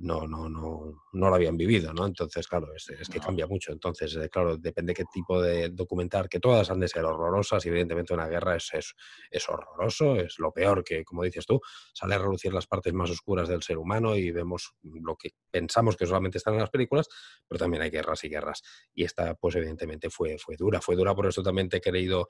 no, 0.00 0.26
no, 0.26 0.48
no, 0.48 1.04
no 1.12 1.28
lo 1.28 1.34
habían 1.34 1.56
vivido, 1.56 1.92
¿no? 1.92 2.06
Entonces, 2.06 2.48
claro, 2.48 2.68
es, 2.74 3.08
que 3.08 3.20
cambia 3.20 3.46
mucho. 3.46 3.72
Entonces, 3.72 4.16
eh, 4.16 4.28
claro, 4.30 4.56
depende 4.56 4.94
qué 4.94 5.04
tipo 5.12 5.40
de 5.40 5.68
documental, 5.68 6.28
que 6.28 6.40
todas 6.40 6.70
han 6.70 6.80
de 6.80 6.88
ser 6.88 7.04
horrorosas, 7.04 7.64
y 7.66 7.68
evidentemente 7.68 8.14
una 8.14 8.26
guerra 8.26 8.56
es, 8.56 8.70
es, 8.72 8.94
es, 9.30 9.48
horroroso, 9.48 10.16
es 10.16 10.38
lo 10.38 10.52
peor 10.52 10.82
que, 10.82 11.04
como 11.04 11.22
dices 11.24 11.44
tú, 11.44 11.60
sale 11.92 12.14
a 12.14 12.18
relucir 12.18 12.54
las 12.54 12.66
partes 12.66 12.92
más 12.94 13.10
oscuras 13.10 13.48
del 13.48 13.62
ser 13.62 13.78
humano 13.78 14.16
y 14.16 14.30
vemos 14.30 14.74
lo 14.82 15.16
que 15.16 15.30
pensamos 15.50 15.96
que 15.96 16.06
solamente 16.06 16.38
están 16.38 16.54
en 16.54 16.60
las 16.60 16.70
películas, 16.70 17.08
pero 17.46 17.58
también 17.58 17.82
hay 17.82 17.90
guerras 17.90 18.24
y 18.24 18.28
guerras. 18.28 18.62
Y 18.94 19.04
esta, 19.04 19.34
pues 19.34 19.54
evidentemente 19.56 20.08
fue, 20.08 20.38
fue 20.38 20.56
dura, 20.56 20.80
fue 20.80 20.96
dura, 20.96 21.14
por 21.14 21.26
eso 21.26 21.42
también 21.42 21.68
te 21.68 21.78
he 21.78 21.80
querido 21.80 22.28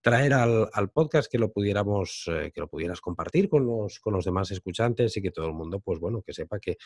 traer 0.00 0.32
al, 0.32 0.90
podcast 0.92 1.30
que 1.30 1.38
lo 1.38 1.50
pudiéramos, 1.50 2.24
eh, 2.28 2.50
que 2.54 2.60
lo 2.60 2.68
pudieras 2.68 3.00
compartir 3.00 3.48
con 3.48 3.66
los, 3.66 4.00
con 4.00 4.14
los 4.14 4.24
demás 4.24 4.50
escuchantes 4.50 5.16
y 5.16 5.22
que 5.22 5.30
todo 5.30 5.46
el 5.46 5.52
mundo, 5.52 5.80
pues 5.80 5.98
bueno, 5.98 6.22
que 6.22 6.32
sepa 6.32 6.58
que, 6.58 6.76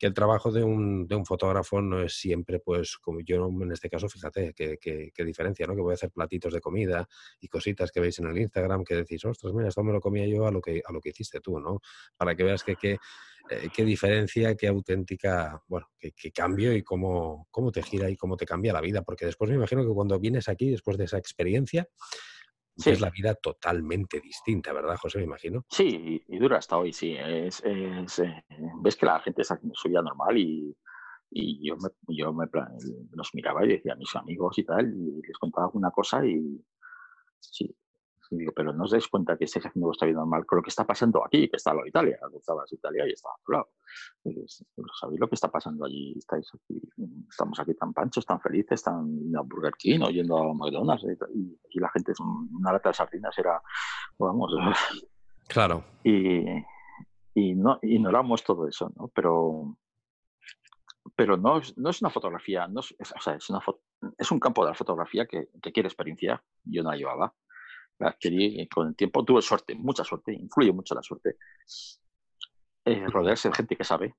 el 0.00 0.14
trabajo 0.14 0.50
de 0.50 0.64
un, 0.64 1.06
de 1.06 1.14
un, 1.14 1.24
fotógrafo 1.24 1.80
no 1.80 2.02
es 2.02 2.14
siempre, 2.14 2.58
pues, 2.58 2.98
como 2.98 3.20
yo 3.20 3.48
en 3.48 3.70
este 3.70 3.88
caso, 3.88 4.08
fíjate, 4.08 4.52
qué 4.52 5.24
diferencia, 5.24 5.66
¿no? 5.66 5.76
Que 5.76 5.82
voy 5.82 5.92
a 5.92 5.94
hacer 5.94 6.10
platitos 6.10 6.52
de 6.52 6.60
comida 6.60 7.08
y 7.40 7.48
cositas 7.48 7.92
que 7.92 8.00
veis 8.00 8.18
en 8.18 8.26
el 8.26 8.38
Instagram 8.38 8.82
que 8.82 8.96
decís, 8.96 9.24
ostras, 9.24 9.52
mira, 9.52 9.68
esto 9.68 9.84
me 9.84 9.92
lo 9.92 10.00
comía 10.00 10.26
yo 10.26 10.46
a 10.46 10.50
lo 10.50 10.60
que, 10.60 10.82
a 10.84 10.92
lo 10.92 11.00
que 11.00 11.10
hiciste 11.10 11.40
tú, 11.40 11.60
¿no? 11.60 11.80
Para 12.16 12.34
que 12.34 12.42
veas 12.42 12.64
que, 12.64 12.74
que 12.74 12.98
eh, 13.50 13.68
qué 13.74 13.84
diferencia, 13.84 14.54
qué 14.54 14.68
auténtica, 14.68 15.62
bueno, 15.66 15.90
qué, 15.98 16.32
cambio 16.32 16.72
y 16.72 16.82
cómo, 16.82 17.48
cómo 17.50 17.72
te 17.72 17.82
gira 17.82 18.08
y 18.08 18.16
cómo 18.16 18.36
te 18.36 18.46
cambia 18.46 18.72
la 18.72 18.80
vida. 18.80 19.02
Porque 19.02 19.26
después 19.26 19.50
me 19.50 19.56
imagino 19.56 19.82
que 19.82 19.92
cuando 19.92 20.18
vienes 20.18 20.48
aquí, 20.48 20.70
después 20.70 20.96
de 20.96 21.04
esa 21.04 21.18
experiencia, 21.18 21.88
es 22.76 23.00
la 23.00 23.10
vida 23.10 23.34
totalmente 23.34 24.20
distinta, 24.20 24.72
¿verdad, 24.72 24.96
José? 24.96 25.18
Me 25.18 25.24
imagino. 25.24 25.64
Sí, 25.68 26.22
y 26.26 26.38
dura 26.38 26.58
hasta 26.58 26.78
hoy, 26.78 26.92
sí. 26.92 27.14
Es, 27.18 27.62
eh, 27.64 28.04
ves 28.82 28.96
que 28.96 29.06
la 29.06 29.20
gente 29.20 29.42
está 29.42 29.54
haciendo 29.54 29.74
su 29.74 29.88
vida 29.88 30.02
normal 30.02 30.38
y, 30.38 30.74
y 31.30 31.68
yo, 31.68 31.76
me, 31.76 31.88
yo 32.16 32.32
me, 32.32 32.46
los 33.12 33.30
miraba 33.34 33.64
y 33.64 33.68
decía 33.68 33.92
a 33.94 33.96
mis 33.96 34.14
amigos 34.16 34.58
y 34.58 34.64
tal, 34.64 34.86
y 34.94 35.22
les 35.26 35.38
contaba 35.38 35.66
alguna 35.66 35.90
cosa 35.90 36.24
y 36.24 36.62
sí, 37.40 37.74
digo, 38.36 38.52
pero 38.52 38.72
no 38.72 38.84
os 38.84 38.90
dais 38.90 39.06
cuenta 39.08 39.36
que 39.36 39.44
estáis 39.44 39.66
haciendo 39.66 39.86
vuestra 39.86 40.08
vida 40.08 40.24
mal 40.24 40.46
con 40.46 40.56
lo 40.56 40.62
que 40.62 40.70
está 40.70 40.84
pasando 40.84 41.24
aquí, 41.24 41.48
que 41.48 41.56
está 41.56 41.74
de 41.74 41.88
Italia, 41.88 42.18
que 42.30 42.38
estaba 42.38 42.64
Italia 42.70 43.06
y 43.06 43.12
estaba 43.12 43.34
al 43.46 43.52
lado. 43.52 43.68
¿Sabéis 45.00 45.20
lo 45.20 45.28
que 45.28 45.34
está 45.34 45.50
pasando 45.50 45.84
allí? 45.84 46.14
Estáis 46.16 46.50
aquí, 46.54 46.80
estamos 47.28 47.58
aquí 47.60 47.74
tan 47.74 47.92
panchos, 47.92 48.24
tan 48.24 48.40
felices, 48.40 48.82
tan 48.82 49.06
a 49.36 49.42
Burger 49.42 49.74
King 49.78 50.00
o 50.02 50.10
yendo 50.10 50.38
a 50.38 50.54
McDonald's 50.54 51.04
y, 51.34 51.58
y 51.70 51.80
la 51.80 51.90
gente 51.90 52.12
es 52.12 52.20
una 52.20 52.72
lata 52.72 52.90
de 52.90 52.94
sardinas, 52.94 53.36
era, 53.38 53.60
vamos. 54.18 54.52
Claro. 55.48 55.84
Y, 56.04 56.44
y 57.34 57.54
no 57.54 57.78
ignoramos 57.82 58.42
todo 58.44 58.66
eso, 58.66 58.90
¿no? 58.96 59.08
Pero 59.08 59.76
pero 61.16 61.36
no 61.36 61.58
es, 61.58 61.76
no 61.76 61.90
es 61.90 62.00
una 62.00 62.10
fotografía, 62.10 62.68
no 62.68 62.80
es, 62.80 62.94
o 62.98 63.20
sea, 63.20 63.34
es, 63.34 63.50
una 63.50 63.60
es 64.16 64.30
un 64.30 64.40
campo 64.40 64.64
de 64.64 64.70
la 64.70 64.74
fotografía 64.74 65.26
que, 65.26 65.48
que 65.60 65.72
quiere 65.72 65.88
experiencia. 65.88 66.42
Yo 66.64 66.82
no 66.82 66.90
la 66.90 66.96
llevaba 66.96 67.34
adquirí 68.06 68.68
con 68.68 68.88
el 68.88 68.96
tiempo. 68.96 69.24
Tuve 69.24 69.42
suerte, 69.42 69.74
mucha 69.74 70.04
suerte, 70.04 70.32
influye 70.32 70.72
mucho 70.72 70.94
la 70.94 71.02
suerte. 71.02 71.36
Eh, 72.84 73.06
rodearse 73.08 73.48
de 73.48 73.54
gente 73.54 73.76
que 73.76 73.84
sabe. 73.84 74.14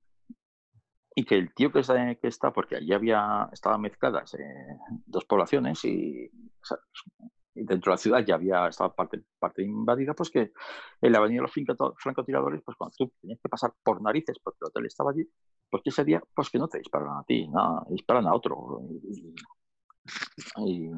Y 1.15 1.25
que 1.25 1.35
el 1.35 1.53
tío 1.53 1.71
que 1.71 1.79
está, 1.79 2.15
que 2.15 2.27
está 2.27 2.51
porque 2.51 2.77
allí 2.77 2.93
había, 2.93 3.49
estaban 3.51 3.81
mezcladas 3.81 4.33
eh, 4.33 4.77
dos 5.05 5.25
poblaciones 5.25 5.83
y, 5.85 6.29
dentro 7.53 7.91
de 7.91 7.93
la 7.93 7.97
ciudad 7.97 8.25
ya 8.25 8.35
había, 8.35 8.67
estaba 8.67 8.95
parte, 8.95 9.21
parte 9.37 9.61
invadida, 9.63 10.13
pues 10.15 10.31
que 10.31 10.53
en 11.01 11.11
la 11.11 11.19
avenida 11.19 11.43
de 11.43 11.75
los 11.77 11.95
francotiradores, 11.97 12.61
pues 12.65 12.75
cuando 12.77 12.95
tú 12.97 13.13
tenías 13.21 13.39
que 13.41 13.49
pasar 13.49 13.73
por 13.83 14.01
narices 14.01 14.39
porque 14.43 14.57
el 14.61 14.67
hotel 14.67 14.85
estaba 14.87 15.11
allí, 15.11 15.29
pues 15.69 15.83
que 15.83 15.89
ese 15.89 16.03
día, 16.03 16.21
pues 16.33 16.49
que 16.49 16.57
no 16.57 16.67
te 16.67 16.79
disparan 16.79 17.17
a 17.17 17.23
ti, 17.23 17.47
no, 17.47 17.85
disparan 17.89 18.25
a 18.27 18.33
otro. 18.33 18.81
y, 19.03 19.35
y 20.65 20.91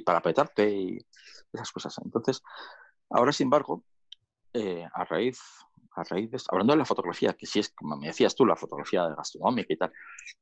para 0.00 0.22
petarte 0.22 0.70
y 0.70 0.98
esas 1.52 1.70
cosas. 1.70 1.94
Entonces, 2.04 2.42
ahora, 3.10 3.32
sin 3.32 3.46
embargo, 3.46 3.84
eh, 4.54 4.86
a 4.92 5.04
raíz, 5.04 5.40
a 5.94 6.04
raíz 6.04 6.30
de 6.30 6.38
hablando 6.50 6.72
de 6.74 6.78
la 6.78 6.84
fotografía, 6.84 7.32
que 7.32 7.46
si 7.46 7.58
es, 7.58 7.70
como 7.70 7.96
me 7.96 8.08
decías 8.08 8.34
tú, 8.34 8.44
la 8.44 8.56
fotografía 8.56 9.08
gastronómica 9.08 9.72
y 9.72 9.76
tal, 9.76 9.92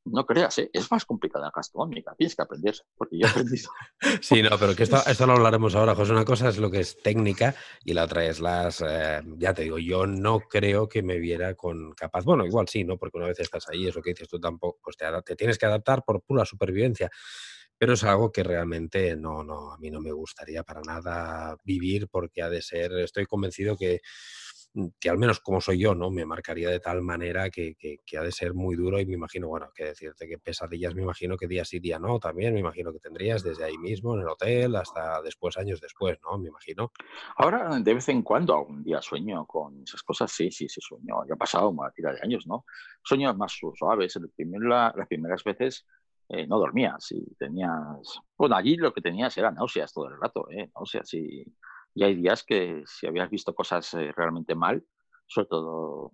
no 0.05 0.27
creas, 0.27 0.59
¿eh? 0.59 0.71
es 0.73 0.91
más 0.91 1.05
complicada 1.05 1.47
la 1.47 1.53
gastronómica, 1.55 2.15
tienes 2.17 2.35
que 2.35 2.43
aprender, 2.43 2.75
porque 2.97 3.19
yo 3.19 3.27
he 3.27 3.31
aprendido. 3.31 3.71
sí, 4.21 4.43
no, 4.43 4.59
pero 4.59 4.75
que 4.75 4.83
esto, 4.83 4.99
esto 5.07 5.27
lo 5.27 5.35
hablaremos 5.35 5.75
ahora, 5.75 5.95
José. 5.95 6.13
Una 6.13 6.25
cosa 6.25 6.49
es 6.49 6.59
lo 6.59 6.71
que 6.71 6.81
es 6.81 7.01
técnica 7.03 7.55
y 7.85 7.95
la 7.95 8.05
otra 8.05 8.25
es 8.25 8.41
las, 8.41 8.83
eh, 8.87 9.23
ya 9.39 9.55
te 9.55 9.63
digo, 9.63 9.79
yo 9.79 10.07
no 10.07 10.41
creo 10.41 10.89
que 10.89 11.03
me 11.03 11.19
viera 11.19 11.55
con 11.55 11.93
capaz, 11.93 12.25
bueno, 12.25 12.45
igual 12.45 12.69
sí, 12.69 12.85
¿no? 12.85 12.97
Porque 12.97 13.19
una 13.19 13.27
vez 13.27 13.39
estás 13.41 13.69
ahí, 13.69 13.87
es 13.87 13.95
lo 13.95 14.03
que 14.03 14.11
dices 14.11 14.29
tú 14.29 14.41
tampoco, 14.41 14.81
pues 14.83 14.97
te, 14.97 15.07
te 15.25 15.37
tienes 15.37 15.59
que 15.59 15.67
adaptar 15.67 16.05
por 16.05 16.23
pura 16.23 16.45
supervivencia 16.45 17.11
pero 17.81 17.95
es 17.95 18.05
algo 18.05 18.31
que 18.31 18.43
realmente 18.43 19.17
no, 19.17 19.43
no, 19.43 19.73
a 19.73 19.79
mí 19.79 19.91
no 19.91 20.03
me 20.03 20.13
gustaría 20.13 20.63
para 20.63 20.83
nada 20.83 21.57
vivir 21.65 22.09
porque 22.09 22.43
ha 22.43 22.51
de 22.51 22.61
ser, 22.61 22.93
estoy 22.99 23.25
convencido 23.25 23.75
que, 23.75 24.03
mm, 24.75 24.89
que 25.01 25.09
al 25.09 25.17
menos 25.17 25.41
como 25.41 25.63
soy 25.63 25.79
yo, 25.79 25.95
¿no? 25.95 26.11
Me 26.11 26.27
marcaría 26.27 26.69
de 26.69 26.79
tal 26.79 27.01
manera 27.01 27.49
que, 27.49 27.75
que, 27.79 28.19
ha 28.19 28.23
de 28.23 28.33
ser 28.33 28.53
muy 28.53 28.77
duro 28.77 29.01
y 29.01 29.07
me 29.07 29.15
imagino, 29.15 29.49
bueno, 29.49 29.71
que 29.75 29.85
decirte 29.85 30.29
que 30.29 30.37
pesadillas 30.37 30.95
me 30.95 31.01
imagino 31.01 31.39
que 31.39 31.49
día 31.49 31.65
sí, 31.65 31.81
día 31.81 31.99
no, 31.99 32.19
también 32.19 32.53
me 32.53 32.61
imagino 32.61 32.93
que 32.93 32.99
tendrías 32.99 33.43
desde 33.43 33.65
ahí 33.65 33.79
mismo 33.79 34.15
en 34.15 34.21
el 34.21 34.29
hotel 34.29 34.77
hasta 34.77 35.23
después, 35.23 35.57
años 35.57 35.81
después, 35.81 36.19
¿no? 36.23 36.37
Me 36.37 36.49
imagino. 36.49 36.93
Ahora, 37.37 37.81
de 37.81 37.95
vez 37.95 38.07
en 38.11 38.21
cuando, 38.21 38.55
algún 38.55 38.85
día 38.85 39.01
sueño 39.01 39.47
con 39.47 39.85
esas 39.85 40.03
cosas, 40.03 40.31
sí, 40.31 40.51
sí, 40.51 40.69
sí 40.69 40.83
sueño, 40.83 41.25
ya 41.27 41.33
ha 41.33 41.39
pasado 41.39 41.71
una 41.71 41.91
tira 41.93 42.13
de 42.13 42.21
años, 42.23 42.47
¿no? 42.47 42.67
Sueños 43.03 43.35
más 43.39 43.59
suaves, 43.75 44.19
las 44.19 45.09
primeras 45.09 45.43
veces 45.45 45.87
eh, 46.31 46.47
no 46.47 46.59
dormías 46.59 47.11
y 47.13 47.35
tenías... 47.35 48.21
Bueno, 48.39 48.57
allí 48.57 48.77
lo 48.77 48.93
que 48.93 49.01
tenías 49.01 49.37
era 49.37 49.51
náuseas 49.51 49.93
todo 49.93 50.09
el 50.09 50.21
rato, 50.21 50.49
¿eh? 50.51 50.71
Náuseas 50.75 51.13
y, 51.15 51.45
y 51.95 52.05
hay 52.05 52.15
días 52.15 52.45
que 52.45 52.83
si 52.87 53.07
habías 53.07 53.29
visto 53.29 53.55
cosas 53.55 53.93
eh, 53.95 54.13
realmente 54.17 54.55
mal, 54.55 54.85
sobre 55.27 55.49
todo 55.49 56.13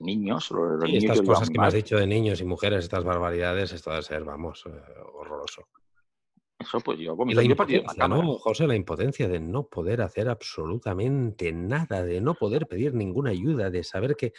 niños. 0.00 0.50
Los 0.50 0.82
estas 0.88 1.22
cosas 1.22 1.50
que 1.50 1.58
me 1.58 1.66
has 1.66 1.74
dicho 1.74 1.96
de 1.96 2.06
niños 2.06 2.40
y 2.40 2.44
mujeres, 2.44 2.84
estas 2.84 3.04
barbaridades, 3.04 3.72
esto 3.72 3.90
debe 3.90 4.02
ser, 4.02 4.24
vamos, 4.24 4.64
eh, 4.66 4.82
horroroso. 5.12 5.68
Eso 6.58 6.80
pues 6.80 6.98
yo 6.98 7.16
y 7.26 7.34
la 7.34 7.42
impotencia, 7.42 8.08
¿no, 8.08 8.38
José? 8.38 8.66
La 8.66 8.76
impotencia 8.76 9.28
de 9.28 9.40
no 9.40 9.66
poder 9.66 10.00
hacer 10.00 10.28
absolutamente 10.28 11.52
nada, 11.52 12.02
de 12.02 12.20
no 12.20 12.34
poder 12.34 12.66
pedir 12.66 12.94
ninguna 12.94 13.30
ayuda, 13.30 13.70
de 13.70 13.82
saber 13.82 14.14
que 14.16 14.32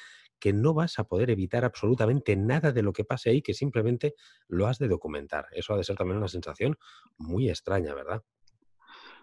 que 0.45 0.53
no 0.53 0.75
vas 0.75 0.99
a 0.99 1.05
poder 1.05 1.31
evitar 1.31 1.65
absolutamente 1.65 2.35
nada 2.35 2.71
de 2.71 2.83
lo 2.83 2.93
que 2.93 3.03
pase 3.03 3.31
ahí, 3.31 3.41
que 3.41 3.55
simplemente 3.55 4.13
lo 4.47 4.67
has 4.67 4.77
de 4.77 4.87
documentar. 4.87 5.47
Eso 5.51 5.73
ha 5.73 5.77
de 5.77 5.83
ser 5.83 5.95
también 5.95 6.19
una 6.19 6.27
sensación 6.27 6.77
muy 7.17 7.49
extraña, 7.49 7.95
¿verdad? 7.95 8.21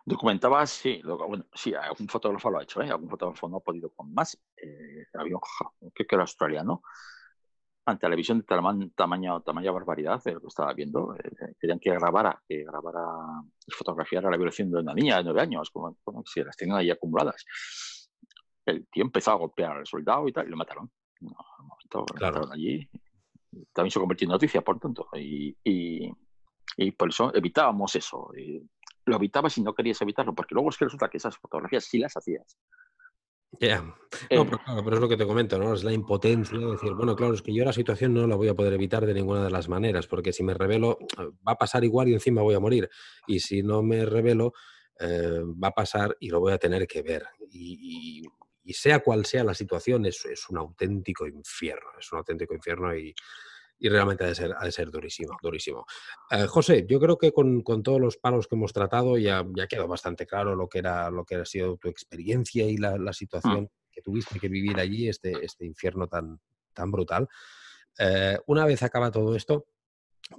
Documentaba, 0.04 0.66
sí, 0.66 1.00
bueno, 1.04 1.46
sí, 1.54 1.74
algún 1.74 2.08
fotógrafo 2.08 2.50
lo 2.50 2.58
ha 2.58 2.64
hecho, 2.64 2.82
¿eh? 2.82 2.90
algún 2.90 3.08
fotógrafo 3.08 3.48
no 3.48 3.58
ha 3.58 3.60
podido 3.60 3.90
con 3.90 4.12
más. 4.12 4.36
Eh, 4.56 5.06
había 5.14 5.36
un 5.36 5.90
que 5.92 6.04
era 6.10 6.22
australiano, 6.22 6.82
ante 7.86 8.08
la 8.08 8.16
visión 8.16 8.40
de 8.40 8.44
tamaño, 8.96 9.42
tamaño 9.42 9.72
barbaridad 9.72 10.20
de 10.24 10.32
lo 10.32 10.40
que 10.40 10.48
estaba 10.48 10.74
viendo, 10.74 11.14
eh, 11.14 11.54
querían 11.60 11.78
que 11.78 11.90
grabara, 11.90 12.42
que 12.48 12.64
grabara 12.64 13.06
fotografiara 13.68 14.28
la 14.28 14.36
violación 14.36 14.72
de 14.72 14.80
una 14.80 14.92
niña 14.92 15.18
de 15.18 15.22
nueve 15.22 15.40
años, 15.40 15.70
como, 15.70 15.96
si 16.26 16.42
las 16.42 16.56
tenían 16.56 16.78
ahí 16.78 16.90
acumuladas. 16.90 17.44
El 18.66 18.88
tío 18.88 19.04
empezó 19.04 19.30
a 19.30 19.36
golpear 19.36 19.76
al 19.76 19.86
soldado 19.86 20.26
y 20.26 20.32
tal, 20.32 20.48
y 20.48 20.50
lo 20.50 20.56
mataron 20.56 20.90
claro. 22.14 22.48
allí. 22.50 22.88
También 23.72 23.90
se 23.90 24.00
convirtió 24.00 24.26
en 24.26 24.32
noticia, 24.32 24.62
por 24.62 24.78
tanto. 24.78 25.08
Y, 25.14 25.56
y, 25.64 26.90
por 26.92 27.10
eso 27.10 27.34
evitábamos 27.34 27.94
eso. 27.96 28.30
lo 29.04 29.16
evitabas 29.16 29.58
y 29.58 29.62
no 29.62 29.74
querías 29.74 30.00
evitarlo, 30.00 30.34
porque 30.34 30.54
luego 30.54 30.70
es 30.70 30.76
que 30.76 30.86
resulta 30.86 31.08
que 31.08 31.18
esas 31.18 31.36
fotografías 31.36 31.84
sí 31.84 31.98
las 31.98 32.16
hacías. 32.16 32.56
Ya, 33.60 33.82
No, 33.82 33.94
eh. 34.30 34.44
pero, 34.44 34.58
claro, 34.58 34.84
pero 34.84 34.96
es 34.96 35.02
lo 35.02 35.08
que 35.08 35.16
te 35.16 35.26
comento, 35.26 35.58
¿no? 35.58 35.74
Es 35.74 35.84
la 35.84 35.92
impotencia 35.92 36.58
de 36.58 36.70
decir, 36.70 36.94
bueno, 36.94 37.14
claro, 37.14 37.34
es 37.34 37.42
que 37.42 37.54
yo 37.54 37.64
la 37.64 37.72
situación 37.72 38.14
no 38.14 38.26
la 38.26 38.36
voy 38.36 38.48
a 38.48 38.54
poder 38.54 38.72
evitar 38.72 39.04
de 39.04 39.12
ninguna 39.12 39.44
de 39.44 39.50
las 39.50 39.68
maneras, 39.68 40.06
porque 40.06 40.32
si 40.32 40.42
me 40.42 40.54
revelo, 40.54 40.98
va 41.46 41.52
a 41.52 41.58
pasar 41.58 41.84
igual 41.84 42.08
y 42.08 42.14
encima 42.14 42.40
voy 42.42 42.54
a 42.54 42.60
morir. 42.60 42.88
Y 43.26 43.40
si 43.40 43.62
no 43.62 43.82
me 43.82 44.06
revelo, 44.06 44.54
eh, 44.98 45.40
va 45.62 45.68
a 45.68 45.72
pasar 45.72 46.16
y 46.20 46.30
lo 46.30 46.40
voy 46.40 46.52
a 46.52 46.58
tener 46.58 46.86
que 46.86 47.02
ver. 47.02 47.24
Y, 47.50 48.22
sea 48.72 49.00
cual 49.00 49.26
sea 49.26 49.44
la 49.44 49.54
situación, 49.54 50.06
es, 50.06 50.24
es, 50.24 50.48
un 50.48 50.58
auténtico 50.58 51.26
infierno, 51.26 51.90
es 51.98 52.10
un 52.12 52.18
auténtico 52.18 52.54
infierno 52.54 52.96
y, 52.96 53.14
y 53.78 53.88
realmente 53.88 54.22
ha 54.22 54.28
de 54.28 54.34
ser, 54.34 54.54
ha 54.56 54.64
de 54.64 54.70
ser 54.70 54.90
durísimo, 54.90 55.36
durísimo. 55.42 55.84
Eh, 56.30 56.46
José, 56.46 56.86
yo 56.88 57.00
creo 57.00 57.18
que 57.18 57.32
con, 57.32 57.62
con, 57.62 57.82
todos 57.82 58.00
los 58.00 58.16
palos 58.16 58.46
que 58.46 58.54
hemos 58.54 58.72
tratado 58.72 59.18
ya, 59.18 59.44
ya 59.56 59.66
quedó 59.66 59.88
bastante 59.88 60.26
claro 60.26 60.54
lo 60.54 60.68
que, 60.68 60.78
era, 60.78 61.10
lo 61.10 61.24
que 61.24 61.34
ha 61.34 61.44
sido 61.44 61.76
tu 61.76 61.88
experiencia 61.88 62.64
y 62.64 62.76
la, 62.76 62.96
la 62.96 63.10
mm. 63.10 63.14
situación 63.14 63.70
que 63.90 64.02
tuviste 64.02 64.38
que 64.38 64.48
vivir 64.48 64.78
allí, 64.78 65.08
este, 65.08 65.32
este 65.44 65.66
infierno 65.66 66.06
tan, 66.06 66.40
tan 66.72 66.90
brutal. 66.90 67.28
Eh, 67.98 68.38
una 68.46 68.64
vez 68.64 68.82
acaba 68.82 69.10
todo 69.10 69.34
esto, 69.34 69.66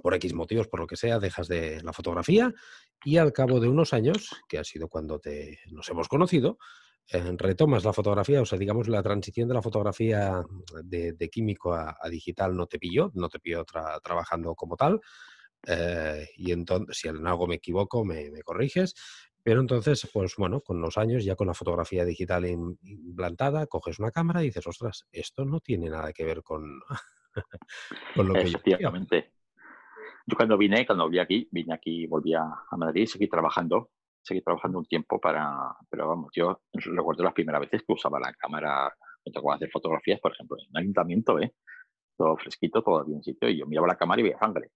por 0.02 0.14
X 0.14 0.34
motivos, 0.34 0.68
por 0.68 0.80
lo 0.80 0.86
que 0.86 0.96
sea, 0.96 1.18
dejas 1.18 1.46
de 1.46 1.82
la 1.82 1.92
fotografía 1.92 2.52
y 3.04 3.18
al 3.18 3.32
cabo 3.32 3.60
de 3.60 3.68
unos 3.68 3.92
años, 3.92 4.30
que 4.48 4.58
ha 4.58 4.64
sido 4.64 4.88
cuando 4.88 5.20
te, 5.20 5.60
nos 5.70 5.88
hemos 5.90 6.08
conocido, 6.08 6.58
retomas 7.10 7.84
la 7.84 7.92
fotografía, 7.92 8.40
o 8.40 8.46
sea, 8.46 8.58
digamos, 8.58 8.88
la 8.88 9.02
transición 9.02 9.48
de 9.48 9.54
la 9.54 9.62
fotografía 9.62 10.42
de, 10.82 11.28
químico 11.30 11.74
a, 11.74 11.96
digital 12.10 12.56
no 12.56 12.66
te 12.66 12.78
pilló, 12.78 13.10
no 13.14 13.28
te 13.28 13.40
pilló 13.40 13.64
trabajando 14.02 14.54
como 14.54 14.76
tal. 14.76 15.00
Eh, 15.66 16.28
y 16.36 16.52
entonces, 16.52 16.96
si 16.98 17.08
en 17.08 17.26
algo 17.26 17.46
me 17.46 17.56
equivoco, 17.56 18.04
me, 18.04 18.30
corriges. 18.42 18.94
Pero 19.42 19.60
entonces, 19.60 20.08
pues 20.12 20.34
bueno, 20.38 20.62
con 20.62 20.80
los 20.80 20.96
años, 20.96 21.24
ya 21.24 21.36
con 21.36 21.46
la 21.46 21.54
fotografía 21.54 22.04
digital 22.04 22.46
implantada, 22.46 23.66
coges 23.66 23.98
una 23.98 24.10
cámara 24.10 24.42
y 24.42 24.46
dices, 24.46 24.66
ostras, 24.66 25.06
esto 25.12 25.44
no 25.44 25.60
tiene 25.60 25.90
nada 25.90 26.12
que 26.14 26.24
ver 26.24 26.42
con, 26.42 26.80
con 28.16 28.28
lo 28.28 28.34
que 28.34 28.50
yo. 28.50 28.78
Yo 30.26 30.36
cuando 30.36 30.56
vine, 30.56 30.86
cuando 30.86 31.04
volví 31.04 31.18
aquí, 31.18 31.48
vine 31.52 31.74
aquí, 31.74 32.06
volví 32.06 32.32
a, 32.32 32.48
Madrid 32.78 33.02
y 33.02 33.06
seguí 33.06 33.28
trabajando 33.28 33.90
seguí 34.24 34.40
trabajando 34.40 34.78
un 34.78 34.86
tiempo 34.86 35.20
para, 35.20 35.76
pero 35.90 36.08
vamos, 36.08 36.30
yo 36.34 36.60
recuerdo 36.72 37.22
las 37.22 37.34
primeras 37.34 37.60
veces 37.60 37.82
que 37.86 37.92
usaba 37.92 38.18
la 38.18 38.32
cámara, 38.32 38.92
me 39.24 39.32
tocó 39.32 39.52
hacer 39.52 39.70
fotografías, 39.70 40.18
por 40.20 40.32
ejemplo, 40.32 40.56
en 40.58 40.70
un 40.70 40.78
ayuntamiento, 40.78 41.38
¿eh? 41.38 41.54
todo 42.16 42.36
fresquito, 42.36 42.82
todo 42.82 43.04
bien 43.04 43.22
sitio, 43.22 43.48
y 43.48 43.58
yo 43.58 43.66
miraba 43.66 43.88
la 43.88 43.96
cámara 43.96 44.20
y 44.20 44.24
veía 44.24 44.38
sangre. 44.38 44.70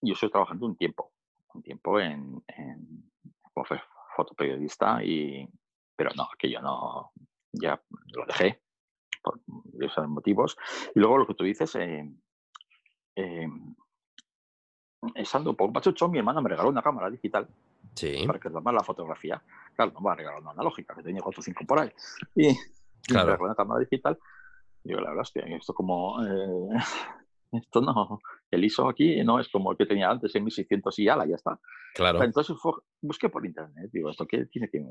Yo 0.00 0.14
estoy 0.14 0.30
trabajando 0.30 0.66
un 0.66 0.76
tiempo, 0.76 1.12
un 1.54 1.62
tiempo 1.62 1.98
en, 1.98 2.42
como 3.42 3.66
fotoperiodista, 4.16 5.02
y, 5.02 5.48
pero 5.96 6.10
no, 6.16 6.28
que 6.38 6.50
yo 6.50 6.60
no, 6.60 7.10
ya 7.52 7.80
lo 8.14 8.26
dejé 8.26 8.62
por 9.22 9.40
esos 9.80 10.08
motivos. 10.08 10.56
Y 10.94 11.00
luego 11.00 11.18
lo 11.18 11.26
que 11.26 11.34
tú 11.34 11.44
dices, 11.44 11.74
eh, 11.76 12.08
eh, 13.16 13.48
estando 15.16 15.50
un 15.50 15.56
poco 15.56 15.72
machucho, 15.72 16.08
mi 16.08 16.18
hermana 16.18 16.40
me 16.40 16.50
regaló 16.50 16.68
una 16.68 16.82
cámara 16.82 17.10
digital 17.10 17.48
Sí. 17.94 18.24
Para 18.26 18.38
que 18.38 18.50
tomar 18.50 18.74
la 18.74 18.82
fotografía. 18.82 19.42
Claro, 19.74 19.92
no 19.92 20.00
me 20.00 20.06
va 20.06 20.12
a 20.12 20.16
regalar 20.16 20.40
una 20.40 20.50
analógica, 20.52 20.94
que 20.94 21.02
tenía 21.02 21.20
4 21.22 21.40
o 21.40 21.42
5 21.42 21.64
por 21.66 21.80
ahí. 21.80 21.90
Y, 22.34 22.56
claro. 23.06 23.36
una 23.42 23.54
cámara 23.54 23.80
digital. 23.80 24.18
Yo, 24.84 24.96
la 24.96 25.10
verdad, 25.10 25.22
hostia, 25.22 25.44
esto 25.46 25.74
como. 25.74 26.24
Eh, 26.24 26.68
esto 27.52 27.80
no. 27.80 28.20
El 28.50 28.64
ISO 28.64 28.88
aquí 28.88 29.22
no 29.24 29.38
es 29.38 29.48
como 29.48 29.72
el 29.72 29.78
que 29.78 29.86
tenía 29.86 30.10
antes, 30.10 30.34
en 30.34 30.44
1600 30.44 30.98
y 30.98 31.08
ala, 31.08 31.26
ya 31.26 31.36
está. 31.36 31.58
Claro. 31.94 32.22
Entonces 32.22 32.56
busqué 33.00 33.28
por 33.28 33.44
internet. 33.44 33.90
Digo, 33.92 34.10
¿esto 34.10 34.26
qué 34.26 34.46
tiene 34.46 34.68
que.? 34.68 34.84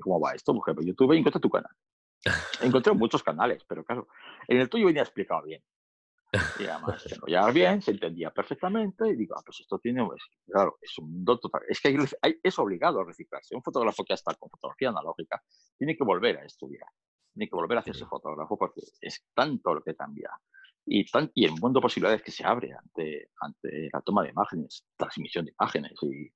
¿Cómo 0.00 0.20
va 0.20 0.32
esto? 0.32 0.52
Busqué 0.52 0.74
por 0.74 0.84
YouTube 0.84 1.12
y 1.12 1.18
encontré 1.18 1.40
tu 1.40 1.50
canal. 1.50 1.72
encontré 2.62 2.92
muchos 2.92 3.22
canales, 3.22 3.64
pero 3.68 3.84
claro, 3.84 4.08
en 4.48 4.58
el 4.58 4.68
tuyo 4.68 4.86
venía 4.86 5.02
explicado 5.02 5.42
bien. 5.42 5.62
Y 6.60 6.66
además 6.66 7.02
se 7.02 7.14
enrollaba 7.14 7.50
bien, 7.50 7.82
se 7.82 7.92
entendía 7.92 8.30
perfectamente 8.30 9.08
y 9.08 9.16
digo, 9.16 9.34
ah, 9.36 9.42
pues 9.44 9.60
esto 9.60 9.78
tiene, 9.78 10.04
pues, 10.04 10.22
claro, 10.46 10.78
es 10.80 10.96
un 10.98 11.12
mundo 11.12 11.38
total. 11.38 11.62
Es 11.68 11.80
que 11.80 11.96
hay, 12.22 12.36
es 12.42 12.58
obligado 12.58 13.00
a 13.00 13.04
reciclarse. 13.04 13.54
Un 13.54 13.62
fotógrafo 13.62 14.04
que 14.04 14.14
está 14.14 14.34
con 14.34 14.50
fotografía 14.50 14.88
analógica 14.88 15.42
tiene 15.76 15.96
que 15.96 16.04
volver 16.04 16.38
a 16.38 16.44
estudiar, 16.44 16.88
tiene 17.32 17.48
que 17.48 17.56
volver 17.56 17.78
a 17.78 17.80
hacerse 17.80 18.06
fotógrafo 18.06 18.56
porque 18.56 18.82
es 19.00 19.24
tanto 19.34 19.74
lo 19.74 19.82
que 19.82 19.94
cambia 19.94 20.30
y, 20.86 21.04
tan, 21.10 21.30
y 21.34 21.44
el 21.44 21.52
mundo 21.52 21.80
de 21.80 21.82
posibilidades 21.82 22.22
que 22.22 22.30
se 22.30 22.44
abre 22.44 22.72
ante, 22.72 23.30
ante 23.40 23.88
la 23.92 24.00
toma 24.02 24.22
de 24.22 24.30
imágenes, 24.30 24.84
transmisión 24.96 25.46
de 25.46 25.54
imágenes. 25.58 25.92
Y, 26.02 26.30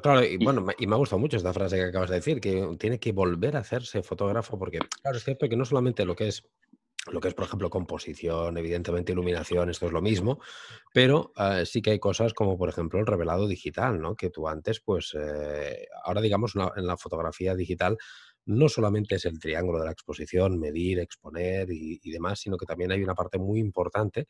claro, 0.00 0.24
y, 0.24 0.36
bueno, 0.36 0.66
y 0.78 0.86
me 0.86 0.94
ha 0.94 0.98
gustado 0.98 1.18
mucho 1.18 1.36
esta 1.36 1.52
frase 1.52 1.76
que 1.76 1.84
acabas 1.84 2.10
de 2.10 2.16
decir, 2.16 2.40
que 2.40 2.76
tiene 2.78 3.00
que 3.00 3.12
volver 3.12 3.56
a 3.56 3.60
hacerse 3.60 4.02
fotógrafo 4.02 4.58
porque, 4.58 4.78
claro, 5.02 5.16
es 5.16 5.24
cierto 5.24 5.48
que 5.48 5.56
no 5.56 5.64
solamente 5.64 6.04
lo 6.04 6.14
que 6.14 6.28
es 6.28 6.48
lo 7.12 7.20
que 7.20 7.28
es, 7.28 7.34
por 7.34 7.46
ejemplo, 7.46 7.70
composición, 7.70 8.56
evidentemente 8.56 9.12
iluminación, 9.12 9.70
esto 9.70 9.86
es 9.86 9.92
lo 9.92 10.02
mismo, 10.02 10.40
pero 10.92 11.32
eh, 11.36 11.64
sí 11.66 11.82
que 11.82 11.90
hay 11.90 11.98
cosas 11.98 12.34
como, 12.34 12.58
por 12.58 12.68
ejemplo, 12.68 12.98
el 13.00 13.06
revelado 13.06 13.46
digital, 13.46 14.00
¿no? 14.00 14.16
Que 14.16 14.30
tú 14.30 14.48
antes, 14.48 14.80
pues, 14.80 15.16
eh, 15.18 15.86
ahora 16.04 16.20
digamos, 16.20 16.54
en 16.76 16.86
la 16.86 16.96
fotografía 16.96 17.54
digital 17.54 17.96
no 18.46 18.68
solamente 18.68 19.16
es 19.16 19.26
el 19.26 19.38
triángulo 19.38 19.78
de 19.78 19.86
la 19.86 19.92
exposición, 19.92 20.58
medir, 20.58 20.98
exponer 21.00 21.68
y, 21.70 22.10
demás, 22.10 22.40
sino 22.40 22.56
que 22.56 22.64
también 22.64 22.90
hay 22.92 23.02
una 23.02 23.14
parte 23.14 23.38
muy 23.38 23.60
importante 23.60 24.26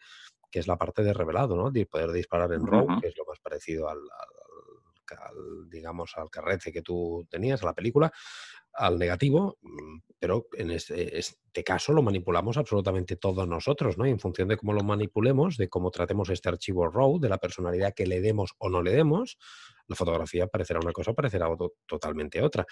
que 0.51 0.59
es 0.59 0.67
la 0.67 0.77
parte 0.77 1.03
de 1.03 1.13
revelado, 1.13 1.57
¿no? 1.57 1.71
De 1.71 1.87
poder 1.87 2.11
disparar 2.11 2.53
en 2.53 2.67
RAW, 2.67 3.01
que 3.01 3.09
es 3.09 3.17
lo 3.17 3.25
más 3.27 3.39
parecido 3.39 3.89
al, 3.89 3.99
digamos, 5.69 6.13
al 6.17 6.31
carrete 6.31 6.73
que 6.73 6.83
tú 6.83 7.27
tenías, 7.31 7.63
a 7.63 7.67
la 7.67 7.75
película, 7.75 8.13
al 8.79 8.99
negativo, 8.99 9.59
mm, 9.61 9.99
pero 10.19 10.47
en 10.55 10.71
este, 10.71 11.19
este, 11.19 11.65
caso 11.65 11.93
lo 11.93 12.03
manipulamos 12.03 12.57
absolutamente 12.57 13.17
todos 13.17 13.47
nosotros, 13.47 13.99
¿no? 13.99 14.07
Y 14.07 14.11
en 14.11 14.21
función 14.21 14.49
de 14.49 14.57
cómo 14.57 14.73
lo 14.73 14.83
manipulemos, 14.83 15.57
de 15.57 15.69
cómo 15.69 15.91
tratemos 15.91 16.31
este 16.31 16.49
archivo 16.49 16.89
RAW, 16.89 17.19
de 17.19 17.29
la 17.29 17.39
personalidad 17.39 17.95
que 17.95 18.07
le 18.07 18.21
demos 18.21 18.55
o 18.59 18.71
no 18.71 18.83
le 18.83 18.93
demos, 18.93 19.39
la 19.89 19.97
fotografía 19.97 20.47
parecerá 20.47 20.81
una 20.81 20.93
cosa, 20.93 21.13
parecerá 21.13 21.49
totalmente 21.87 22.41
otra. 22.43 22.65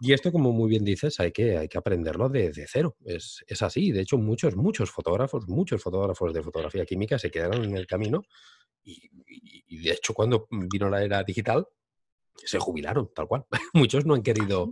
Y 0.00 0.12
esto, 0.12 0.30
como 0.30 0.52
muy 0.52 0.68
bien 0.68 0.84
dices, 0.84 1.18
hay 1.20 1.32
que, 1.32 1.56
hay 1.56 1.68
que 1.68 1.78
aprenderlo 1.78 2.28
de, 2.28 2.52
cero. 2.68 2.96
Es, 3.04 3.42
es, 3.46 3.62
así. 3.62 3.92
De 3.92 4.02
hecho, 4.02 4.18
muchos, 4.18 4.56
muchos 4.56 4.90
fotógrafos, 4.90 5.48
muchos 5.48 5.82
fotógrafos 5.82 6.34
de 6.34 6.42
fotografía 6.42 6.84
química 6.84 7.18
se 7.18 7.30
quedaron 7.30 7.64
en 7.64 7.76
el 7.76 7.86
camino 7.86 8.22
y, 8.84 9.10
y 9.26 9.82
de 9.82 9.92
hecho, 9.92 10.12
cuando 10.12 10.46
vino 10.50 10.90
la 10.90 11.02
era 11.02 11.22
digital, 11.24 11.66
se 12.44 12.58
jubilaron, 12.58 13.10
tal 13.14 13.26
cual. 13.26 13.46
Muchos 13.74 14.04
no 14.04 14.14
han 14.14 14.22
querido 14.22 14.70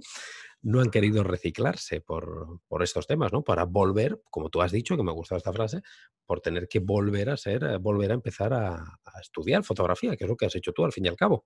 no 0.64 0.80
han 0.80 0.90
querido 0.90 1.22
reciclarse 1.22 2.00
por, 2.00 2.60
estos 2.80 3.06
temas, 3.06 3.32
¿no? 3.32 3.42
Para 3.42 3.64
volver, 3.64 4.20
como 4.30 4.48
tú 4.48 4.62
has 4.62 4.72
dicho, 4.72 4.96
que 4.96 5.02
me 5.02 5.12
gusta 5.12 5.36
esta 5.36 5.52
frase, 5.52 5.82
por 6.26 6.40
tener 6.40 6.68
que 6.68 6.80
volver 6.80 7.30
a 7.30 7.36
ser, 7.36 7.62
eh, 7.64 7.76
volver 7.76 8.10
a 8.10 8.14
empezar 8.14 8.52
a, 8.52 8.82
estudiar 9.20 9.62
fotografía, 9.62 10.16
que 10.16 10.24
es 10.24 10.30
lo 10.30 10.36
que 10.36 10.46
has 10.46 10.56
hecho 10.56 10.72
tú 10.72 10.84
al 10.84 10.92
fin 10.92 11.04
y 11.04 11.08
al 11.08 11.16
cabo. 11.16 11.44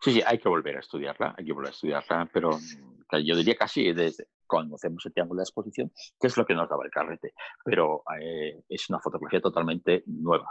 Sí, 0.00 0.12
sí, 0.12 0.22
hay 0.24 0.38
que 0.38 0.48
volver 0.48 0.76
a 0.76 0.80
estudiarla, 0.80 1.34
hay 1.36 1.44
que 1.44 1.52
volver 1.52 1.68
a 1.68 1.74
estudiarla, 1.74 2.30
pero 2.32 2.50
mm, 2.50 3.18
yo 3.24 3.36
diría 3.36 3.56
casi 3.56 3.92
desde 3.92 4.28
cuando 4.46 4.76
hacemos 4.76 5.04
el 5.04 5.12
triángulo 5.12 5.40
de 5.40 5.44
exposición, 5.44 5.92
que 6.20 6.26
es 6.28 6.36
lo 6.36 6.46
que 6.46 6.54
nos 6.54 6.68
daba 6.68 6.84
el 6.84 6.90
carrete, 6.90 7.32
pero 7.64 8.02
eh, 8.20 8.62
es 8.68 8.88
una 8.88 9.00
fotografía 9.00 9.40
totalmente 9.40 10.04
nueva 10.06 10.50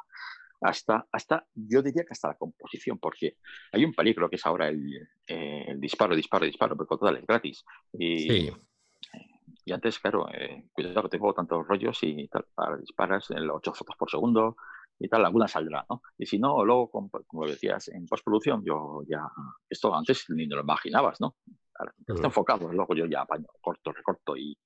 hasta, 0.63 1.07
hasta, 1.11 1.45
yo 1.53 1.81
diría 1.81 2.03
que 2.03 2.13
hasta 2.13 2.29
la 2.29 2.37
composición, 2.37 2.97
porque 2.97 3.37
hay 3.71 3.83
un 3.83 3.93
peligro 3.93 4.29
que 4.29 4.37
es 4.37 4.45
ahora 4.45 4.69
el, 4.69 5.07
eh, 5.27 5.75
disparo, 5.77 6.15
disparo, 6.15 6.45
disparo, 6.45 6.75
porque 6.77 6.95
total 6.95 7.17
es 7.17 7.27
gratis. 7.27 7.65
Y, 7.93 8.49
y 9.65 9.71
antes, 9.71 9.99
claro, 9.99 10.27
eh, 10.33 10.65
cuidado 10.71 11.03
que 11.03 11.09
tengo 11.09 11.33
tantos 11.33 11.67
rollos 11.67 11.99
y 12.01 12.27
tal, 12.27 12.45
para 12.53 12.77
disparas 12.77 13.29
en 13.31 13.49
8 13.49 13.73
fotos 13.73 13.95
por 13.97 14.09
segundo 14.09 14.57
y 14.99 15.07
tal, 15.07 15.25
alguna 15.25 15.47
saldrá, 15.47 15.85
¿no? 15.89 16.01
Y 16.17 16.25
si 16.25 16.39
no, 16.39 16.63
luego, 16.63 16.89
como, 16.89 17.45
decías, 17.45 17.89
en 17.89 18.05
postproducción, 18.05 18.63
yo 18.63 19.03
ya, 19.07 19.21
esto 19.69 19.93
antes 19.93 20.25
ni 20.29 20.45
lo 20.47 20.61
imaginabas, 20.61 21.19
¿no? 21.19 21.35
está 22.07 22.27
enfocado, 22.27 22.71
luego 22.71 22.93
yo 22.95 23.05
ya 23.07 23.21
apaño, 23.21 23.47
corto, 23.59 23.91
recorto 23.91 24.37
y, 24.37 24.57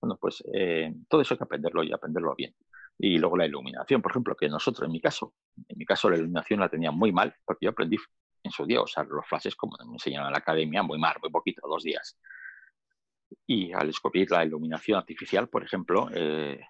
bueno, 0.00 0.18
pues 0.20 0.42
eh, 0.52 0.92
todo 1.08 1.20
eso 1.20 1.34
hay 1.34 1.38
que 1.38 1.44
aprenderlo 1.44 1.82
y 1.84 1.92
aprenderlo 1.92 2.34
bien. 2.34 2.54
Y 2.98 3.18
luego 3.18 3.36
la 3.36 3.46
iluminación, 3.46 4.00
por 4.00 4.12
ejemplo, 4.12 4.36
que 4.36 4.48
nosotros, 4.48 4.86
en 4.86 4.92
mi 4.92 5.00
caso, 5.00 5.34
en 5.68 5.78
mi 5.78 5.84
caso 5.84 6.08
la 6.08 6.16
iluminación 6.16 6.60
la 6.60 6.68
tenía 6.68 6.90
muy 6.90 7.12
mal, 7.12 7.34
porque 7.44 7.66
yo 7.66 7.70
aprendí 7.70 7.96
en 8.42 8.50
su 8.50 8.66
día 8.66 8.78
a 8.78 8.82
usar 8.82 9.06
los 9.06 9.26
flashes 9.26 9.56
como 9.56 9.76
me 9.86 9.94
enseñaron 9.94 10.26
en 10.26 10.32
la 10.32 10.38
academia, 10.38 10.82
muy 10.82 10.98
mal, 10.98 11.16
muy 11.20 11.30
poquito, 11.30 11.62
dos 11.66 11.82
días. 11.82 12.18
Y 13.46 13.72
al 13.72 13.86
descubrir 13.86 14.30
la 14.30 14.44
iluminación 14.44 14.98
artificial, 14.98 15.48
por 15.48 15.64
ejemplo, 15.64 16.08
eh, 16.14 16.60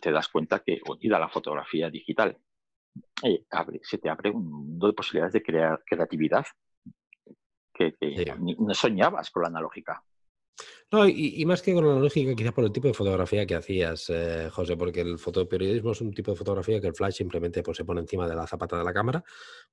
te 0.00 0.10
das 0.10 0.28
cuenta 0.28 0.60
que 0.60 0.80
unida 0.88 1.16
a 1.16 1.20
la 1.20 1.28
fotografía 1.28 1.90
digital, 1.90 2.36
eh, 3.22 3.44
se 3.82 3.98
te 3.98 4.08
abre 4.08 4.30
un 4.30 4.50
mundo 4.50 4.86
de 4.86 4.92
posibilidades 4.92 5.34
de 5.34 5.42
crear 5.42 5.82
creatividad 5.84 6.46
que, 7.72 7.94
no 8.58 8.74
soñabas 8.74 9.30
con 9.30 9.42
la 9.42 9.48
analógica. 9.48 10.02
No, 10.92 11.08
y, 11.08 11.44
más 11.46 11.62
que 11.62 11.74
con 11.74 11.86
la 11.86 11.98
lógica, 11.98 12.34
quizás 12.36 12.52
por 12.52 12.64
el 12.64 12.70
tipo 12.70 12.86
de 12.86 12.94
fotografía 12.94 13.44
que 13.44 13.56
hacías, 13.56 14.08
eh, 14.08 14.48
José, 14.52 14.76
porque 14.76 15.00
el 15.00 15.18
fotoperiodismo 15.18 15.90
es 15.90 16.00
un 16.00 16.12
tipo 16.12 16.30
de 16.30 16.36
fotografía 16.36 16.80
que 16.80 16.86
el 16.86 16.94
flash 16.94 17.14
simplemente 17.16 17.62
pues, 17.64 17.76
se 17.76 17.84
pone 17.84 18.00
encima 18.00 18.28
de 18.28 18.36
la 18.36 18.46
zapata 18.46 18.78
de 18.78 18.84
la 18.84 18.92
cámara, 18.92 19.24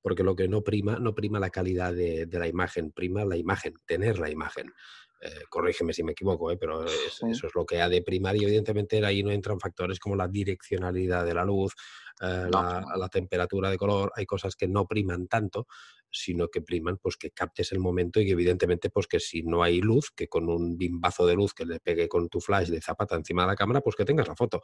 porque 0.02 0.24
lo 0.24 0.34
que 0.34 0.48
no 0.48 0.62
prima, 0.62 0.98
no 0.98 1.14
prima 1.14 1.38
la 1.38 1.50
calidad 1.50 1.94
de, 1.94 2.28
la 2.30 2.48
imagen, 2.48 2.90
prima 2.90 3.24
la 3.24 3.36
imagen, 3.36 3.74
tener 3.86 4.18
la 4.18 4.28
imagen. 4.28 4.72
Eh, 5.20 5.44
corrígeme 5.48 5.92
si 5.92 6.02
me 6.02 6.12
equivoco, 6.12 6.50
eh, 6.50 6.56
pero 6.56 6.84
eso 6.84 7.26
es 7.28 7.54
lo 7.54 7.64
que 7.64 7.80
ha 7.80 7.88
de 7.88 8.02
primar 8.02 8.36
y 8.36 8.42
evidentemente 8.42 9.02
ahí 9.06 9.22
no 9.22 9.30
entran 9.30 9.60
factores 9.60 10.00
como 10.00 10.16
la 10.16 10.26
direccionalidad 10.26 11.24
de 11.24 11.34
la 11.34 11.44
luz, 11.44 11.74
la, 12.20 13.08
temperatura 13.10 13.70
de 13.70 13.76
color, 13.76 14.12
hay 14.16 14.26
cosas 14.26 14.56
que 14.56 14.68
no 14.68 14.86
priman 14.86 15.26
tanto, 15.26 15.66
sino 16.10 16.48
que 16.48 16.62
priman 16.62 16.98
pues 16.98 17.16
que 17.16 17.30
captes 17.30 17.72
el 17.72 17.80
momento 17.80 18.20
y 18.20 18.26
que 18.26 18.32
evidentemente 18.32 18.90
pues 18.90 19.06
que 19.06 19.20
si 19.20 19.42
no 19.42 19.62
hay 19.62 19.80
luz, 19.80 20.10
que 20.14 20.28
con 20.28 20.48
un 20.48 20.78
bimbazo 20.78 21.26
de 21.26 21.34
luz 21.34 21.54
que 21.54 21.66
le 21.66 21.80
pegue 21.80 22.08
con 22.08 22.28
tu 22.28 22.40
flash 22.40 22.68
de 22.68 22.80
zapata 22.80 23.16
encima 23.16 23.42
de 23.42 23.48
la 23.48 23.56
cámara, 23.56 23.80
pues 23.80 23.96
que 23.96 24.04
tengas 24.04 24.28
la 24.28 24.36
foto. 24.36 24.62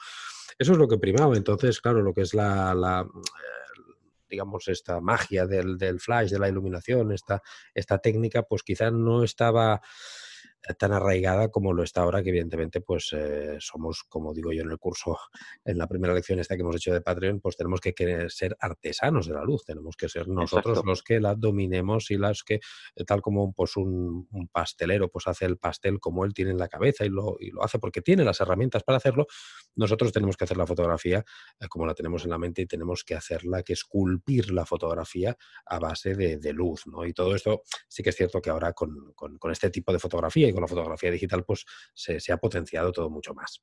Eso 0.59 0.72
es 0.72 0.78
lo 0.78 0.88
que 0.88 0.98
primaba. 0.98 1.36
Entonces, 1.36 1.80
claro, 1.80 2.03
lo 2.03 2.14
que 2.14 2.22
es 2.22 2.34
la, 2.34 3.05
eh, 3.05 3.92
digamos, 4.28 4.68
esta 4.68 5.01
magia 5.01 5.46
del, 5.46 5.76
del, 5.76 6.01
flash, 6.01 6.30
de 6.30 6.38
la 6.38 6.48
iluminación, 6.48 7.12
esta, 7.12 7.42
esta 7.74 7.98
técnica, 7.98 8.44
pues 8.44 8.62
quizás 8.62 8.92
no 8.92 9.24
estaba 9.24 9.74
eh, 9.74 10.30
tan 10.78 10.92
arraigada 10.92 11.48
como 11.48 11.72
lo 11.72 11.82
está 11.82 12.02
ahora, 12.02 12.22
que 12.22 12.30
evidentemente 12.30 12.80
pues 12.80 13.12
eh, 13.12 13.56
somos, 13.61 14.04
como 14.08 14.34
digo 14.34 14.52
yo 14.52 14.62
en 14.62 14.70
el 14.70 14.78
curso, 14.78 15.18
en 15.64 15.78
la 15.78 15.86
primera 15.86 16.14
lección 16.14 16.38
esta 16.38 16.56
que 16.56 16.62
hemos 16.62 16.76
hecho 16.76 16.92
de 16.92 17.00
Patreon, 17.00 17.40
pues 17.40 17.56
tenemos 17.56 17.80
que 17.80 17.94
querer 17.94 18.30
ser 18.30 18.56
artesanos 18.61 19.26
de 19.26 19.34
la 19.34 19.42
luz, 19.42 19.64
tenemos 19.64 19.96
que 19.96 20.08
ser 20.08 20.28
nosotros 20.28 20.82
los 20.84 21.02
que 21.02 21.20
la 21.20 21.34
dominemos 21.34 22.11
y 22.11 22.18
las 22.18 22.42
que, 22.42 22.61
eh, 22.94 23.04
tal 23.06 23.22
como 23.22 23.52
pues 23.52 23.76
un, 23.76 24.28
pastelero 24.52 25.08
pues 25.08 25.26
hace 25.26 25.44
el 25.44 25.58
pastel 25.58 26.00
como 26.00 26.24
él 26.24 26.34
tiene 26.34 26.50
en 26.50 26.58
la 26.58 26.68
cabeza 26.68 27.04
y 27.04 27.08
lo, 27.08 27.36
y 27.38 27.50
lo 27.50 27.62
hace 27.62 27.78
porque 27.78 28.00
tiene 28.00 28.24
las 28.24 28.40
herramientas 28.40 28.82
para 28.82 28.96
hacerlo, 28.98 29.26
nosotros 29.76 30.12
tenemos 30.12 30.36
que 30.36 30.44
hacer 30.44 30.56
la 30.56 30.66
fotografía 30.66 31.24
como 31.68 31.86
la 31.86 31.94
tenemos 31.94 32.24
en 32.24 32.30
la 32.30 32.38
mente 32.38 32.62
y 32.62 32.66
tenemos 32.66 33.04
que 33.04 33.14
hacerla, 33.14 33.62
que 33.62 33.72
esculpir 33.72 34.50
la 34.50 34.66
fotografía 34.66 35.36
a 35.66 35.78
base 35.78 36.14
de, 36.14 36.50
luz, 36.52 36.86
¿no? 36.86 37.06
Y 37.06 37.12
todo 37.12 37.34
esto 37.36 37.62
sí 37.86 38.02
que 38.02 38.11
es 38.11 38.16
cierto 38.16 38.40
que 38.42 38.50
ahora 38.50 38.72
con, 38.72 39.12
con, 39.14 39.38
con 39.38 39.52
este 39.52 39.70
tipo 39.70 39.92
de 39.92 40.00
fotografía 40.00 40.49
y 40.51 40.53
con 40.53 40.62
la 40.62 40.68
fotografía 40.68 41.11
digital 41.11 41.44
pues 41.44 41.64
se, 41.94 42.32
ha 42.32 42.36
potenciado 42.36 42.92
todo 42.92 43.09
mucho 43.09 43.34
más. 43.34 43.62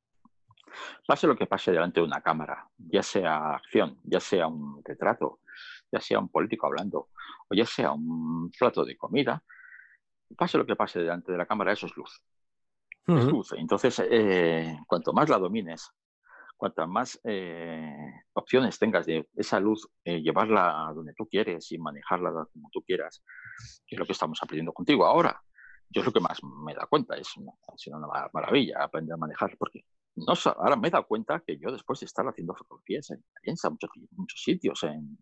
Pase 1.08 1.28
lo 1.28 1.36
que 1.36 1.46
pase 1.46 1.72
delante 1.72 2.00
de 2.00 2.06
una 2.06 2.22
cámara, 2.22 2.68
ya 2.78 3.02
sea 3.02 3.56
acción, 3.56 4.00
ya 4.04 4.20
sea 4.20 4.48
un 4.48 4.82
retrato, 4.84 5.40
ya 5.92 6.00
sea 6.00 6.20
un 6.20 6.30
político 6.30 6.68
hablando, 6.68 7.10
o 7.50 7.56
ya 7.56 7.66
sea 7.66 7.92
un 7.94 8.52
plato 8.52 8.84
de 8.86 8.98
comida, 8.98 9.44
pase 10.38 10.58
lo 10.58 10.66
que 10.66 10.76
pase 10.76 11.00
delante 11.00 11.32
de 11.32 11.38
la 11.38 11.46
cámara, 11.46 11.72
eso 11.72 11.88
es 11.88 11.96
luz. 11.96 12.22
Es 13.08 13.24
luz. 13.24 13.54
Entonces, 13.54 14.02
eh, 14.12 14.78
cuanto 14.86 15.14
más 15.14 15.30
la 15.30 15.40
domines, 15.40 15.90
cuantas 16.58 16.90
más 16.90 17.20
eh, 17.24 18.12
opciones 18.34 18.78
tengas 18.78 19.06
de 19.06 19.30
esa 19.36 19.62
luz, 19.62 19.88
eh, 20.04 20.22
llevarla 20.22 20.92
donde 20.94 21.14
tú 21.14 21.26
quieres 21.26 21.72
y 21.72 21.78
manejarla 21.78 22.32
como 22.52 22.70
tú 22.70 22.82
quieras, 22.82 23.24
que 23.88 23.96
es 23.96 24.00
lo 24.00 24.06
que 24.06 24.12
estamos 24.12 24.44
aprendiendo 24.44 24.74
contigo 24.74 25.06
ahora 25.06 25.42
yo 25.90 26.02
es 26.02 26.06
lo 26.06 26.12
que 26.12 26.20
más 26.20 26.40
me 26.44 26.74
da 26.74 26.86
cuenta, 26.86 27.16
es 27.16 27.36
una, 27.38 27.54
una 27.88 28.30
maravilla 28.34 28.84
aprender 28.84 29.14
a 29.14 29.18
manejar, 29.18 29.56
porque 29.58 29.86
no, 30.16 30.34
ahora 30.58 30.76
me 30.76 30.88
he 30.88 30.92
dado 30.92 31.06
cuenta 31.06 31.42
que 31.46 31.58
yo 31.58 31.72
después 31.72 32.00
de 32.00 32.08
estar 32.08 32.28
haciendo 32.28 32.54
fotografías 32.56 33.12
en 33.12 33.24
muchos, 33.70 33.90
muchos 34.12 34.42
sitios, 34.42 34.84
en, 34.84 35.18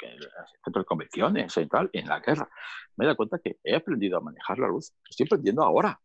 en, 0.00 0.18
centros 0.64 0.84
de 0.84 0.86
convenciones, 0.86 1.56
en 1.56 1.68
tal, 1.68 1.90
en 1.92 2.08
la 2.08 2.20
guerra, 2.20 2.48
me 2.96 3.04
he 3.04 3.06
dado 3.06 3.16
cuenta 3.16 3.38
que 3.38 3.58
he 3.62 3.74
aprendido 3.74 4.18
a 4.18 4.20
manejar 4.20 4.58
la 4.58 4.68
luz, 4.68 4.92
estoy 5.08 5.26
aprendiendo 5.26 5.62
ahora. 5.62 6.00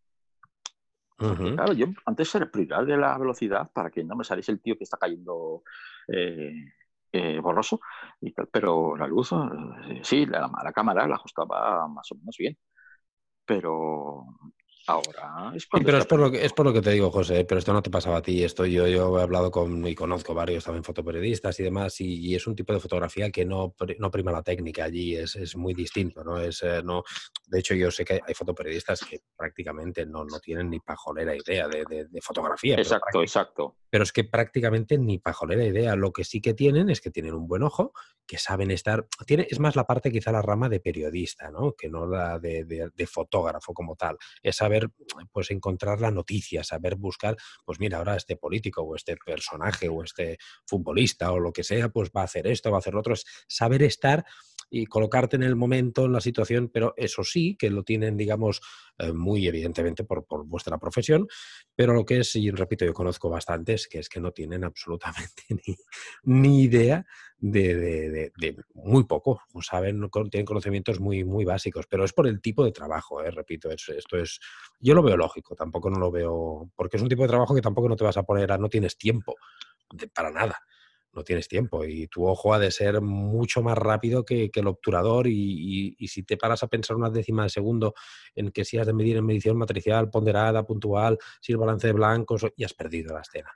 Claro, 1.18 1.72
yo 1.72 1.88
antes 2.06 2.36
era 2.36 2.52
prioridad 2.52 2.86
de 2.86 2.98
la 2.98 3.18
velocidad 3.18 3.72
para 3.72 3.89
que 3.89 4.04
no 4.04 4.18
me 4.18 4.26
saliese 4.26 4.52
el 4.52 4.62
tío 4.62 4.78
que 4.78 4.84
está 4.84 4.98
cayendo 4.98 5.64
eh, 6.10 6.66
eh, 7.14 7.39
borroso, 7.39 7.80
y 8.20 8.34
tal, 8.34 8.50
pero 8.52 8.98
la 8.98 9.08
luz, 9.08 9.32
eh, 9.32 10.02
sí, 10.04 10.26
la, 10.26 10.52
la 10.62 10.74
cámara 10.74 11.08
la 11.08 11.16
ajustaba 11.16 11.88
más 11.88 12.12
o 12.12 12.16
menos 12.16 12.36
bien 12.38 12.58
pero 13.46 14.26
ahora 14.88 15.52
es 15.56 15.68
pero 15.68 15.98
es 15.98 16.06
por, 16.06 16.20
lo 16.20 16.32
que, 16.32 16.46
es 16.46 16.54
por 16.54 16.66
lo 16.66 16.74
que 16.74 16.82
te 16.82 16.92
digo, 16.92 17.12
José, 17.12 17.46
pero 17.46 17.60
esto 17.60 17.74
no 17.74 17.82
te 17.82 17.90
pasaba 17.90 18.18
a 18.18 18.22
ti. 18.22 18.44
Esto 18.44 18.66
yo, 18.66 18.88
yo 18.88 19.20
he 19.20 19.22
hablado 19.22 19.52
con 19.52 19.86
y 19.88 19.96
conozco 19.96 20.34
varios 20.34 20.64
también 20.64 20.84
fotoperiodistas 20.84 21.60
y 21.60 21.64
demás, 21.64 22.00
y, 22.02 22.36
es 22.36 22.48
un 22.48 22.56
tipo 22.56 22.74
de 22.74 22.80
fotografía 22.80 23.32
que 23.32 23.46
no, 23.46 23.76
no 24.00 24.12
prima 24.12 24.32
la 24.32 24.44
técnica 24.44 24.86
allí, 24.86 25.16
es, 25.16 25.36
es 25.36 25.56
muy 25.56 25.74
distinto. 25.74 26.24
¿no? 26.24 26.40
Es, 26.40 26.62
eh, 26.64 26.82
no, 26.84 27.04
de 27.48 27.60
hecho, 27.60 27.74
yo 27.76 27.92
sé 27.92 28.04
que 28.04 28.20
hay 28.26 28.34
fotoperiodistas 28.34 29.02
que 29.02 29.22
prácticamente 29.36 30.06
no, 30.06 30.26
no 30.26 30.40
tienen 30.40 30.70
ni 30.70 30.80
pajolera 30.80 31.36
idea 31.36 31.68
de, 31.68 32.08
de, 32.10 32.22
fotografía. 32.22 32.76
Exacto, 32.76 33.22
exacto. 33.22 33.76
Pero 33.90 34.04
es 34.04 34.12
que 34.12 34.24
prácticamente 34.24 34.98
ni 34.98 35.20
pajolera 35.20 35.64
idea. 35.64 35.96
Lo 35.96 36.12
que 36.12 36.24
sí 36.24 36.42
que 36.42 36.54
tienen 36.54 36.90
es 36.90 37.02
que 37.02 37.12
tienen 37.12 37.34
un 37.34 37.48
buen 37.48 37.64
ojo, 37.64 37.94
que 38.26 38.38
saben 38.38 38.72
estar. 38.72 39.08
Tiene, 39.26 39.48
es 39.50 39.60
más 39.60 39.76
la 39.76 39.86
parte, 39.86 40.12
quizá 40.12 40.32
la 40.32 40.42
rama 40.42 40.68
de 40.70 40.80
periodista, 40.80 41.50
¿no? 41.52 41.74
Que 41.74 41.90
no 41.90 42.06
la 42.06 42.40
de, 42.40 42.66
de 42.66 43.08
fotógrafo 43.08 43.74
como 43.74 43.96
tal. 43.96 44.18
Es 44.42 44.58
saber 44.58 44.75
pues 45.32 45.52
encontrar 45.52 46.00
la 46.02 46.12
noticia, 46.12 46.64
saber 46.64 46.96
buscar, 46.96 47.36
pues 47.64 47.80
mira, 47.80 47.98
ahora 47.98 48.16
este 48.16 48.36
político 48.38 48.82
o 48.82 48.96
este 48.96 49.16
personaje 49.18 49.90
o 49.90 50.04
este 50.04 50.38
futbolista 50.66 51.32
o 51.32 51.40
lo 51.40 51.52
que 51.52 51.64
sea, 51.64 51.90
pues 51.90 52.10
va 52.16 52.22
a 52.22 52.26
hacer 52.26 52.48
esto, 52.48 52.72
va 52.72 52.78
a 52.78 52.80
hacer 52.80 52.94
lo 52.94 53.00
otro, 53.00 53.14
es 53.14 53.26
saber 53.48 53.84
estar 53.84 54.26
y 54.70 54.86
colocarte 54.88 55.36
en 55.36 55.43
el 55.43 55.55
momento, 55.55 56.05
en 56.05 56.13
la 56.13 56.22
situación, 56.22 56.70
pero 56.74 56.93
eso 56.97 57.24
sí, 57.24 57.55
que 57.57 57.70
lo 57.70 57.84
tienen, 57.84 58.18
digamos, 58.18 58.61
eh, 58.97 59.11
muy 59.11 59.47
evidentemente 59.47 60.03
por, 60.03 60.26
vuestra 60.45 60.78
profesión, 60.78 61.28
pero 61.76 61.93
lo 61.93 62.05
que 62.05 62.20
es, 62.20 62.36
y 62.36 62.49
repito, 62.51 62.86
yo 62.86 62.93
conozco 62.93 63.30
bastantes, 63.30 63.88
que 63.88 63.99
es 63.99 64.09
que 64.09 64.20
no 64.20 64.32
tienen 64.32 64.63
absolutamente 64.63 65.43
ni, 66.24 66.63
idea 66.63 67.05
de, 67.38 68.32
muy 68.74 69.03
poco, 69.05 69.41
saben, 69.61 70.09
tienen 70.32 70.45
conocimientos 70.45 70.99
muy, 70.99 71.24
muy 71.24 71.45
básicos, 71.45 71.86
pero 71.88 72.03
es 72.03 72.13
por 72.13 72.28
el 72.28 72.41
tipo 72.41 72.63
de 72.66 72.72
trabajo, 72.72 73.24
eh, 73.24 73.32
repito, 73.32 73.70
esto 73.70 74.18
es, 74.18 74.39
yo 74.80 74.93
lo 74.93 75.03
veo 75.03 75.18
lógico, 75.18 75.55
tampoco 75.55 75.89
no 75.89 75.99
lo 75.99 76.11
veo, 76.11 76.72
porque 76.76 76.97
es 76.97 77.03
un 77.03 77.09
tipo 77.09 77.22
de 77.22 77.30
trabajo 77.30 77.53
que 77.53 77.61
tampoco 77.61 77.89
no 77.89 77.95
te 77.95 78.03
vas 78.03 78.18
a 78.18 78.24
poner 78.24 78.51
a, 78.51 78.57
no 78.57 78.70
tienes 78.70 78.97
tiempo 78.97 79.36
para 80.13 80.32
nada 80.32 80.59
no 81.16 81.24
tienes 81.24 81.47
tiempo 81.47 81.86
y 81.86 82.07
tu 82.07 82.28
ojo 82.28 82.53
ha 82.53 82.59
de 82.59 82.72
ser 82.72 83.01
mucho 83.01 83.61
más 83.61 83.78
rápido 83.78 84.26
que, 84.26 84.51
el 84.53 84.68
obturador 84.68 85.28
y, 85.28 85.95
si 86.07 86.24
te 86.24 86.38
paras 86.38 86.63
a 86.63 86.68
pensar 86.68 86.95
una 86.95 87.09
décima 87.09 87.43
de 87.43 87.49
segundo 87.49 87.93
en 88.36 88.51
que 88.51 88.63
si 88.63 88.78
has 88.78 88.88
de 88.88 88.93
medir 88.93 89.18
en 89.18 89.26
medición 89.26 89.57
matricial, 89.57 90.09
ponderada, 90.09 90.63
puntual, 90.66 91.18
si 91.41 91.51
el 91.51 91.57
balance 91.57 91.88
de 91.88 91.93
blancos, 91.93 92.45
ya 92.55 92.66
has 92.66 92.74
perdido 92.74 93.13
la 93.13 93.22
escena. 93.22 93.51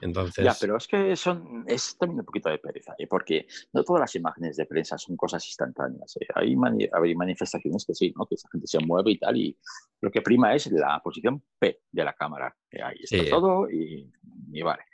Entonces... 0.00 0.44
Ya, 0.44 0.54
pero 0.60 0.76
es 0.76 0.86
que 0.86 1.14
son, 1.16 1.64
es 1.66 1.96
también 1.98 2.20
un 2.20 2.26
poquito 2.26 2.48
de 2.48 2.58
pereza, 2.58 2.94
¿eh? 2.98 3.06
porque 3.06 3.46
no 3.72 3.84
todas 3.84 4.00
las 4.00 4.14
imágenes 4.14 4.56
de 4.56 4.66
prensa 4.66 4.98
son 4.98 5.16
cosas 5.16 5.44
instantáneas. 5.46 6.16
¿eh? 6.20 6.26
Hay, 6.34 6.56
hay, 6.92 7.14
manifestaciones 7.14 7.84
que 7.84 7.94
sí, 7.94 8.12
¿no? 8.16 8.26
que 8.26 8.36
esa 8.36 8.48
gente 8.50 8.66
se 8.66 8.78
mueve 8.80 9.12
y 9.12 9.18
tal, 9.18 9.36
y 9.36 9.56
lo 10.00 10.10
que 10.10 10.22
prima 10.22 10.54
es 10.54 10.70
la 10.70 11.00
posición 11.02 11.42
P 11.58 11.80
de 11.90 12.04
la 12.04 12.14
cámara. 12.14 12.54
Ahí 12.82 12.96
está 13.02 13.30
todo 13.30 13.70
y, 13.70 14.10
y 14.52 14.62
vale. 14.62 14.84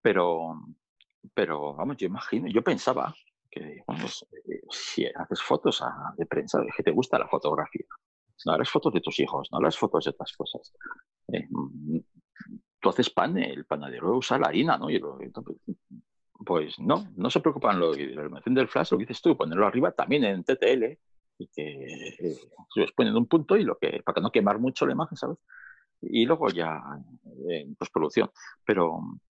Pero, 0.00 0.54
pero 1.38 1.72
vamos, 1.72 1.96
yo 1.98 2.08
imagino, 2.08 2.48
yo 2.48 2.64
pensaba 2.64 3.14
que 3.48 3.84
vamos, 3.86 4.26
eh, 4.50 4.60
si 4.70 5.06
haces 5.06 5.40
fotos 5.40 5.80
de 6.16 6.26
prensa, 6.26 6.60
que 6.76 6.82
te 6.82 6.90
gusta 6.90 7.16
la 7.16 7.28
fotografía, 7.28 7.86
no 8.44 8.54
harás 8.54 8.68
fotos 8.68 8.92
de 8.92 9.00
tus 9.00 9.20
hijos, 9.20 9.48
no 9.52 9.58
harás 9.58 9.78
fotos 9.78 10.04
de 10.04 10.10
otras 10.10 10.32
cosas. 10.36 10.74
Eh, 11.28 11.46
mm, 11.48 11.98
tú 12.80 12.88
haces 12.88 13.08
pan, 13.10 13.38
el 13.38 13.66
panadero 13.66 14.16
usa 14.16 14.36
la 14.36 14.48
harina, 14.48 14.78
¿no? 14.78 14.90
Y 14.90 15.00
pues 16.44 16.76
no, 16.80 17.06
no 17.14 17.30
se 17.30 17.38
preocupan 17.38 17.78
lo, 17.78 17.92
la 17.92 18.00
iluminación 18.00 18.56
del 18.56 18.66
flash, 18.66 18.90
lo 18.90 18.98
que 18.98 19.04
dices 19.04 19.22
tú, 19.22 19.36
ponerlo 19.36 19.64
arriba 19.64 19.92
también 19.92 20.24
en 20.24 20.42
TTL, 20.42 20.98
y 21.38 21.46
que 21.54 22.14
eh, 22.18 22.36
se 22.74 22.86
ponen 22.96 23.14
un 23.14 23.28
punto 23.28 23.56
y 23.56 23.62
lo 23.62 23.78
que, 23.78 24.02
para 24.04 24.20
no 24.20 24.32
quemar 24.32 24.58
mucho 24.58 24.86
la 24.86 24.92
imagen, 24.94 25.16
¿sabes? 25.16 25.38
Y 26.00 26.26
luego 26.26 26.48
ya 26.48 26.82
en 27.48 27.76
postproducción. 27.76 28.28
Pero 28.64 29.20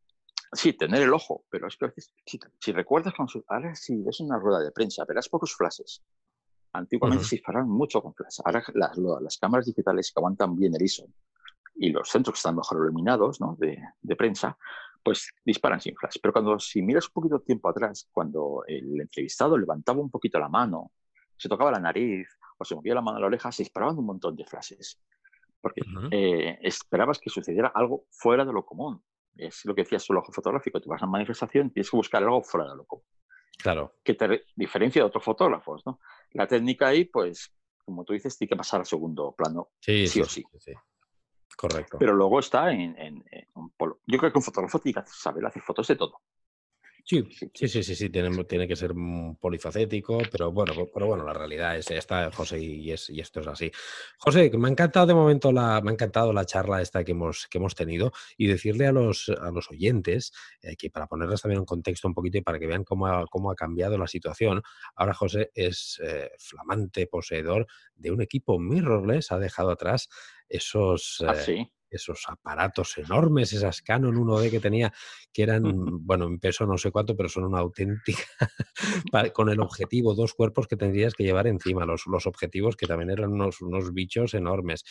Sí, 0.52 0.72
tener 0.72 1.02
el 1.02 1.12
ojo, 1.12 1.44
pero 1.50 1.68
es 1.68 1.76
que 1.76 1.84
a 1.84 1.88
veces, 1.88 2.12
si, 2.24 2.72
recuerdas, 2.72 3.14
con 3.14 3.26
ahora 3.48 3.74
si 3.74 4.02
ves 4.02 4.20
una 4.20 4.38
rueda 4.38 4.60
de 4.60 4.72
prensa, 4.72 5.04
verás 5.04 5.28
pocos 5.28 5.54
flashes. 5.54 6.02
Antiguamente 6.72 7.24
se 7.24 7.36
disparaban 7.36 7.68
mucho 7.68 8.02
con 8.02 8.14
flashes. 8.14 8.40
Ahora 8.44 8.62
las, 8.74 8.96
las, 8.96 9.38
cámaras 9.38 9.66
digitales 9.66 10.10
que 10.10 10.18
aguantan 10.18 10.56
bien 10.56 10.74
el 10.74 10.82
ISO 10.82 11.06
y 11.74 11.90
los 11.90 12.08
centros 12.08 12.34
que 12.34 12.38
están 12.38 12.56
mejor 12.56 12.78
iluminados 12.82 13.40
¿no? 13.40 13.56
de, 13.58 13.78
de, 14.00 14.16
prensa, 14.16 14.56
pues 15.02 15.30
disparan 15.44 15.80
sin 15.80 15.94
flash. 15.94 16.16
Pero 16.20 16.32
cuando, 16.32 16.58
si 16.58 16.80
miras 16.80 17.06
un 17.08 17.12
poquito 17.12 17.40
tiempo 17.40 17.68
atrás, 17.68 18.08
cuando 18.10 18.64
el 18.66 19.00
entrevistado 19.00 19.56
levantaba 19.58 20.00
un 20.00 20.10
poquito 20.10 20.38
la 20.38 20.48
mano, 20.48 20.92
se 21.36 21.48
tocaba 21.48 21.72
la 21.72 21.80
nariz 21.80 22.26
o 22.56 22.64
se 22.64 22.74
movía 22.74 22.94
la 22.94 23.02
mano 23.02 23.18
a 23.18 23.20
la 23.20 23.26
oreja, 23.26 23.52
se 23.52 23.64
disparaban 23.64 23.98
un 23.98 24.06
montón 24.06 24.34
de 24.34 24.44
flashes. 24.44 24.98
Porque 25.60 25.82
eh, 26.10 26.58
esperabas 26.62 27.18
que 27.18 27.28
sucediera 27.28 27.68
algo 27.74 28.06
fuera 28.10 28.44
de 28.44 28.52
lo 28.52 28.64
común 28.64 29.02
es 29.38 29.64
lo 29.64 29.74
que 29.74 29.82
decías 29.82 30.04
el 30.10 30.16
ojo 30.16 30.32
fotográfico. 30.32 30.80
Tú 30.80 30.90
vas 30.90 31.02
a 31.02 31.06
una 31.06 31.12
manifestación 31.12 31.70
tienes 31.70 31.90
que 31.90 31.96
buscar 31.96 32.22
algo 32.22 32.42
fuera 32.42 32.68
de 32.68 32.76
lo 32.76 32.84
común. 32.84 33.04
Claro. 33.56 33.94
Que 34.04 34.14
te 34.14 34.44
diferencia 34.54 35.02
de 35.02 35.06
otros 35.06 35.24
fotógrafos, 35.24 35.84
¿no? 35.86 36.00
La 36.32 36.46
técnica 36.46 36.88
ahí, 36.88 37.04
pues, 37.04 37.52
como 37.84 38.04
tú 38.04 38.12
dices, 38.12 38.36
tiene 38.36 38.50
que 38.50 38.56
pasar 38.56 38.80
al 38.80 38.86
segundo 38.86 39.34
plano, 39.36 39.70
sí, 39.80 40.04
o 40.20 40.24
sí. 40.26 40.44
Correcto. 41.56 41.96
Pero 41.98 42.14
luego 42.14 42.38
está 42.38 42.70
en, 42.72 43.24
un 43.54 43.70
polo. 43.70 44.00
Yo 44.06 44.18
creo 44.18 44.30
que 44.30 44.38
un 44.38 44.44
fotógrafo 44.44 44.78
tiene 44.78 45.02
que 45.02 45.10
saber 45.10 45.44
hacer 45.44 45.62
fotos 45.62 45.88
de 45.88 45.96
todo. 45.96 46.20
Sí, 47.08 47.26
sí, 47.54 47.68
sí, 47.68 47.82
sí, 47.82 47.94
sí, 47.94 48.10
tiene, 48.10 48.44
tiene 48.44 48.68
que 48.68 48.76
ser 48.76 48.92
polifacético, 49.40 50.18
pero 50.30 50.52
bueno, 50.52 50.74
pero 50.92 51.06
bueno, 51.06 51.24
la 51.24 51.32
realidad 51.32 51.74
es 51.78 51.90
esta, 51.90 52.30
José, 52.30 52.60
y, 52.60 52.92
es, 52.92 53.08
y 53.08 53.20
esto 53.20 53.40
es 53.40 53.46
así. 53.46 53.70
José, 54.18 54.50
me 54.58 54.68
ha 54.68 54.70
encantado 54.70 55.06
de 55.06 55.14
momento 55.14 55.50
la, 55.50 55.80
me 55.80 55.90
ha 55.90 55.94
encantado 55.94 56.34
la 56.34 56.44
charla 56.44 56.82
esta 56.82 57.04
que 57.04 57.12
hemos, 57.12 57.46
que 57.46 57.56
hemos 57.56 57.74
tenido 57.74 58.12
y 58.36 58.46
decirle 58.46 58.86
a 58.86 58.92
los, 58.92 59.30
a 59.30 59.50
los 59.50 59.70
oyentes 59.70 60.34
eh, 60.60 60.76
que 60.76 60.90
para 60.90 61.06
ponerles 61.06 61.40
también 61.40 61.60
en 61.60 61.64
contexto 61.64 62.08
un 62.08 62.12
poquito 62.12 62.36
y 62.36 62.42
para 62.42 62.58
que 62.58 62.66
vean 62.66 62.84
cómo 62.84 63.06
ha, 63.06 63.26
cómo 63.26 63.50
ha 63.50 63.54
cambiado 63.54 63.96
la 63.96 64.06
situación, 64.06 64.60
ahora 64.94 65.14
José 65.14 65.50
es 65.54 65.98
eh, 66.04 66.30
flamante 66.38 67.06
poseedor 67.06 67.66
de 67.94 68.10
un 68.10 68.20
equipo 68.20 68.58
mirrorless, 68.58 69.32
ha 69.32 69.38
dejado 69.38 69.70
atrás 69.70 70.10
esos... 70.46 71.24
¿Ah, 71.26 71.34
sí? 71.34 71.72
Esos 71.90 72.24
aparatos 72.28 72.98
enormes, 72.98 73.52
esas 73.52 73.82
Canon 73.82 74.14
1D 74.16 74.50
que 74.50 74.60
tenía, 74.60 74.92
que 75.32 75.42
eran, 75.42 75.62
bueno, 76.04 76.26
en 76.26 76.38
peso 76.38 76.66
no 76.66 76.78
sé 76.78 76.90
cuánto, 76.90 77.16
pero 77.16 77.28
son 77.28 77.44
una 77.44 77.60
auténtica, 77.60 78.24
con 79.34 79.48
el 79.48 79.60
objetivo, 79.60 80.14
dos 80.14 80.34
cuerpos 80.34 80.66
que 80.66 80.76
tendrías 80.76 81.14
que 81.14 81.24
llevar 81.24 81.46
encima, 81.46 81.84
los, 81.84 82.06
los 82.06 82.26
objetivos 82.26 82.76
que 82.76 82.86
también 82.86 83.10
eran 83.10 83.32
unos, 83.32 83.60
unos 83.60 83.92
bichos 83.92 84.34
enormes. 84.34 84.84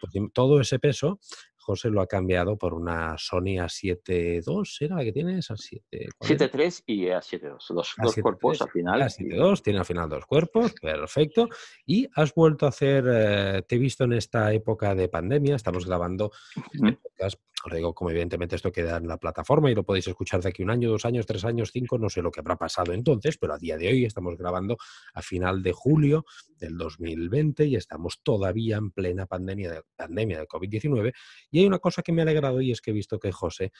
Pues 0.00 0.12
todo 0.32 0.60
ese 0.60 0.78
peso 0.78 1.20
José 1.64 1.88
lo 1.88 2.02
ha 2.02 2.06
cambiado 2.06 2.58
por 2.58 2.74
una 2.74 3.16
Sony 3.16 3.56
A7 3.56 4.42
II, 4.46 4.86
¿era 4.86 4.96
la 4.96 5.04
que 5.04 5.12
tienes? 5.12 5.50
A7, 5.50 5.80
7.3 6.20 6.82
y 6.86 7.06
A7 7.06 7.40
dos, 7.40 7.94
dos 7.96 8.14
cuerpos 8.20 8.60
al 8.60 8.70
final. 8.70 9.00
A7 9.00 9.32
II, 9.32 9.62
tiene 9.62 9.78
al 9.78 9.86
final 9.86 10.08
dos 10.10 10.26
cuerpos, 10.26 10.74
perfecto. 10.80 11.48
Y 11.86 12.06
has 12.14 12.34
vuelto 12.34 12.66
a 12.66 12.68
hacer, 12.68 13.04
eh, 13.08 13.62
te 13.66 13.76
he 13.76 13.78
visto 13.78 14.04
en 14.04 14.12
esta 14.12 14.52
época 14.52 14.94
de 14.94 15.08
pandemia, 15.08 15.56
estamos 15.56 15.86
grabando 15.86 16.32
este 16.72 16.98
podcast 17.02 17.40
os 17.64 17.72
digo, 17.72 17.94
como 17.94 18.10
evidentemente 18.10 18.56
esto 18.56 18.70
queda 18.70 18.98
en 18.98 19.08
la 19.08 19.16
plataforma 19.16 19.70
y 19.70 19.74
lo 19.74 19.84
podéis 19.84 20.08
escuchar 20.08 20.42
de 20.42 20.50
aquí 20.50 20.62
un 20.62 20.70
año, 20.70 20.90
dos 20.90 21.04
años, 21.04 21.24
tres 21.24 21.44
años, 21.44 21.70
cinco, 21.72 21.98
no 21.98 22.10
sé 22.10 22.20
lo 22.20 22.30
que 22.30 22.40
habrá 22.40 22.56
pasado 22.56 22.92
entonces, 22.92 23.38
pero 23.38 23.54
a 23.54 23.58
día 23.58 23.76
de 23.76 23.88
hoy 23.88 24.04
estamos 24.04 24.36
grabando 24.36 24.76
a 25.14 25.22
final 25.22 25.62
de 25.62 25.72
julio 25.72 26.24
del 26.58 26.76
2020 26.76 27.64
y 27.66 27.76
estamos 27.76 28.20
todavía 28.22 28.76
en 28.76 28.90
plena 28.90 29.26
pandemia 29.26 29.70
de, 29.70 29.82
pandemia 29.96 30.40
de 30.40 30.46
COVID-19. 30.46 31.12
Y 31.50 31.60
hay 31.60 31.66
una 31.66 31.78
cosa 31.78 32.02
que 32.02 32.12
me 32.12 32.20
ha 32.20 32.24
alegrado 32.24 32.60
y 32.60 32.70
es 32.70 32.80
que 32.80 32.90
he 32.90 32.94
visto 32.94 33.18
que 33.18 33.32
José 33.32 33.72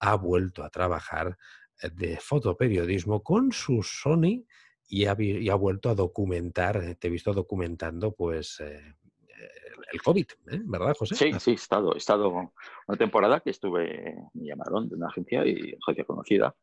ha 0.00 0.16
vuelto 0.16 0.64
a 0.64 0.70
trabajar 0.70 1.38
eh, 1.80 1.90
de 1.90 2.18
fotoperiodismo 2.18 3.22
con 3.22 3.52
su 3.52 3.82
Sony 3.82 4.44
y 4.88 5.06
ha, 5.06 5.12
ha, 5.12 5.54
vuelto 5.54 5.88
a 5.88 5.94
documentar, 5.94 6.76
eh, 6.84 6.96
te 6.96 7.08
he 7.08 7.10
visto 7.10 7.32
documentando 7.32 8.14
pues 8.14 8.60
eh, 8.60 8.94
el 9.92 10.02
COVID, 10.02 10.26
¿eh? 10.50 10.60
¿verdad, 10.64 10.96
José? 10.98 11.14
Sí, 11.14 11.32
sí, 11.38 11.50
he 11.52 11.54
estado, 11.54 11.94
he 11.94 11.98
estado 11.98 12.30
una 12.30 12.98
temporada 12.98 13.40
que 13.40 13.50
estuve, 13.50 14.16
me 14.34 14.46
llamaron 14.46 14.88
de 14.88 14.96
una 14.96 15.08
agencia 15.08 15.46
y 15.46 15.76
agencia 15.82 16.04
conocida, 16.04 16.54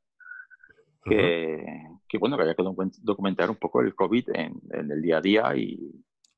que, 1.04 2.18
bueno, 2.20 2.36
que 2.36 2.44
había 2.44 2.56
que 2.56 2.64
documentar 3.02 3.50
un 3.50 3.56
poco 3.56 3.82
el 3.82 3.96
COVID 3.96 4.30
en, 4.34 4.60
el 4.72 5.02
día 5.02 5.18
a 5.18 5.22
día 5.22 5.56
y... 5.56 5.80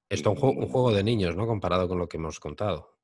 Esto 0.10 0.34
es 0.34 0.44
un, 0.44 0.58
un 0.58 0.68
juego 0.68 0.92
de 0.92 1.04
niños, 1.04 1.36
¿no? 1.36 1.48
Comparado 1.48 1.88
con 1.88 1.98
lo 1.98 2.08
que 2.08 2.18
hemos 2.18 2.40
contado. 2.40 2.98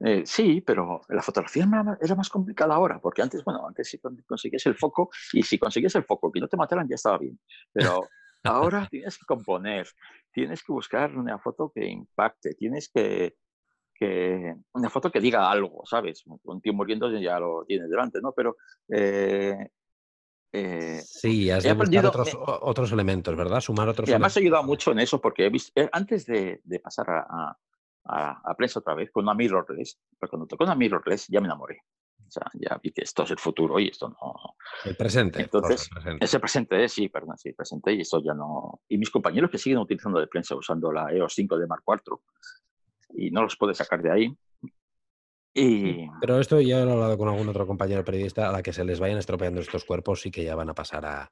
Eh, 0.00 0.22
sí, 0.24 0.60
pero 0.60 1.00
la 1.08 1.22
fotografía 1.22 1.66
era 2.00 2.14
más 2.14 2.28
complicada 2.28 2.74
ahora, 2.74 3.00
porque 3.00 3.22
antes, 3.22 3.42
bueno, 3.42 3.66
antes 3.66 3.88
si 3.88 3.98
conseguías 3.98 4.64
el 4.66 4.76
foco 4.76 5.10
y 5.32 5.42
si 5.42 5.58
conseguías 5.58 5.94
el 5.96 6.04
foco 6.04 6.30
que 6.30 6.40
no 6.40 6.46
te 6.46 6.56
mataran 6.56 6.88
ya 6.88 6.94
estaba 6.94 7.18
bien, 7.18 7.38
pero 7.72 8.08
ahora 8.44 8.86
tienes 8.90 9.18
que 9.18 9.26
componer, 9.26 9.88
tienes 10.32 10.62
que 10.62 10.72
buscar 10.72 11.16
una 11.16 11.38
foto 11.38 11.70
que 11.74 11.86
impacte, 11.86 12.54
tienes 12.54 12.90
que, 12.92 13.36
que 13.94 14.54
una 14.72 14.90
foto 14.90 15.10
que 15.10 15.20
diga 15.20 15.50
algo, 15.50 15.84
¿sabes? 15.84 16.24
Un 16.44 16.60
tío 16.60 16.72
muriendo 16.72 17.10
ya 17.18 17.38
lo 17.40 17.64
tienes 17.66 17.90
delante, 17.90 18.20
¿no? 18.20 18.32
Pero 18.32 18.56
eh, 18.88 19.70
eh, 20.52 21.00
sí, 21.04 21.50
has 21.50 21.64
de 21.64 21.74
buscar 21.74 22.06
otros, 22.06 22.36
otros, 22.40 22.92
elementos, 22.92 23.36
¿verdad? 23.36 23.60
Sumar 23.60 23.88
otros 23.88 24.08
y 24.08 24.12
además 24.12 24.36
he 24.36 24.40
ayudado 24.40 24.62
mucho 24.62 24.92
en 24.92 25.00
eso 25.00 25.20
porque 25.20 25.46
he 25.46 25.50
visto, 25.50 25.78
eh, 25.78 25.88
antes 25.92 26.24
de, 26.24 26.60
de 26.64 26.80
pasar 26.80 27.10
a, 27.10 27.58
a, 28.04 28.40
a, 28.44 28.54
prensa 28.56 28.78
otra 28.78 28.94
vez 28.94 29.10
con 29.10 29.24
una 29.24 29.34
mirrorless, 29.34 30.00
pero 30.18 30.30
cuando 30.30 30.46
tocó 30.46 30.64
una 30.64 30.74
mirrorless 30.74 31.26
ya 31.28 31.40
me 31.40 31.46
enamoré. 31.46 31.82
O 32.28 32.30
sea, 32.30 32.44
ya 32.54 32.78
vi 32.82 32.92
que 32.92 33.02
esto 33.02 33.22
es 33.22 33.30
el 33.30 33.38
futuro 33.38 33.80
y 33.80 33.88
esto 33.88 34.08
no. 34.08 34.56
El 34.84 34.96
presente. 34.96 35.40
Entonces, 35.40 35.88
ese 36.20 36.38
presente, 36.38 36.88
sí, 36.88 37.08
perdón, 37.08 37.38
sí, 37.38 37.52
presente 37.54 37.94
y 37.94 38.02
esto 38.02 38.22
ya 38.22 38.34
no. 38.34 38.82
Y 38.88 38.98
mis 38.98 39.10
compañeros 39.10 39.50
que 39.50 39.56
siguen 39.56 39.78
utilizando 39.78 40.20
de 40.20 40.26
prensa 40.26 40.54
usando 40.54 40.92
la 40.92 41.10
EOS 41.12 41.32
5 41.34 41.58
de 41.58 41.66
Mark 41.66 41.82
IV 41.86 42.18
y 43.14 43.30
no 43.30 43.42
los 43.42 43.56
puede 43.56 43.74
sacar 43.74 44.02
de 44.02 44.12
ahí. 44.12 44.38
Y... 45.54 46.06
Pero 46.20 46.38
esto 46.38 46.60
ya 46.60 46.84
lo 46.84 46.90
he 46.90 46.92
hablado 46.92 47.16
con 47.16 47.28
algún 47.28 47.48
otro 47.48 47.66
compañero 47.66 48.04
periodista, 48.04 48.48
a 48.48 48.52
la 48.52 48.62
que 48.62 48.74
se 48.74 48.84
les 48.84 49.00
vayan 49.00 49.18
estropeando 49.18 49.60
estos 49.60 49.84
cuerpos 49.84 50.26
y 50.26 50.30
que 50.30 50.44
ya 50.44 50.54
van 50.54 50.68
a 50.68 50.74
pasar 50.74 51.06
a, 51.06 51.30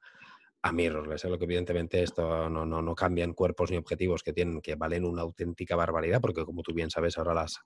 a 0.63 0.71
mirrorless, 0.71 1.25
lo 1.25 1.37
que 1.37 1.45
evidentemente 1.45 2.01
esto 2.01 2.49
no, 2.49 2.65
no, 2.65 2.81
no, 2.81 2.95
cambian 2.95 3.33
cuerpos 3.33 3.69
ni 3.69 3.77
objetivos 3.77 4.23
que 4.23 4.33
tienen 4.33 4.61
que 4.61 4.75
valen 4.75 5.05
una 5.05 5.21
auténtica 5.21 5.75
barbaridad, 5.75 6.19
porque 6.19 6.43
como 6.43 6.63
tú 6.63 6.73
bien 6.73 6.89
sabes, 6.89 7.17
ahora 7.17 7.35
las, 7.35 7.59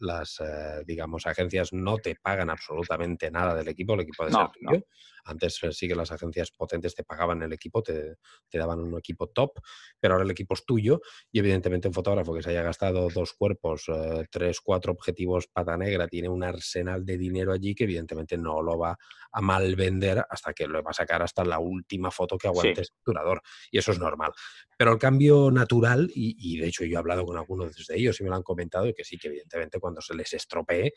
las, 0.00 0.40
eh, 0.40 0.82
digamos, 0.86 1.26
agencias 1.26 1.72
no 1.72 1.98
te 1.98 2.16
pagan 2.16 2.50
absolutamente 2.50 3.30
nada 3.30 3.54
del 3.54 3.68
equipo, 3.68 3.94
el 3.94 4.00
equipo 4.00 4.24
de 4.24 4.32
ser 4.32 4.48
tuyo. 4.48 4.84
Antes 5.28 5.62
eh, 5.62 5.72
sí 5.72 5.86
que 5.88 5.94
las 5.94 6.10
agencias 6.10 6.50
potentes 6.50 6.94
te 6.94 7.04
pagaban 7.04 7.42
el 7.42 7.52
equipo, 7.52 7.82
te, 7.82 8.16
te, 8.48 8.58
daban 8.58 8.80
un 8.80 8.98
equipo 8.98 9.28
top, 9.28 9.60
pero 10.00 10.14
ahora 10.14 10.24
el 10.24 10.30
equipo 10.30 10.54
es 10.54 10.64
tuyo 10.64 11.00
y 11.30 11.38
evidentemente 11.38 11.88
un 11.88 11.94
fotógrafo 11.94 12.34
que 12.34 12.42
se 12.42 12.50
haya 12.50 12.62
gastado 12.62 13.08
dos 13.08 13.34
cuerpos, 13.34 13.84
eh, 13.88 14.26
tres, 14.30 14.60
cuatro 14.60 14.92
objetivos 14.92 15.46
pata 15.46 15.76
negra, 15.76 16.08
tiene 16.08 16.28
un 16.28 16.42
arsenal 16.42 17.04
de 17.04 17.18
dinero 17.18 17.52
allí 17.52 17.74
que 17.74 17.84
evidentemente 17.84 18.36
no 18.36 18.62
lo 18.62 18.78
va 18.78 18.96
a 19.32 19.40
mal 19.40 19.76
vender 19.76 20.24
hasta 20.28 20.52
que 20.52 20.66
lo 20.66 20.82
va 20.82 20.90
a 20.90 20.94
sacar 20.94 21.22
hasta 21.22 21.44
la 21.44 21.58
última 21.58 22.10
foto 22.10 22.38
que 22.38 22.48
aguante 22.48 22.84
sí. 22.84 22.92
durador. 23.04 23.42
Y 23.70 23.78
eso 23.78 23.92
es 23.92 23.98
normal. 23.98 24.32
Pero 24.76 24.92
el 24.92 24.98
cambio 24.98 25.50
natural, 25.50 26.10
y, 26.14 26.36
y, 26.38 26.58
de 26.58 26.68
hecho 26.68 26.84
yo 26.84 26.96
he 26.96 26.98
hablado 26.98 27.24
con 27.24 27.36
algunos 27.36 27.86
de 27.86 27.96
ellos 27.96 28.20
y 28.20 28.24
me 28.24 28.30
lo 28.30 28.36
han 28.36 28.42
comentado, 28.42 28.92
que 28.94 29.04
sí 29.04 29.18
que 29.18 29.28
evidentemente 29.28 29.78
cuando 29.78 30.00
se 30.00 30.14
les 30.14 30.32
estropee, 30.32 30.92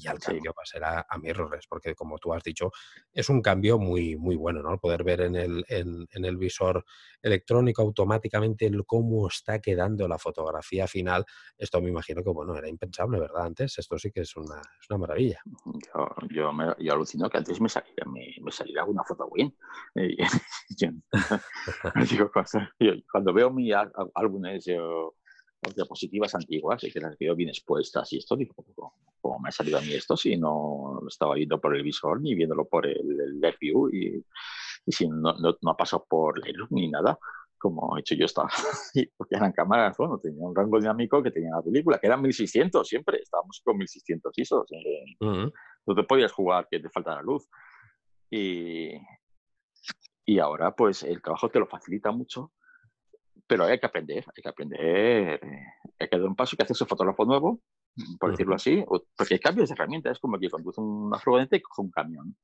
ya 0.00 0.12
el 0.12 0.18
cambio 0.18 0.52
sí. 0.52 0.56
va 0.56 0.62
a 0.62 0.66
ser 0.66 0.84
a, 0.84 1.06
a 1.08 1.18
mirrorless, 1.18 1.66
porque 1.66 1.94
como 1.94 2.18
tú 2.18 2.32
has 2.32 2.42
dicho, 2.42 2.70
es 3.12 3.28
un 3.28 3.42
cambio 3.42 3.78
muy, 3.78 4.16
muy 4.16 4.36
bueno, 4.36 4.62
¿no? 4.62 4.78
Poder 4.78 5.04
ver 5.04 5.22
en 5.22 5.36
el, 5.36 5.64
en, 5.68 6.06
en 6.10 6.24
el 6.24 6.36
visor 6.36 6.84
electrónico 7.20 7.82
automáticamente 7.82 8.66
el 8.66 8.84
cómo 8.84 9.28
está 9.28 9.60
quedando 9.60 10.08
la 10.08 10.18
fotografía 10.18 10.86
final. 10.86 11.24
Esto 11.56 11.80
me 11.80 11.90
imagino 11.90 12.22
que, 12.22 12.30
bueno, 12.30 12.56
era 12.56 12.68
impensable, 12.68 13.18
¿verdad? 13.18 13.46
Antes, 13.46 13.78
esto 13.78 13.98
sí 13.98 14.10
que 14.10 14.20
es 14.20 14.36
una, 14.36 14.60
es 14.60 14.90
una 14.90 14.98
maravilla. 14.98 15.40
Yo, 15.64 16.08
yo, 16.30 16.52
me, 16.52 16.74
yo 16.78 16.92
alucino 16.92 17.28
que 17.28 17.38
antes 17.38 17.60
me 17.60 17.68
salía, 17.68 18.04
me, 18.06 18.34
me 18.42 18.52
salía 18.52 18.84
una 18.84 19.04
foto 19.04 19.28
bien. 19.34 19.56
Eh, 19.94 20.16
yo, 22.18 22.30
cuando 23.10 23.32
veo 23.32 23.50
mis 23.50 23.74
álbumes, 24.14 24.64
yo 24.64 25.14
las 25.62 25.74
diapositivas 25.74 26.34
antiguas, 26.34 26.80
que 26.80 27.00
las 27.00 27.16
veo 27.18 27.34
bien 27.36 27.50
expuestas 27.50 28.12
y 28.12 28.18
esto, 28.18 28.36
digo, 28.36 28.54
¿cómo, 28.74 28.94
¿cómo, 29.20 29.38
me 29.38 29.48
ha 29.48 29.52
salido 29.52 29.78
a 29.78 29.80
mí 29.80 29.92
esto 29.92 30.16
si 30.16 30.36
no 30.36 30.98
lo 31.00 31.08
estaba 31.08 31.34
viendo 31.34 31.60
por 31.60 31.76
el 31.76 31.82
visor 31.82 32.20
ni 32.20 32.34
viéndolo 32.34 32.66
por 32.66 32.86
el, 32.86 32.98
el 33.42 33.56
View 33.60 33.88
y, 33.92 34.24
y 34.86 34.92
si 34.92 35.08
no, 35.08 35.32
no, 35.34 35.56
no, 35.60 35.70
ha 35.70 35.76
pasado 35.76 36.04
por 36.08 36.38
Lightroom 36.38 36.68
ni 36.70 36.88
nada, 36.88 37.16
como 37.58 37.96
he 37.96 38.00
hecho 38.00 38.16
yo 38.16 38.24
estaba, 38.24 38.48
porque 39.16 39.36
eran 39.36 39.52
cámaras, 39.52 39.96
bueno, 39.96 40.18
tenía 40.18 40.44
un 40.44 40.54
rango 40.54 40.80
dinámico 40.80 41.22
que 41.22 41.30
tenía 41.30 41.50
la 41.54 41.62
película, 41.62 41.98
que 41.98 42.08
eran 42.08 42.20
1600 42.20 42.86
siempre, 42.86 43.20
estábamos 43.22 43.60
con 43.64 43.78
1600 43.78 44.36
ISOs, 44.36 44.72
eh, 44.72 45.04
uh 45.20 45.24
-huh. 45.24 45.52
no 45.86 45.94
te 45.94 46.02
podías 46.02 46.32
jugar 46.32 46.66
que 46.68 46.80
te 46.80 46.90
falta 46.90 47.14
la 47.14 47.22
luz. 47.22 47.48
Y, 48.30 48.90
y 50.24 50.38
ahora 50.38 50.74
pues 50.74 51.02
el 51.04 51.20
trabajo 51.22 51.50
te 51.50 51.60
lo 51.60 51.66
facilita 51.66 52.10
mucho 52.10 52.52
pero 53.46 53.64
hay 53.64 53.78
que 53.78 53.86
aprender, 53.86 54.24
hay 54.34 54.42
que 54.42 54.48
aprender, 54.48 54.80
eh, 54.80 55.40
hay 55.98 56.08
que 56.08 56.18
dar 56.18 56.26
un 56.26 56.36
paso, 56.36 56.54
hay 56.54 56.58
que 56.58 56.64
hacerse 56.64 56.86
fotógrafo 56.86 57.24
nuevo, 57.24 57.60
por 58.18 58.30
decirlo 58.30 58.54
así, 58.54 58.84
porque 59.16 59.34
hay 59.34 59.40
cambios 59.40 59.68
de 59.68 59.74
herramientas, 59.74 60.12
es 60.12 60.18
como 60.18 60.38
que 60.38 60.48
conduce 60.48 60.80
una 60.80 61.18
furgoneta 61.18 61.56
y 61.56 61.60
coge 61.62 61.82
un 61.82 61.90
camión, 61.90 62.36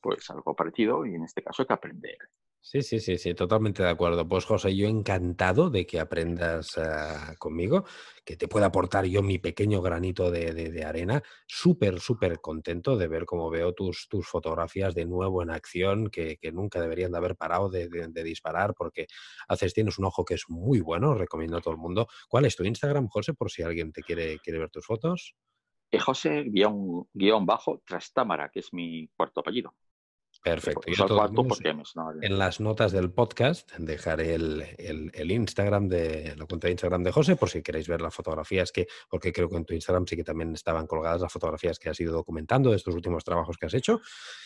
pues 0.00 0.28
algo 0.30 0.54
parecido, 0.54 1.06
y 1.06 1.14
en 1.14 1.24
este 1.24 1.42
caso 1.42 1.62
hay 1.62 1.66
que 1.66 1.74
aprender. 1.74 2.18
Sí, 2.66 2.80
sí, 2.80 2.98
sí, 2.98 3.18
sí, 3.18 3.34
totalmente 3.34 3.82
de 3.82 3.90
acuerdo. 3.90 4.26
Pues 4.26 4.46
José, 4.46 4.74
yo 4.74 4.88
encantado 4.88 5.68
de 5.68 5.86
que 5.86 6.00
aprendas 6.00 6.78
uh, 6.78 7.36
conmigo, 7.38 7.84
que 8.24 8.38
te 8.38 8.48
pueda 8.48 8.66
aportar 8.66 9.04
yo 9.04 9.22
mi 9.22 9.38
pequeño 9.38 9.82
granito 9.82 10.30
de, 10.30 10.54
de, 10.54 10.82
arena. 10.82 11.22
Súper, 11.46 12.00
súper 12.00 12.40
contento 12.40 12.96
de 12.96 13.06
ver 13.06 13.26
cómo 13.26 13.50
veo 13.50 13.74
tus, 13.74 14.08
tus 14.08 14.26
fotografías 14.26 14.94
de 14.94 15.04
nuevo 15.04 15.42
en 15.42 15.50
acción, 15.50 16.08
que, 16.08 16.38
que 16.38 16.52
nunca 16.52 16.80
deberían 16.80 17.12
de 17.12 17.18
haber 17.18 17.36
parado 17.36 17.68
de, 17.68 17.86
de, 17.90 18.24
disparar, 18.24 18.72
porque 18.72 19.08
haces, 19.46 19.74
tienes 19.74 19.98
un 19.98 20.06
ojo 20.06 20.24
que 20.24 20.32
es 20.32 20.44
muy 20.48 20.80
bueno, 20.80 21.12
recomiendo 21.14 21.58
a 21.58 21.60
todo 21.60 21.74
el 21.74 21.80
mundo. 21.80 22.08
¿Cuál 22.30 22.46
es 22.46 22.56
tu 22.56 22.64
Instagram, 22.64 23.08
José, 23.08 23.34
por 23.34 23.50
si 23.50 23.62
alguien 23.62 23.92
te 23.92 24.02
quiere, 24.02 24.38
quiere 24.38 24.58
ver 24.58 24.70
tus 24.70 24.86
fotos? 24.86 25.34
Eh, 25.90 25.98
José, 25.98 26.44
guion, 26.46 27.06
guion 27.12 27.44
bajo, 27.44 27.82
Trastámara, 27.84 28.48
que 28.48 28.60
es 28.60 28.72
mi 28.72 29.06
cuarto 29.08 29.40
apellido. 29.40 29.74
Perfecto. 30.44 30.82
en 32.20 32.38
las 32.38 32.60
notas 32.60 32.92
del 32.92 33.10
podcast 33.10 33.72
dejaré 33.78 34.34
el, 34.34 35.30
Instagram 35.30 35.88
de 35.88 36.34
la 36.36 36.44
cuenta 36.44 36.66
de 36.66 36.72
Instagram 36.72 37.02
de 37.02 37.12
José 37.12 37.36
por 37.36 37.48
si 37.48 37.62
queréis 37.62 37.88
ver 37.88 38.02
las 38.02 38.14
fotografías 38.14 38.70
que, 38.70 38.86
porque 39.08 39.32
creo 39.32 39.48
que 39.48 39.56
en 39.56 39.64
tu 39.64 39.72
Instagram 39.72 40.06
sí 40.06 40.16
que 40.16 40.22
también 40.22 40.52
estaban 40.52 40.86
colgadas 40.86 41.22
las 41.22 41.32
fotografías 41.32 41.78
que 41.78 41.88
has 41.88 41.98
ido 41.98 42.12
documentando 42.12 42.68
de 42.68 42.76
estos 42.76 42.94
últimos 42.94 43.24
trabajos 43.24 43.56
que 43.56 43.64
has 43.64 43.72
hecho. 43.72 44.02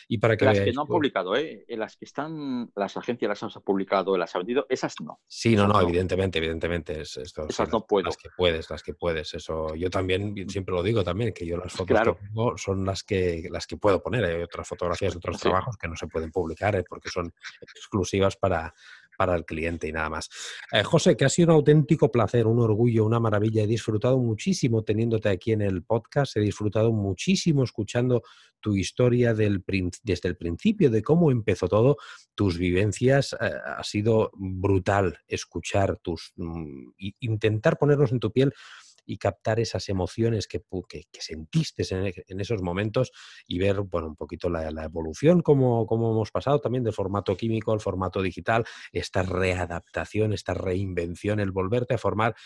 Y 0.07 0.18
para 0.18 0.36
que 0.36 0.44
las 0.44 0.61
que 0.61 0.72
no 0.72 0.82
han 0.82 0.86
publicado, 0.86 1.34
¿eh? 1.34 1.64
las 1.70 1.96
que 1.96 2.05
están, 2.05 2.70
las 2.76 2.96
agencias 2.96 3.28
las 3.28 3.42
han 3.42 3.62
publicado, 3.62 4.16
las 4.16 4.36
han 4.36 4.42
vendido, 4.42 4.66
esas 4.68 4.94
no. 5.01 5.18
Sí, 5.26 5.57
no, 5.57 5.66
no, 5.66 5.80
evidentemente, 5.80 6.38
evidentemente. 6.38 7.01
Es, 7.01 7.16
esto, 7.16 7.46
esas 7.49 7.72
no 7.72 7.84
puedo. 7.84 8.07
Las 8.07 8.16
que 8.16 8.30
puedes, 8.36 8.70
las 8.70 8.84
que 8.84 8.94
puedes. 8.94 9.34
Eso 9.34 9.74
yo 9.74 9.90
también 9.90 10.49
siempre 10.49 10.76
lo 10.76 10.82
digo 10.84 11.03
también, 11.03 11.32
que 11.32 11.44
yo 11.44 11.57
las 11.57 11.72
fotos 11.72 12.01
que 12.01 12.12
tengo 12.28 12.57
son 12.57 12.84
las 12.84 13.03
que, 13.03 13.49
las 13.51 13.66
que 13.66 13.76
puedo 13.76 14.01
poner. 14.01 14.24
Hay 14.24 14.42
otras 14.42 14.68
fotografías 14.68 15.12
de 15.14 15.18
otros 15.18 15.40
trabajos 15.40 15.76
que 15.76 15.88
no 15.89 15.97
se 15.97 16.07
pueden 16.07 16.30
publicar 16.30 16.84
porque 16.89 17.09
son 17.09 17.32
exclusivas 17.61 18.36
para, 18.36 18.74
para 19.18 19.34
el 19.34 19.45
cliente 19.45 19.89
y 19.89 19.93
nada 19.93 20.09
más. 20.09 20.30
Eh, 20.70 20.84
José, 20.84 21.16
que 21.16 21.24
ha 21.24 21.28
sido 21.28 21.49
un 21.49 21.55
auténtico 21.57 22.11
placer, 22.11 22.47
un 22.47 22.61
orgullo, 22.61 23.05
una 23.05 23.18
maravilla. 23.18 23.64
He 23.64 23.66
disfrutado 23.66 24.16
muchísimo 24.16 24.84
teniéndote 24.84 25.28
aquí 25.28 25.51
en 25.51 25.62
el 25.62 25.82
podcast, 25.82 26.36
he 26.36 26.41
disfrutado 26.41 26.93
muchísimo 26.93 27.64
escuchando 27.64 28.22
tu 28.61 28.76
historia 28.76 29.34
desde 29.34 30.28
el 30.28 30.36
principio, 30.36 30.91
de 30.91 31.03
cómo 31.03 31.32
empezó 31.32 31.68
todo, 31.68 31.97
tus 32.36 32.59
vivencias. 32.59 33.32
Eh, 33.41 33.51
ha 33.66 33.82
sido 33.82 34.30
brutal 34.34 35.18
escuchar 35.26 35.97
tus... 35.97 36.32
Mm, 36.36 36.91
intentar 37.18 37.76
ponernos 37.76 38.12
en 38.12 38.20
tu 38.20 38.30
piel 38.30 38.55
y 39.09 39.17
captar 39.17 39.59
esas 39.59 39.89
emociones 39.89 40.47
que, 40.47 40.61
que, 40.87 41.07
sentiste 41.19 41.83
en, 42.29 42.41
esos 42.41 42.63
momentos 42.63 43.11
y 43.47 43.59
ver 43.59 43.81
bueno, 43.81 44.09
un 44.09 44.17
poquito 44.17 44.51
la, 44.51 44.69
evolución, 44.85 45.41
como, 45.41 45.87
como 45.87 46.13
hemos 46.13 46.31
pasado 46.31 46.61
también 46.61 46.85
del 46.85 46.93
formato 46.93 47.35
químico 47.35 47.73
al 47.73 47.81
formato 47.81 48.21
digital, 48.21 48.67
esta 48.93 49.23
readaptación, 49.23 50.35
esta 50.35 50.53
reinvención, 50.53 51.41
el 51.41 51.53
volverte 51.53 51.95
a 51.95 51.99
formar 51.99 52.37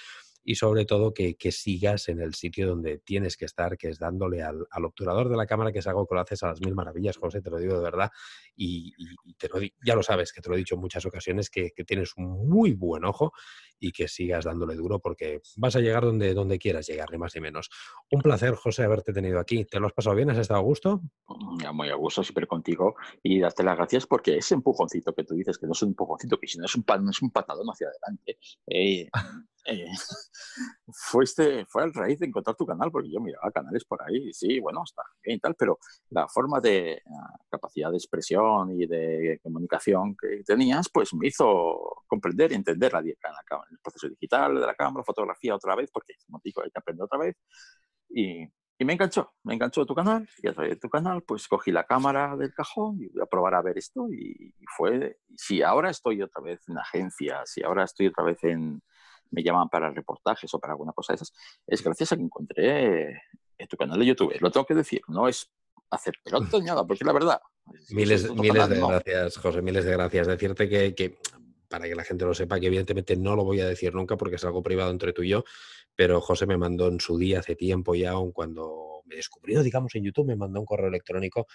y 0.45 0.57
sobre 0.57 0.85
todo 0.85 1.13
que, 1.15 1.37
sigas 1.53 2.09
en 2.09 2.21
el 2.21 2.35
sitio 2.35 2.67
donde 2.67 2.99
tienes 2.99 3.37
que 3.37 3.45
estar, 3.45 3.77
que 3.77 3.89
es 3.89 3.99
dándole 3.99 4.43
al, 4.43 4.67
obturador 4.85 5.29
de 5.29 5.37
la 5.37 5.47
cámara, 5.47 5.73
que 5.73 5.81
es 5.81 5.87
algo 5.87 6.07
que 6.07 6.15
lo 6.15 6.21
haces 6.21 6.43
a 6.43 6.49
las 6.49 6.61
mil 6.61 6.75
maravillas, 6.75 7.17
José, 7.17 7.43
te 7.43 7.51
lo 7.51 7.59
digo 7.59 7.77
de 7.77 7.83
verdad, 7.83 8.11
y, 8.57 8.93
te 9.39 9.49
lo, 9.49 9.61
ya 9.85 9.95
lo 9.95 10.03
sabes, 10.03 10.33
que 10.33 10.41
te 10.41 10.49
lo 10.49 10.55
he 10.55 10.59
dicho 10.59 10.75
en 10.75 10.81
muchas 10.81 11.05
ocasiones, 11.07 11.51
que, 11.51 11.73
tienes 11.87 12.17
un 12.17 12.49
muy 12.49 12.73
buen 12.73 13.05
ojo 13.05 13.33
y 13.79 13.91
que 13.91 14.07
sigas 14.07 14.45
dándole 14.45 14.77
duro 14.77 15.01
porque 15.01 15.41
vas 15.57 15.75
a 15.75 15.81
llegar 15.81 16.05
donde, 16.05 16.33
donde 16.33 16.59
quieras 16.59 16.87
llegar, 16.87 17.11
ni 17.11 17.19
más 17.19 17.35
ni 17.35 17.41
menos. 17.41 17.69
Un 18.11 18.23
placer, 18.23 18.55
José, 18.55 18.85
haberte 18.85 19.13
tenido 19.13 19.41
aquí. 19.41 19.65
¿Te 19.65 19.81
lo 19.81 19.89
has 19.89 19.93
pasado 19.93 20.15
bien? 20.15 20.31
¿Has 20.31 20.39
estado 20.39 20.61
a 20.61 20.63
gusto? 20.63 21.03
Mm, 21.27 21.75
muy 21.75 21.89
a 21.89 21.97
gusto, 21.97 22.23
siempre 22.23 22.47
contigo 22.47 22.95
y 23.23 23.41
darte 23.41 23.65
las 23.65 23.77
gracias 23.77 24.07
porque 24.07 24.37
ese 24.37 24.55
empujoncito 24.55 25.13
que 25.13 25.25
tú 25.25 25.35
dices, 25.35 25.59
que 25.59 25.67
no 25.67 25.73
es 25.73 25.83
un 25.83 25.91
empujoncito, 25.91 26.39
que 26.39 26.47
si 26.47 26.59
no 26.59 26.67
es 26.67 26.75
un, 26.77 26.85
no 26.87 27.11
es 27.11 27.23
un 27.23 27.31
patadón 27.31 27.67
hacia 27.69 27.89
adelante, 27.89 28.39
eh, 28.67 29.09
eh, 29.65 29.87
fuiste, 30.93 31.67
fue 31.67 31.83
al 31.85 31.95
raíz 31.95 32.19
de 32.19 32.27
encontrar 32.27 32.57
tu 32.57 32.67
canal, 32.67 32.91
porque 32.91 33.11
yo 33.11 33.21
miraba 33.21 33.51
canales 33.53 33.85
por 33.85 34.03
ahí, 34.03 34.29
y 34.29 34.33
sí, 34.33 34.61
bueno, 34.61 34.83
está 34.85 35.03
bien 35.23 35.37
y 35.37 35.41
tal, 35.41 35.55
pero 35.55 35.79
la 36.11 36.29
forma 36.29 36.61
de 36.61 37.03
capacidad 37.51 37.91
de 37.91 37.97
expresión 37.97 38.71
y 38.73 38.87
de 38.87 39.41
comunicación 39.43 40.17
que 40.17 40.43
tenías, 40.45 40.89
pues 40.93 41.15
me 41.15 41.29
hizo 41.29 42.05
comprender 42.07 42.53
y 42.53 42.57
entender 42.57 42.93
la, 42.93 43.01
el 43.01 43.79
proceso 43.83 44.09
digital 44.09 44.55
de 44.55 44.67
la 44.67 44.75
cámara, 44.75 45.05
fotografía 45.05 45.55
otra 45.55 45.75
vez, 45.77 45.91
porque 45.93 46.15
como 46.27 46.41
digo, 46.45 46.63
hay 46.63 46.71
que 46.71 46.79
aprender 46.79 47.05
otra 47.05 47.19
vez. 47.19 47.37
Y, 48.11 48.45
y 48.79 48.85
me 48.85 48.95
enganchó, 48.95 49.33
me 49.45 49.55
enganchó 49.55 49.87
tu 49.87 49.95
canal, 49.95 50.29
y 50.43 50.49
a 50.49 50.53
través 50.55 50.73
de 50.73 50.77
tu 50.81 50.89
canal, 50.91 51.23
pues 51.23 51.47
cogí 51.49 51.71
la 51.71 51.85
cámara 51.85 52.37
del 52.37 52.53
cajón 52.53 53.01
y 53.01 53.09
voy 53.09 53.23
a 53.23 53.27
probar 53.27 53.55
a 53.55 53.63
ver 53.63 53.79
esto, 53.79 54.09
y, 54.13 54.55
y 54.59 54.65
fue, 54.77 55.19
si 55.37 55.63
ahora 55.63 55.91
estoy 55.91 56.21
otra 56.23 56.43
vez 56.43 56.61
en 56.69 56.79
agencias, 56.79 57.51
si 57.51 57.63
ahora 57.63 57.85
estoy 57.85 58.09
otra 58.09 58.25
vez 58.25 58.43
en 58.45 58.83
me 59.33 59.43
llaman 59.43 59.69
para 59.69 59.91
reportajes 59.91 60.53
o 60.55 60.61
para 60.61 60.75
alguna 60.75 60.93
cosa 60.93 61.13
de 61.13 61.17
esas, 61.17 61.33
es 61.67 61.83
gracias 61.83 62.13
a 62.13 62.17
que 62.17 62.23
encontré 62.23 63.23
en 63.59 63.69
tu 63.69 63.77
canal 63.77 63.99
de 63.99 64.07
YouTube. 64.07 64.35
Lo 64.41 64.51
tengo 64.51 64.67
que 64.67 64.75
decir, 64.75 65.03
no 65.09 65.27
es 65.29 65.51
hacer 65.91 66.15
pelota 66.23 66.59
ni 66.59 66.65
nada, 66.67 66.87
porque 66.87 67.05
la 67.05 67.13
verdad. 67.13 67.41
Miles, 67.91 68.33
miles 68.35 68.69
de 68.69 68.81
gracias, 68.81 69.37
José, 69.39 69.63
miles 69.63 69.85
de 69.85 69.93
gracias. 69.93 70.27
Decirte 70.27 70.69
que, 70.69 70.95
que, 70.95 71.19
para 71.69 71.87
que 71.87 71.95
la 71.95 72.05
gente 72.05 72.25
lo 72.25 72.35
sepa, 72.35 72.61
que 72.61 72.67
evidentemente 72.67 73.17
no 73.17 73.37
lo 73.37 73.45
voy 73.45 73.61
a 73.61 73.67
decir 73.67 73.95
nunca 73.95 74.17
porque 74.17 74.37
es 74.37 74.45
algo 74.45 74.63
privado 74.63 74.91
entre 74.91 75.13
tú 75.13 75.23
y 75.23 75.31
yo, 75.31 75.45
pero 75.95 76.21
José 76.21 76.47
me 76.47 76.57
mandó 76.57 76.89
en 76.89 77.01
su 77.01 77.19
día, 77.19 77.41
hace 77.41 77.57
tiempo 77.57 77.95
ya, 77.95 78.13
aun 78.13 78.33
cuando 78.33 79.03
me 79.07 79.17
descubrió, 79.17 79.63
digamos, 79.63 79.95
en 79.95 80.05
YouTube, 80.05 80.27
me 80.27 80.37
mandó 80.37 80.61
un 80.61 80.67
correo 80.67 80.89
electrónico 80.89 81.47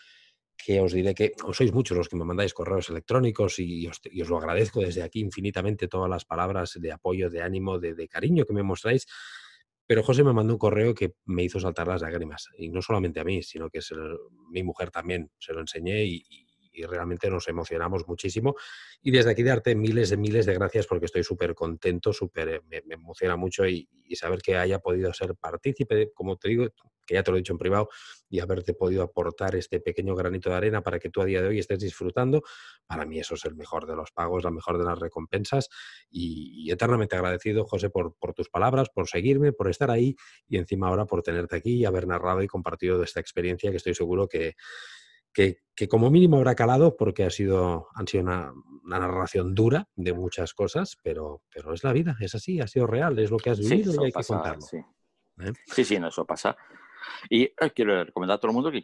que 0.58 0.82
os 0.82 0.92
diré 0.92 1.14
que 1.14 1.34
os 1.46 1.56
sois 1.56 1.72
muchos 1.72 1.96
los 1.98 2.10
que 2.10 2.18
me 2.18 2.26
mandáis 2.26 2.54
correos 2.54 2.90
electrónicos 2.90 3.60
y 3.60 3.88
os, 3.88 4.02
lo 4.30 4.38
agradezco 4.38 4.82
desde 4.82 5.04
aquí 5.04 5.20
infinitamente 5.20 5.88
todas 5.88 6.10
las 6.10 6.26
palabras 6.26 6.78
de 6.80 6.92
apoyo, 6.92 7.30
de 7.30 7.42
ánimo, 7.42 7.80
de, 7.80 8.08
cariño 8.08 8.46
que 8.46 8.54
me 8.54 8.64
mostráis. 8.64 9.06
Pero 9.86 10.04
José 10.04 10.24
me 10.24 10.34
mandó 10.34 10.54
un 10.54 10.60
correo 10.60 10.94
que 10.94 11.14
me 11.26 11.44
hizo 11.44 11.60
saltar 11.60 11.88
las 11.88 12.02
lágrimas. 12.02 12.50
Y 12.58 12.70
no 12.70 12.82
solamente 12.82 13.22
a 13.22 13.24
mí, 13.24 13.42
sino 13.44 13.70
que 13.70 13.80
mi 14.50 14.64
mujer 14.64 14.92
también 14.92 15.32
se 15.38 15.54
lo 15.54 15.62
enseñé 15.62 16.04
y 16.04 16.47
realmente 16.86 17.30
nos 17.30 17.48
emocionamos 17.48 18.08
muchísimo. 18.08 18.56
Y 19.02 19.12
desde 19.12 19.32
aquí 19.32 19.44
darte 19.44 19.76
miles 19.76 20.10
de 20.10 20.18
miles 20.18 20.46
de 20.46 20.54
gracias 20.54 20.88
porque 20.88 21.06
estoy 21.06 21.24
súper 21.24 21.56
contento, 21.56 22.14
súper, 22.14 22.64
me, 22.70 22.84
emociona 22.90 23.36
mucho 23.36 23.68
y, 23.68 23.88
saber 24.16 24.42
que 24.42 24.56
haya 24.56 24.80
podido 24.80 25.14
ser 25.14 25.36
partícipe, 25.36 26.12
como 26.14 26.38
te 26.38 26.50
digo, 26.50 26.68
que 27.06 27.16
ya 27.16 27.24
te 27.24 27.32
lo 27.32 27.38
he 27.38 27.42
dicho 27.42 27.54
en 27.54 27.60
privado, 27.60 27.90
y 28.30 28.40
haberte 28.40 28.74
podido 28.74 29.04
aportar 29.04 29.56
este 29.56 29.80
pequeño 29.80 30.16
granito 30.16 30.50
de 30.50 30.56
arena 30.56 30.82
para 30.82 31.00
que 31.00 31.10
tú 31.10 31.22
a 31.22 31.26
día 31.26 31.42
de 31.42 31.50
hoy 31.50 31.60
estés 31.60 31.80
disfrutando, 31.80 32.42
para 32.86 33.06
mí 33.06 33.20
eso 33.20 33.36
es 33.36 33.46
el 33.46 33.56
mejor 33.56 33.86
de 33.86 33.96
los 33.96 34.12
pagos, 34.12 34.44
la 34.44 34.52
mejor 34.52 34.78
de 34.78 34.86
las 34.86 35.00
recompensas 35.00 35.70
y, 36.10 36.72
eternamente 36.72 37.16
agradecido, 37.16 37.66
José, 37.66 37.90
por, 37.90 38.16
por, 38.16 38.34
tus 38.34 38.50
palabras, 38.50 38.90
por 38.90 39.08
seguirme, 39.08 39.54
por 39.54 39.70
estar 39.70 39.90
ahí 39.92 40.16
y 40.48 40.58
encima 40.58 40.90
ahora 40.90 41.06
por 41.06 41.22
tenerte 41.24 41.56
aquí 41.56 41.76
y 41.76 41.86
haber 41.86 42.08
narrado 42.08 42.42
y 42.44 42.48
compartido 42.48 43.02
esta 43.04 43.20
experiencia 43.20 43.72
que 43.72 43.78
estoy 43.78 43.96
seguro 43.96 44.28
que, 44.28 44.56
que, 45.76 45.88
como 45.88 46.10
mínimo 46.10 46.38
habrá 46.38 46.56
calado 46.56 46.98
porque 46.98 47.24
ha 47.24 47.30
sido, 47.30 47.88
han 47.94 48.08
sido 48.08 48.24
una, 48.24 48.54
narración 48.84 49.54
dura 49.54 49.90
de 49.96 50.14
muchas 50.14 50.54
cosas, 50.54 50.98
pero, 51.04 51.44
pero 51.54 51.74
es 51.74 51.84
la 51.84 51.92
vida, 51.92 52.16
es 52.22 52.34
así, 52.36 52.62
ha 52.62 52.68
sido 52.68 52.88
real, 52.88 53.20
es 53.20 53.30
lo 53.30 53.38
que 53.38 53.50
has 53.50 53.60
vivido 53.60 53.94
y 54.02 54.06
hay 54.06 54.12
que 54.12 54.24
contarlo. 54.24 54.66
¿eh? 55.42 55.54
Sí. 55.66 55.84
sí, 55.84 56.00
no, 56.00 56.08
eso 56.08 56.26
pasa. 56.26 56.56
Y 57.30 57.44
eh, 57.44 57.72
quiero 57.76 58.04
recomendar 58.06 58.38
a 58.38 58.40
todo 58.40 58.52
el 58.52 58.56
mundo 58.56 58.72
que 58.72 58.84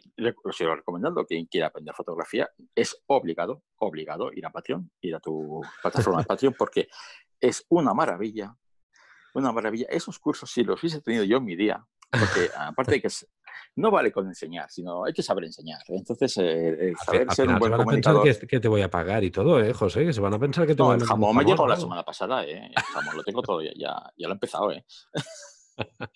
sigo 0.52 0.74
recomendando 0.76 1.24
quien 1.24 1.46
quiera 1.46 1.68
aprender 1.68 1.94
fotografía, 1.94 2.48
es 2.74 3.02
obligado, 3.06 3.62
obligado 3.76 4.30
ir 4.32 4.46
a 4.46 4.50
Patreon, 4.50 4.90
ir 5.00 5.16
a 5.16 5.20
tu 5.20 5.62
plataforma 5.82 6.20
de 6.20 6.26
Patreon, 6.26 6.54
porque 6.56 6.88
es 7.40 7.64
una 7.70 7.94
maravilla, 7.94 8.54
una 9.34 9.52
maravilla. 9.52 9.86
Esos 9.88 10.18
cursos, 10.18 10.50
si 10.50 10.62
los 10.62 10.80
hubiese 10.80 11.00
tenido 11.00 11.24
yo 11.24 11.38
en 11.38 11.44
mi 11.44 11.56
día, 11.56 11.84
porque 12.10 12.50
aparte 12.56 12.92
de 12.92 13.00
que 13.00 13.08
no 13.76 13.90
vale 13.90 14.12
con 14.12 14.26
enseñar, 14.26 14.70
sino 14.70 15.04
hay 15.04 15.12
que 15.12 15.22
saber 15.22 15.44
enseñar. 15.44 15.80
Entonces, 15.88 16.36
eh, 16.38 16.90
eh 16.90 16.92
saber 17.04 17.32
ser 17.32 17.48
un 17.48 17.58
buen 17.58 17.72
se 17.72 17.76
van 17.76 17.88
a 17.88 17.90
pensar 17.90 18.46
que, 18.46 18.60
te 18.60 18.68
voy 18.68 18.82
a 18.82 18.90
pagar 18.90 19.24
y 19.24 19.30
todo, 19.30 19.60
¿eh, 19.60 19.72
José? 19.72 20.04
Que 20.04 20.12
se 20.12 20.20
van 20.20 20.34
a 20.34 20.38
pensar 20.38 20.66
que 20.66 20.74
te 20.74 20.78
no, 20.78 20.86
voy 20.86 20.94
a... 20.94 20.98
el 20.98 21.04
jamón 21.04 21.36
me 21.36 21.44
llegó 21.44 21.66
la 21.66 21.76
semana 21.76 22.04
pasada, 22.04 22.44
¿eh? 22.44 22.66
El 22.66 22.82
jamón 22.82 23.16
lo 23.16 23.22
tengo 23.24 23.42
todo, 23.42 23.62
ya, 23.62 23.72
ya, 23.74 24.12
lo 24.16 24.28
he 24.28 24.32
empezado, 24.32 24.70
¿eh? 24.70 24.84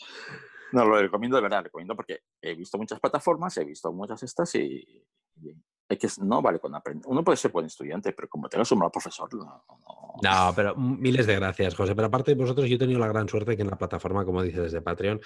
no, 0.73 0.85
lo 0.85 1.01
recomiendo 1.01 1.37
de 1.37 1.43
verdad, 1.43 1.59
lo 1.59 1.65
recomiendo 1.65 1.97
porque 1.97 2.21
he 2.41 2.55
visto 2.55 2.79
muchas 2.79 3.01
plataformas, 3.01 3.57
he 3.57 3.65
visto 3.65 3.93
muchas 3.93 4.23
estas 4.23 4.55
y, 4.55 5.05
hay 5.91 5.97
que, 5.97 6.09
no 6.23 6.43
vale 6.43 6.61
con 6.61 6.75
aprender. 6.75 7.05
Uno 7.09 7.25
puede 7.25 7.39
ser 7.39 7.51
buen 7.51 7.67
estudiante, 7.67 8.13
pero 8.13 8.29
como 8.29 8.49
tengas 8.49 8.71
un 8.73 8.79
mal 8.79 8.91
profesor, 8.91 9.33
no, 9.35 9.65
no. 9.69 10.15
No, 10.23 10.53
pero 10.55 10.77
miles 10.77 11.27
de 11.27 11.37
gracias, 11.37 11.75
José. 11.75 11.95
Pero 11.95 12.09
aparte 12.09 12.33
de 12.33 12.41
vosotros, 12.41 12.69
yo 12.69 12.77
he 12.77 12.79
tenido 12.79 12.99
la 13.01 13.09
gran 13.09 13.29
suerte 13.29 13.57
que 13.57 13.63
en 13.63 13.71
la 13.71 13.79
plataforma, 13.79 14.25
como 14.25 14.43
dices, 14.43 14.65
desde 14.65 14.83
Patreon, 14.83 15.21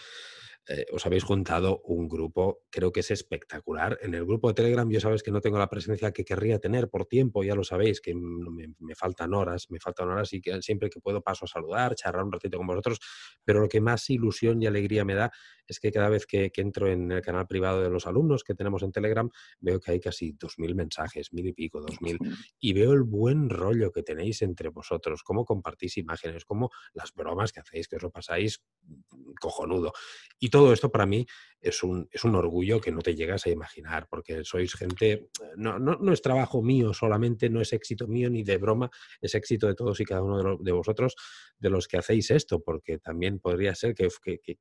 eh, 0.68 0.86
os 0.92 1.04
habéis 1.06 1.24
juntado 1.24 1.80
un 1.84 2.08
grupo, 2.08 2.60
creo 2.70 2.92
que 2.92 3.00
es 3.00 3.10
espectacular. 3.10 3.98
En 4.00 4.14
el 4.14 4.24
grupo 4.24 4.48
de 4.48 4.54
Telegram 4.54 4.88
yo 4.88 5.00
sabes 5.00 5.24
que 5.24 5.32
no 5.32 5.40
tengo 5.40 5.58
la 5.58 5.68
presencia 5.68 6.12
que 6.12 6.24
querría 6.24 6.60
tener 6.60 6.88
por 6.88 7.06
tiempo, 7.06 7.42
ya 7.42 7.56
lo 7.56 7.64
sabéis, 7.64 8.00
que 8.00 8.14
me, 8.14 8.94
faltan 8.94 9.34
horas, 9.34 9.70
me 9.70 9.80
faltan 9.80 10.08
horas 10.08 10.32
y 10.32 10.40
que 10.40 10.62
siempre 10.62 10.88
que 10.88 11.00
puedo 11.00 11.20
paso 11.20 11.46
a 11.46 11.48
saludar, 11.48 11.96
charlar 11.96 12.24
un 12.24 12.32
ratito 12.32 12.58
con 12.58 12.68
vosotros, 12.68 13.00
pero 13.44 13.60
lo 13.60 13.68
que 13.68 13.80
más 13.80 14.08
ilusión 14.08 14.62
y 14.62 14.66
alegría 14.66 15.04
me 15.04 15.14
da 15.14 15.32
es 15.66 15.80
que 15.80 15.90
cada 15.90 16.08
vez 16.08 16.26
que, 16.26 16.52
entro 16.54 16.88
en 16.88 17.10
el 17.10 17.22
canal 17.22 17.48
privado 17.48 17.82
de 17.82 17.90
los 17.90 18.06
alumnos 18.06 18.44
que 18.44 18.54
tenemos 18.54 18.84
en 18.84 18.92
Telegram, 18.92 19.28
veo 19.58 19.80
que 19.80 19.90
hay 19.90 20.00
casi 20.00 20.32
2.000 20.34 20.74
mensajes, 20.76 21.32
mil 21.32 21.46
y 21.46 21.52
pico, 21.52 21.80
2.000, 21.80 22.18
y 22.60 22.72
veo 22.72 22.92
el 22.92 23.02
buen 23.02 23.50
rollo 23.50 23.90
que 23.90 24.04
tenéis 24.04 24.42
entre 24.42 24.68
vosotros, 24.68 25.24
cómo 25.24 25.44
compartís 25.44 25.96
imágenes, 25.96 26.44
cómo 26.44 26.70
las 26.92 27.12
bromas 27.14 27.52
que 27.52 27.60
hacéis, 27.60 27.88
que 27.88 27.96
os 27.96 28.02
lo 28.02 28.10
pasáis 28.10 28.62
mm, 28.84 29.32
cojonudo. 29.40 29.92
Y 30.38 30.50
todo 30.53 30.74
esto 30.74 30.92
para 30.92 31.07
mí 31.07 31.26
es 31.62 31.82
un, 31.82 32.09
es 32.12 32.24
un 32.24 32.34
orgullo 32.34 32.78
que 32.78 32.92
no 32.92 33.00
te 33.00 33.14
llegas 33.14 33.46
a 33.46 33.50
imaginar, 33.50 34.07
porque 34.11 34.44
sois 34.44 34.74
gente, 34.74 35.30
no, 35.57 35.78
no, 35.78 36.12
es 36.12 36.20
trabajo 36.20 36.62
mío 36.62 36.92
solamente, 36.92 37.48
no 37.48 37.62
es 37.62 37.72
éxito 37.72 38.07
mío 38.07 38.28
ni 38.28 38.42
de 38.42 38.59
broma, 38.59 38.90
es 39.22 39.34
éxito 39.34 39.66
de 39.66 39.74
todos 39.74 39.98
y 40.00 40.05
cada 40.05 40.22
uno 40.22 40.59
de, 40.59 40.72
vosotros, 40.72 41.16
de 41.59 41.70
los 41.70 41.88
que 41.88 41.96
hacéis 41.96 42.30
esto, 42.30 42.61
porque 42.61 42.98
también 42.98 43.38
podría 43.38 43.74
ser 43.74 43.94
que, 43.94 44.09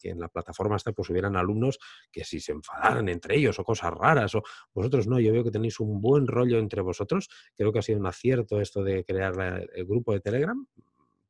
en 0.04 0.20
la 0.20 0.30
plataforma 0.30 0.78
esta 0.78 0.94
pues 0.94 1.10
hubieran 1.10 1.36
alumnos 1.36 1.78
que 2.10 2.24
si 2.24 2.40
se 2.40 2.54
enfadaran 2.54 3.10
entre 3.10 3.36
ellos 3.36 3.60
o 3.60 3.66
cosas 3.66 3.92
raras, 3.92 4.34
o 4.36 4.44
vosotros 4.74 5.08
no, 5.08 5.20
yo 5.20 5.34
veo 5.34 5.44
que 5.44 5.52
tenéis 5.52 5.82
un 5.82 6.00
buen 6.00 6.26
rollo 6.26 6.58
entre 6.58 6.82
vosotros, 6.82 7.28
creo 7.58 7.74
que 7.74 7.80
ha 7.80 7.84
sido 7.84 8.00
un 8.00 8.08
acierto 8.08 8.62
esto 8.62 8.82
de 8.82 9.04
crear 9.04 9.68
el 9.74 9.86
grupo 9.86 10.14
de 10.14 10.22
Telegram, 10.22 10.66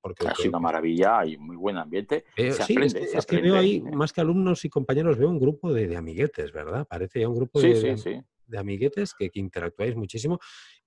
porque 0.01 0.27
ha 0.27 0.35
sido 0.35 0.49
una 0.49 0.59
maravilla 0.59 1.25
y 1.25 1.37
muy 1.37 1.55
buen 1.55 1.77
ambiente. 1.77 2.25
Eh, 2.35 2.51
sí, 2.51 2.75
es, 2.81 3.25
que, 3.25 3.41
veo 3.41 3.55
ahí, 3.55 3.81
más 3.81 4.11
que 4.11 4.21
alumnos 4.21 4.65
y 4.65 4.69
compañeros, 4.69 5.17
veo 5.17 5.29
un 5.29 5.39
grupo 5.39 5.71
de, 5.71 5.95
amiguetes, 5.95 6.51
¿verdad? 6.51 6.87
Parece 6.87 7.21
ya 7.21 7.29
un 7.29 7.35
grupo 7.35 7.61
de, 7.61 8.23
de, 8.47 8.57
amiguetes 8.57 9.13
que, 9.13 9.29
que, 9.29 9.39
interactuáis 9.39 9.95
muchísimo 9.95 10.39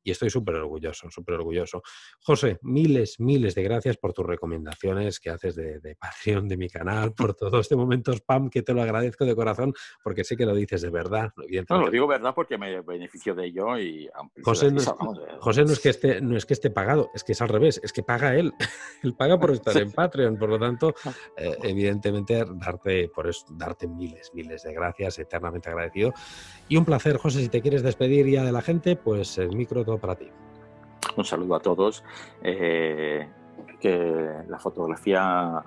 y 0.05 0.11
estoy 0.11 0.31
súper 0.31 0.57
orgulloso, 0.57 1.11
súper 1.11 1.37
orgulloso. 1.37 1.83
José, 2.21 2.59
miles, 2.63 3.19
miles 3.19 3.55
de 3.55 3.63
gracias 3.63 3.97
por 3.97 4.13
tus 4.13 4.27
recomendaciones 4.27 5.19
que 5.19 5.31
haces 5.31 5.57
de, 5.57 5.81
de 5.81 5.97
Patreon 5.97 6.47
de 6.47 6.57
mi 6.57 6.69
canal, 6.69 7.13
por 7.15 7.35
todo 7.35 7.59
este 7.59 7.75
momento 7.75 8.13
spam 8.13 8.51
que 8.51 8.63
te 8.63 8.75
lo 8.75 8.83
agradezco 8.83 9.25
de 9.25 9.35
corazón, 9.35 9.73
porque 10.03 10.23
sé 10.23 10.37
que 10.37 10.47
lo 10.47 10.55
dices 10.55 10.83
de 10.83 10.91
verdad. 10.91 11.33
No, 11.69 11.81
lo 11.81 11.91
digo 11.91 12.07
verdad 12.07 12.35
porque 12.35 12.59
me 12.59 12.83
beneficio 12.83 13.35
de 13.35 13.47
ello 13.47 13.79
y 13.79 14.09
José, 14.43 14.71
no 14.71 14.79
es, 14.79 14.93
José 15.41 15.65
no 15.65 15.73
es, 15.73 15.81
que 15.81 15.89
esté, 15.91 16.21
no 16.21 16.37
es 16.37 16.47
que 16.47 16.55
esté 16.55 16.71
pagado, 16.71 17.11
es 17.15 17.25
que 17.25 17.33
es 17.33 17.41
al 17.41 17.49
revés, 17.49 17.81
es 17.83 17.93
que 17.93 18.03
paga 18.03 18.35
él. 18.37 18.53
él 19.03 19.15
paga 19.15 19.39
por 19.39 19.51
estar 19.53 19.77
en 19.77 19.93
Patreon, 19.93 20.37
por 20.37 20.49
lo 20.49 20.59
tanto, 20.59 20.95
eh, 21.37 21.57
evidentemente, 21.63 22.45
darte, 22.55 23.09
por 23.09 23.27
eso, 23.27 23.47
darte 23.51 23.89
miles, 23.89 24.31
miles 24.35 24.63
de 24.63 24.73
gracias, 24.75 25.19
eternamente 25.19 25.71
agradecido. 25.71 26.13
Y 26.69 26.77
un 26.77 26.85
placer, 26.85 27.17
José, 27.17 27.41
si 27.41 27.49
te 27.49 27.61
quieres 27.61 27.83
despedir 27.83 28.27
ya 28.27 28.45
de 28.45 28.53
la 28.53 28.63
gente, 28.63 28.97
pues 28.97 29.39
el 29.39 29.55
micro 29.55 29.85
para 29.99 30.15
ti. 30.15 30.29
Un 31.17 31.25
saludo 31.25 31.55
a 31.55 31.61
todos. 31.61 32.05
Eh, 32.43 33.29
que 33.81 34.45
la 34.49 34.59
fotografía 34.59 35.63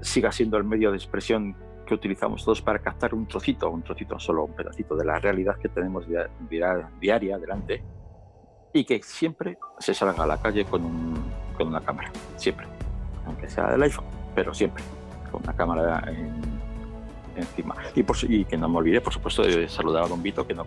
siga 0.00 0.32
siendo 0.32 0.56
el 0.56 0.64
medio 0.64 0.90
de 0.90 0.96
expresión 0.96 1.54
que 1.86 1.94
utilizamos 1.94 2.44
todos 2.44 2.60
para 2.62 2.78
captar 2.78 3.14
un 3.14 3.26
trocito, 3.26 3.70
un 3.70 3.82
trocito 3.82 4.18
solo, 4.18 4.44
un 4.44 4.52
pedacito 4.52 4.94
de 4.96 5.04
la 5.04 5.18
realidad 5.18 5.56
que 5.56 5.68
tenemos 5.68 6.06
diaria 7.00 7.38
delante 7.38 7.82
y 8.72 8.84
que 8.84 9.02
siempre 9.02 9.58
se 9.78 9.94
salga 9.94 10.24
a 10.24 10.26
la 10.26 10.40
calle 10.40 10.64
con, 10.64 10.82
una 11.58 11.80
cámara, 11.80 12.12
siempre, 12.36 12.66
aunque 13.26 13.48
sea 13.48 13.70
del 13.72 13.82
iPhone, 13.82 14.04
pero 14.34 14.54
siempre, 14.54 14.84
con 15.32 15.42
una 15.42 15.52
cámara 15.54 16.04
encima. 17.34 17.74
Y, 17.94 18.04
y, 18.28 18.44
que 18.44 18.56
no 18.56 18.68
me 18.68 18.78
olvide, 18.78 19.00
por 19.00 19.12
supuesto, 19.12 19.42
de 19.42 19.68
saludar 19.68 20.04
a 20.04 20.08
Don 20.08 20.22
Vito, 20.22 20.46
que 20.46 20.54
no. 20.54 20.66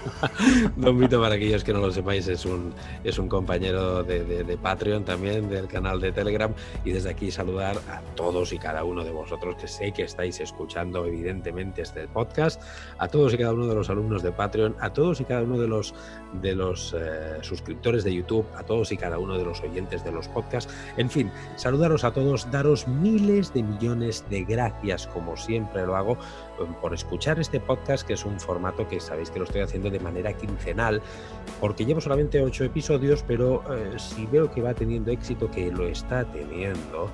Don 0.75 0.99
Vito, 0.99 1.21
para 1.21 1.35
aquellos 1.35 1.63
que 1.63 1.73
no 1.73 1.79
lo 1.79 1.91
sepáis, 1.91 2.27
es 2.27 2.45
un, 2.45 2.73
es 3.03 3.17
un 3.17 3.27
compañero 3.27 4.03
de, 4.03 4.57
Patreon 4.61 5.05
también, 5.05 5.49
del 5.49 5.67
canal 5.67 5.99
de 5.99 6.11
Telegram. 6.11 6.53
Y 6.83 6.91
desde 6.91 7.09
aquí 7.09 7.31
saludar 7.31 7.77
a 7.89 8.01
todos 8.15 8.53
y 8.53 8.57
cada 8.57 8.83
uno 8.83 9.03
de 9.03 9.11
vosotros 9.11 9.55
que 9.55 9.67
sé 9.67 9.91
que 9.91 10.03
estáis 10.03 10.39
escuchando 10.39 11.05
evidentemente 11.05 11.81
este 11.81 12.07
podcast, 12.07 12.61
a 12.97 13.07
todos 13.07 13.33
y 13.33 13.37
cada 13.37 13.53
uno 13.53 13.67
de 13.67 13.75
los 13.75 13.89
alumnos 13.89 14.23
de 14.23 14.31
Patreon, 14.31 14.75
a 14.79 14.91
todos 14.91 15.21
y 15.21 15.25
cada 15.25 15.43
uno 15.43 15.59
de 15.59 15.67
los, 15.67 15.93
de 16.41 16.55
los 16.55 16.95
eh, 16.97 17.37
suscriptores 17.41 18.03
de 18.03 18.13
YouTube, 18.13 18.45
a 18.55 18.63
todos 18.63 18.91
y 18.91 18.97
cada 18.97 19.19
uno 19.19 19.37
de 19.37 19.45
los 19.45 19.61
oyentes 19.61 20.03
de 20.03 20.11
los 20.11 20.27
podcasts. 20.27 20.73
En 20.97 21.09
fin, 21.09 21.31
saludaros 21.55 22.03
a 22.03 22.11
todos, 22.11 22.49
daros 22.51 22.87
miles 22.87 23.53
de 23.53 23.63
millones 23.63 24.25
de 24.29 24.43
gracias, 24.43 25.07
como 25.07 25.37
siempre 25.37 25.85
lo 25.85 25.95
hago, 25.95 26.17
por 26.81 26.93
escuchar 26.93 27.39
este 27.39 27.59
podcast, 27.59 28.05
que 28.05 28.13
es 28.13 28.25
un 28.25 28.39
formato 28.39 28.87
que 28.87 28.99
sabéis 28.99 29.29
que 29.29 29.39
lo 29.39 29.45
estoy 29.45 29.61
haciendo 29.61 29.90
de 29.91 29.99
manera 29.99 30.33
quincenal, 30.33 31.01
porque 31.59 31.85
llevo 31.85 32.01
solamente 32.01 32.41
ocho 32.41 32.63
episodios, 32.63 33.23
pero 33.27 33.63
eh, 33.73 33.93
si 33.97 34.25
veo 34.25 34.51
que 34.51 34.61
va 34.61 34.73
teniendo 34.73 35.11
éxito, 35.11 35.49
que 35.49 35.71
lo 35.71 35.87
está 35.87 36.25
teniendo, 36.25 37.11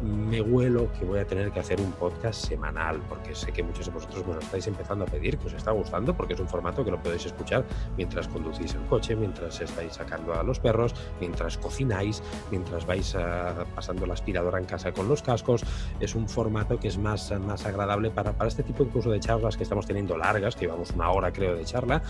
me 0.00 0.40
huelo 0.40 0.90
que 0.92 1.04
voy 1.04 1.18
a 1.18 1.26
tener 1.26 1.50
que 1.50 1.60
hacer 1.60 1.80
un 1.80 1.92
podcast 1.92 2.46
semanal, 2.46 3.00
porque 3.08 3.34
sé 3.34 3.52
que 3.52 3.62
muchos 3.62 3.86
de 3.86 3.92
vosotros 3.92 4.26
me 4.26 4.34
lo 4.34 4.40
estáis 4.40 4.66
empezando 4.66 5.04
a 5.04 5.06
pedir, 5.06 5.38
que 5.38 5.46
os 5.46 5.52
está 5.52 5.70
gustando, 5.72 6.16
porque 6.16 6.34
es 6.34 6.40
un 6.40 6.48
formato 6.48 6.84
que 6.84 6.90
lo 6.90 7.02
podéis 7.02 7.26
escuchar 7.26 7.64
mientras 7.96 8.28
conducís 8.28 8.74
el 8.74 8.82
coche, 8.86 9.14
mientras 9.16 9.60
estáis 9.60 9.94
sacando 9.94 10.34
a 10.34 10.42
los 10.42 10.58
perros, 10.58 10.94
mientras 11.20 11.58
cocináis, 11.58 12.22
mientras 12.50 12.86
vais 12.86 13.14
ah, 13.14 13.64
pasando 13.74 14.06
la 14.06 14.14
aspiradora 14.14 14.58
en 14.58 14.64
casa 14.64 14.92
con 14.92 15.08
los 15.08 15.22
cascos. 15.22 15.62
Es 16.00 16.14
un 16.14 16.28
formato 16.28 16.78
que 16.78 16.88
es 16.88 16.98
más, 16.98 17.32
más 17.40 17.66
agradable 17.66 18.10
para, 18.10 18.32
para 18.32 18.48
este 18.48 18.62
tipo 18.62 18.82
incluso 18.82 19.10
de 19.10 19.20
charlas 19.20 19.56
que 19.56 19.64
estamos 19.64 19.86
teniendo 19.86 20.16
largas, 20.16 20.56
que 20.56 20.66
llevamos 20.66 20.90
una 20.90 21.10
hora 21.10 21.32
creo 21.32 21.56
de 21.56 21.64
charla. 21.64 22.02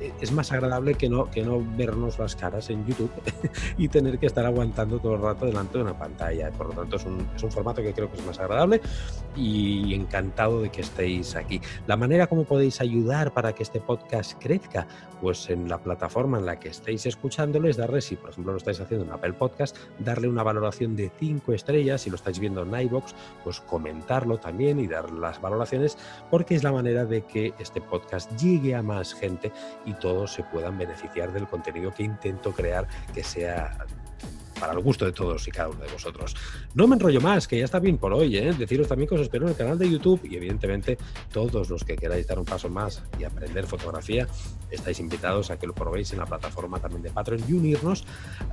Eh, 0.00 0.12
es 0.20 0.32
más 0.32 0.52
agradable 0.52 0.94
que 0.94 1.08
no, 1.08 1.30
que 1.30 1.42
no 1.42 1.62
vernos 1.76 2.18
las 2.18 2.36
caras 2.36 2.70
en 2.70 2.86
YouTube 2.86 3.10
y 3.78 3.88
tener 3.88 4.18
que 4.18 4.26
estar 4.26 4.44
aguantando 4.46 4.98
todo 4.98 5.14
el 5.14 5.22
rato 5.22 5.46
delante 5.46 5.78
de 5.78 5.84
una 5.84 5.98
pantalla. 5.98 6.50
Por 6.50 6.68
lo 6.68 6.72
tanto, 6.72 6.96
es 6.96 7.04
un, 7.04 7.26
es 7.34 7.42
un 7.42 7.50
formato 7.50 7.82
que 7.82 7.92
creo 7.92 8.10
que 8.10 8.18
es 8.18 8.26
más 8.26 8.38
agradable 8.38 8.80
y 9.36 9.94
encantado 9.94 10.62
de 10.62 10.70
que 10.70 10.80
estéis 10.80 11.36
aquí. 11.36 11.60
La 11.86 11.96
manera 11.96 12.26
como 12.26 12.44
podéis 12.44 12.80
ayudar 12.80 13.32
para 13.32 13.54
que 13.54 13.62
este 13.62 13.80
podcast 13.80 14.34
crezca, 14.40 14.86
pues 15.20 15.50
en 15.50 15.68
la 15.68 15.78
plataforma 15.78 16.38
en 16.38 16.46
la 16.46 16.58
que 16.58 16.68
estéis 16.68 17.06
escuchándolo 17.06 17.68
es 17.68 17.76
darle, 17.76 18.00
si 18.00 18.16
por 18.16 18.30
ejemplo 18.30 18.52
lo 18.52 18.58
estáis 18.58 18.80
haciendo 18.80 19.06
en 19.06 19.12
Apple 19.12 19.34
Podcast, 19.34 19.76
darle 19.98 20.28
una 20.28 20.42
valoración 20.42 20.96
de 20.96 21.10
5 21.18 21.52
estrellas, 21.52 22.02
si 22.02 22.10
lo 22.10 22.16
estáis 22.16 22.38
viendo 22.38 22.62
en 22.62 22.74
iBox, 22.74 23.14
pues 23.44 23.60
comentarlo 23.60 24.38
también 24.38 24.80
y 24.80 24.86
dar 24.86 25.10
las 25.10 25.40
valoraciones, 25.40 25.96
porque 26.30 26.54
es 26.54 26.64
la 26.64 26.72
manera 26.72 27.04
de 27.04 27.22
que 27.22 27.54
este 27.58 27.80
podcast 27.80 28.30
llegue 28.40 28.74
a 28.74 28.82
más 28.82 29.14
gente 29.14 29.52
y 29.84 29.94
todos 29.94 30.32
se 30.32 30.42
puedan 30.44 30.78
beneficiar 30.78 31.32
del 31.32 31.46
contenido 31.46 31.92
que 31.92 32.02
intento 32.02 32.52
crear 32.52 32.86
que 33.14 33.22
sea 33.22 33.76
para 34.60 34.74
el 34.74 34.80
gusto 34.80 35.06
de 35.06 35.12
todos 35.12 35.48
y 35.48 35.50
cada 35.50 35.70
uno 35.70 35.80
de 35.80 35.90
vosotros. 35.90 36.36
No 36.74 36.86
me 36.86 36.94
enrollo 36.94 37.20
más, 37.20 37.48
que 37.48 37.58
ya 37.58 37.64
está 37.64 37.80
bien 37.80 37.98
por 37.98 38.12
hoy, 38.12 38.36
¿eh? 38.36 38.52
Deciros 38.52 38.86
también 38.86 39.08
que 39.08 39.14
os 39.14 39.22
espero 39.22 39.46
en 39.46 39.52
el 39.52 39.56
canal 39.56 39.78
de 39.78 39.90
YouTube 39.90 40.20
y 40.24 40.36
evidentemente 40.36 40.98
todos 41.32 41.70
los 41.70 41.84
que 41.84 41.96
queráis 41.96 42.26
dar 42.26 42.38
un 42.38 42.44
paso 42.44 42.68
más 42.68 43.02
y 43.18 43.24
aprender 43.24 43.66
fotografía, 43.66 44.28
estáis 44.70 45.00
invitados 45.00 45.50
a 45.50 45.58
que 45.58 45.66
lo 45.66 45.72
probéis 45.72 46.12
en 46.12 46.18
la 46.18 46.26
plataforma 46.26 46.78
también 46.78 47.02
de 47.02 47.10
Patreon 47.10 47.42
y 47.48 47.52
unirnos, 47.54 48.04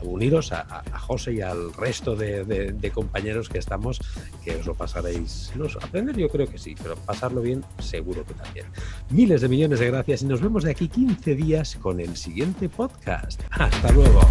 uniros 0.01 0.51
a, 0.51 0.83
José 0.97 1.33
y 1.33 1.41
al 1.41 1.73
resto 1.73 2.15
de, 2.15 2.91
compañeros 2.93 3.49
que 3.49 3.59
estamos, 3.59 3.99
que 4.43 4.55
os 4.55 4.65
lo 4.65 4.73
pasaréis. 4.73 5.51
No, 5.55 5.65
aprender 5.81 6.15
yo 6.15 6.29
creo 6.29 6.47
que 6.47 6.57
sí, 6.57 6.75
pero 6.81 6.95
pasarlo 6.95 7.41
bien 7.41 7.63
seguro 7.79 8.25
que 8.25 8.33
también. 8.33 8.65
Miles 9.09 9.41
de 9.41 9.49
millones 9.49 9.79
de 9.79 9.87
gracias 9.87 10.21
y 10.21 10.25
nos 10.25 10.41
vemos 10.41 10.63
de 10.63 10.71
aquí 10.71 10.87
15 10.87 11.35
días 11.35 11.77
con 11.81 11.99
el 11.99 12.15
siguiente 12.15 12.69
podcast. 12.69 13.41
Hasta 13.51 13.91
luego. 13.91 14.21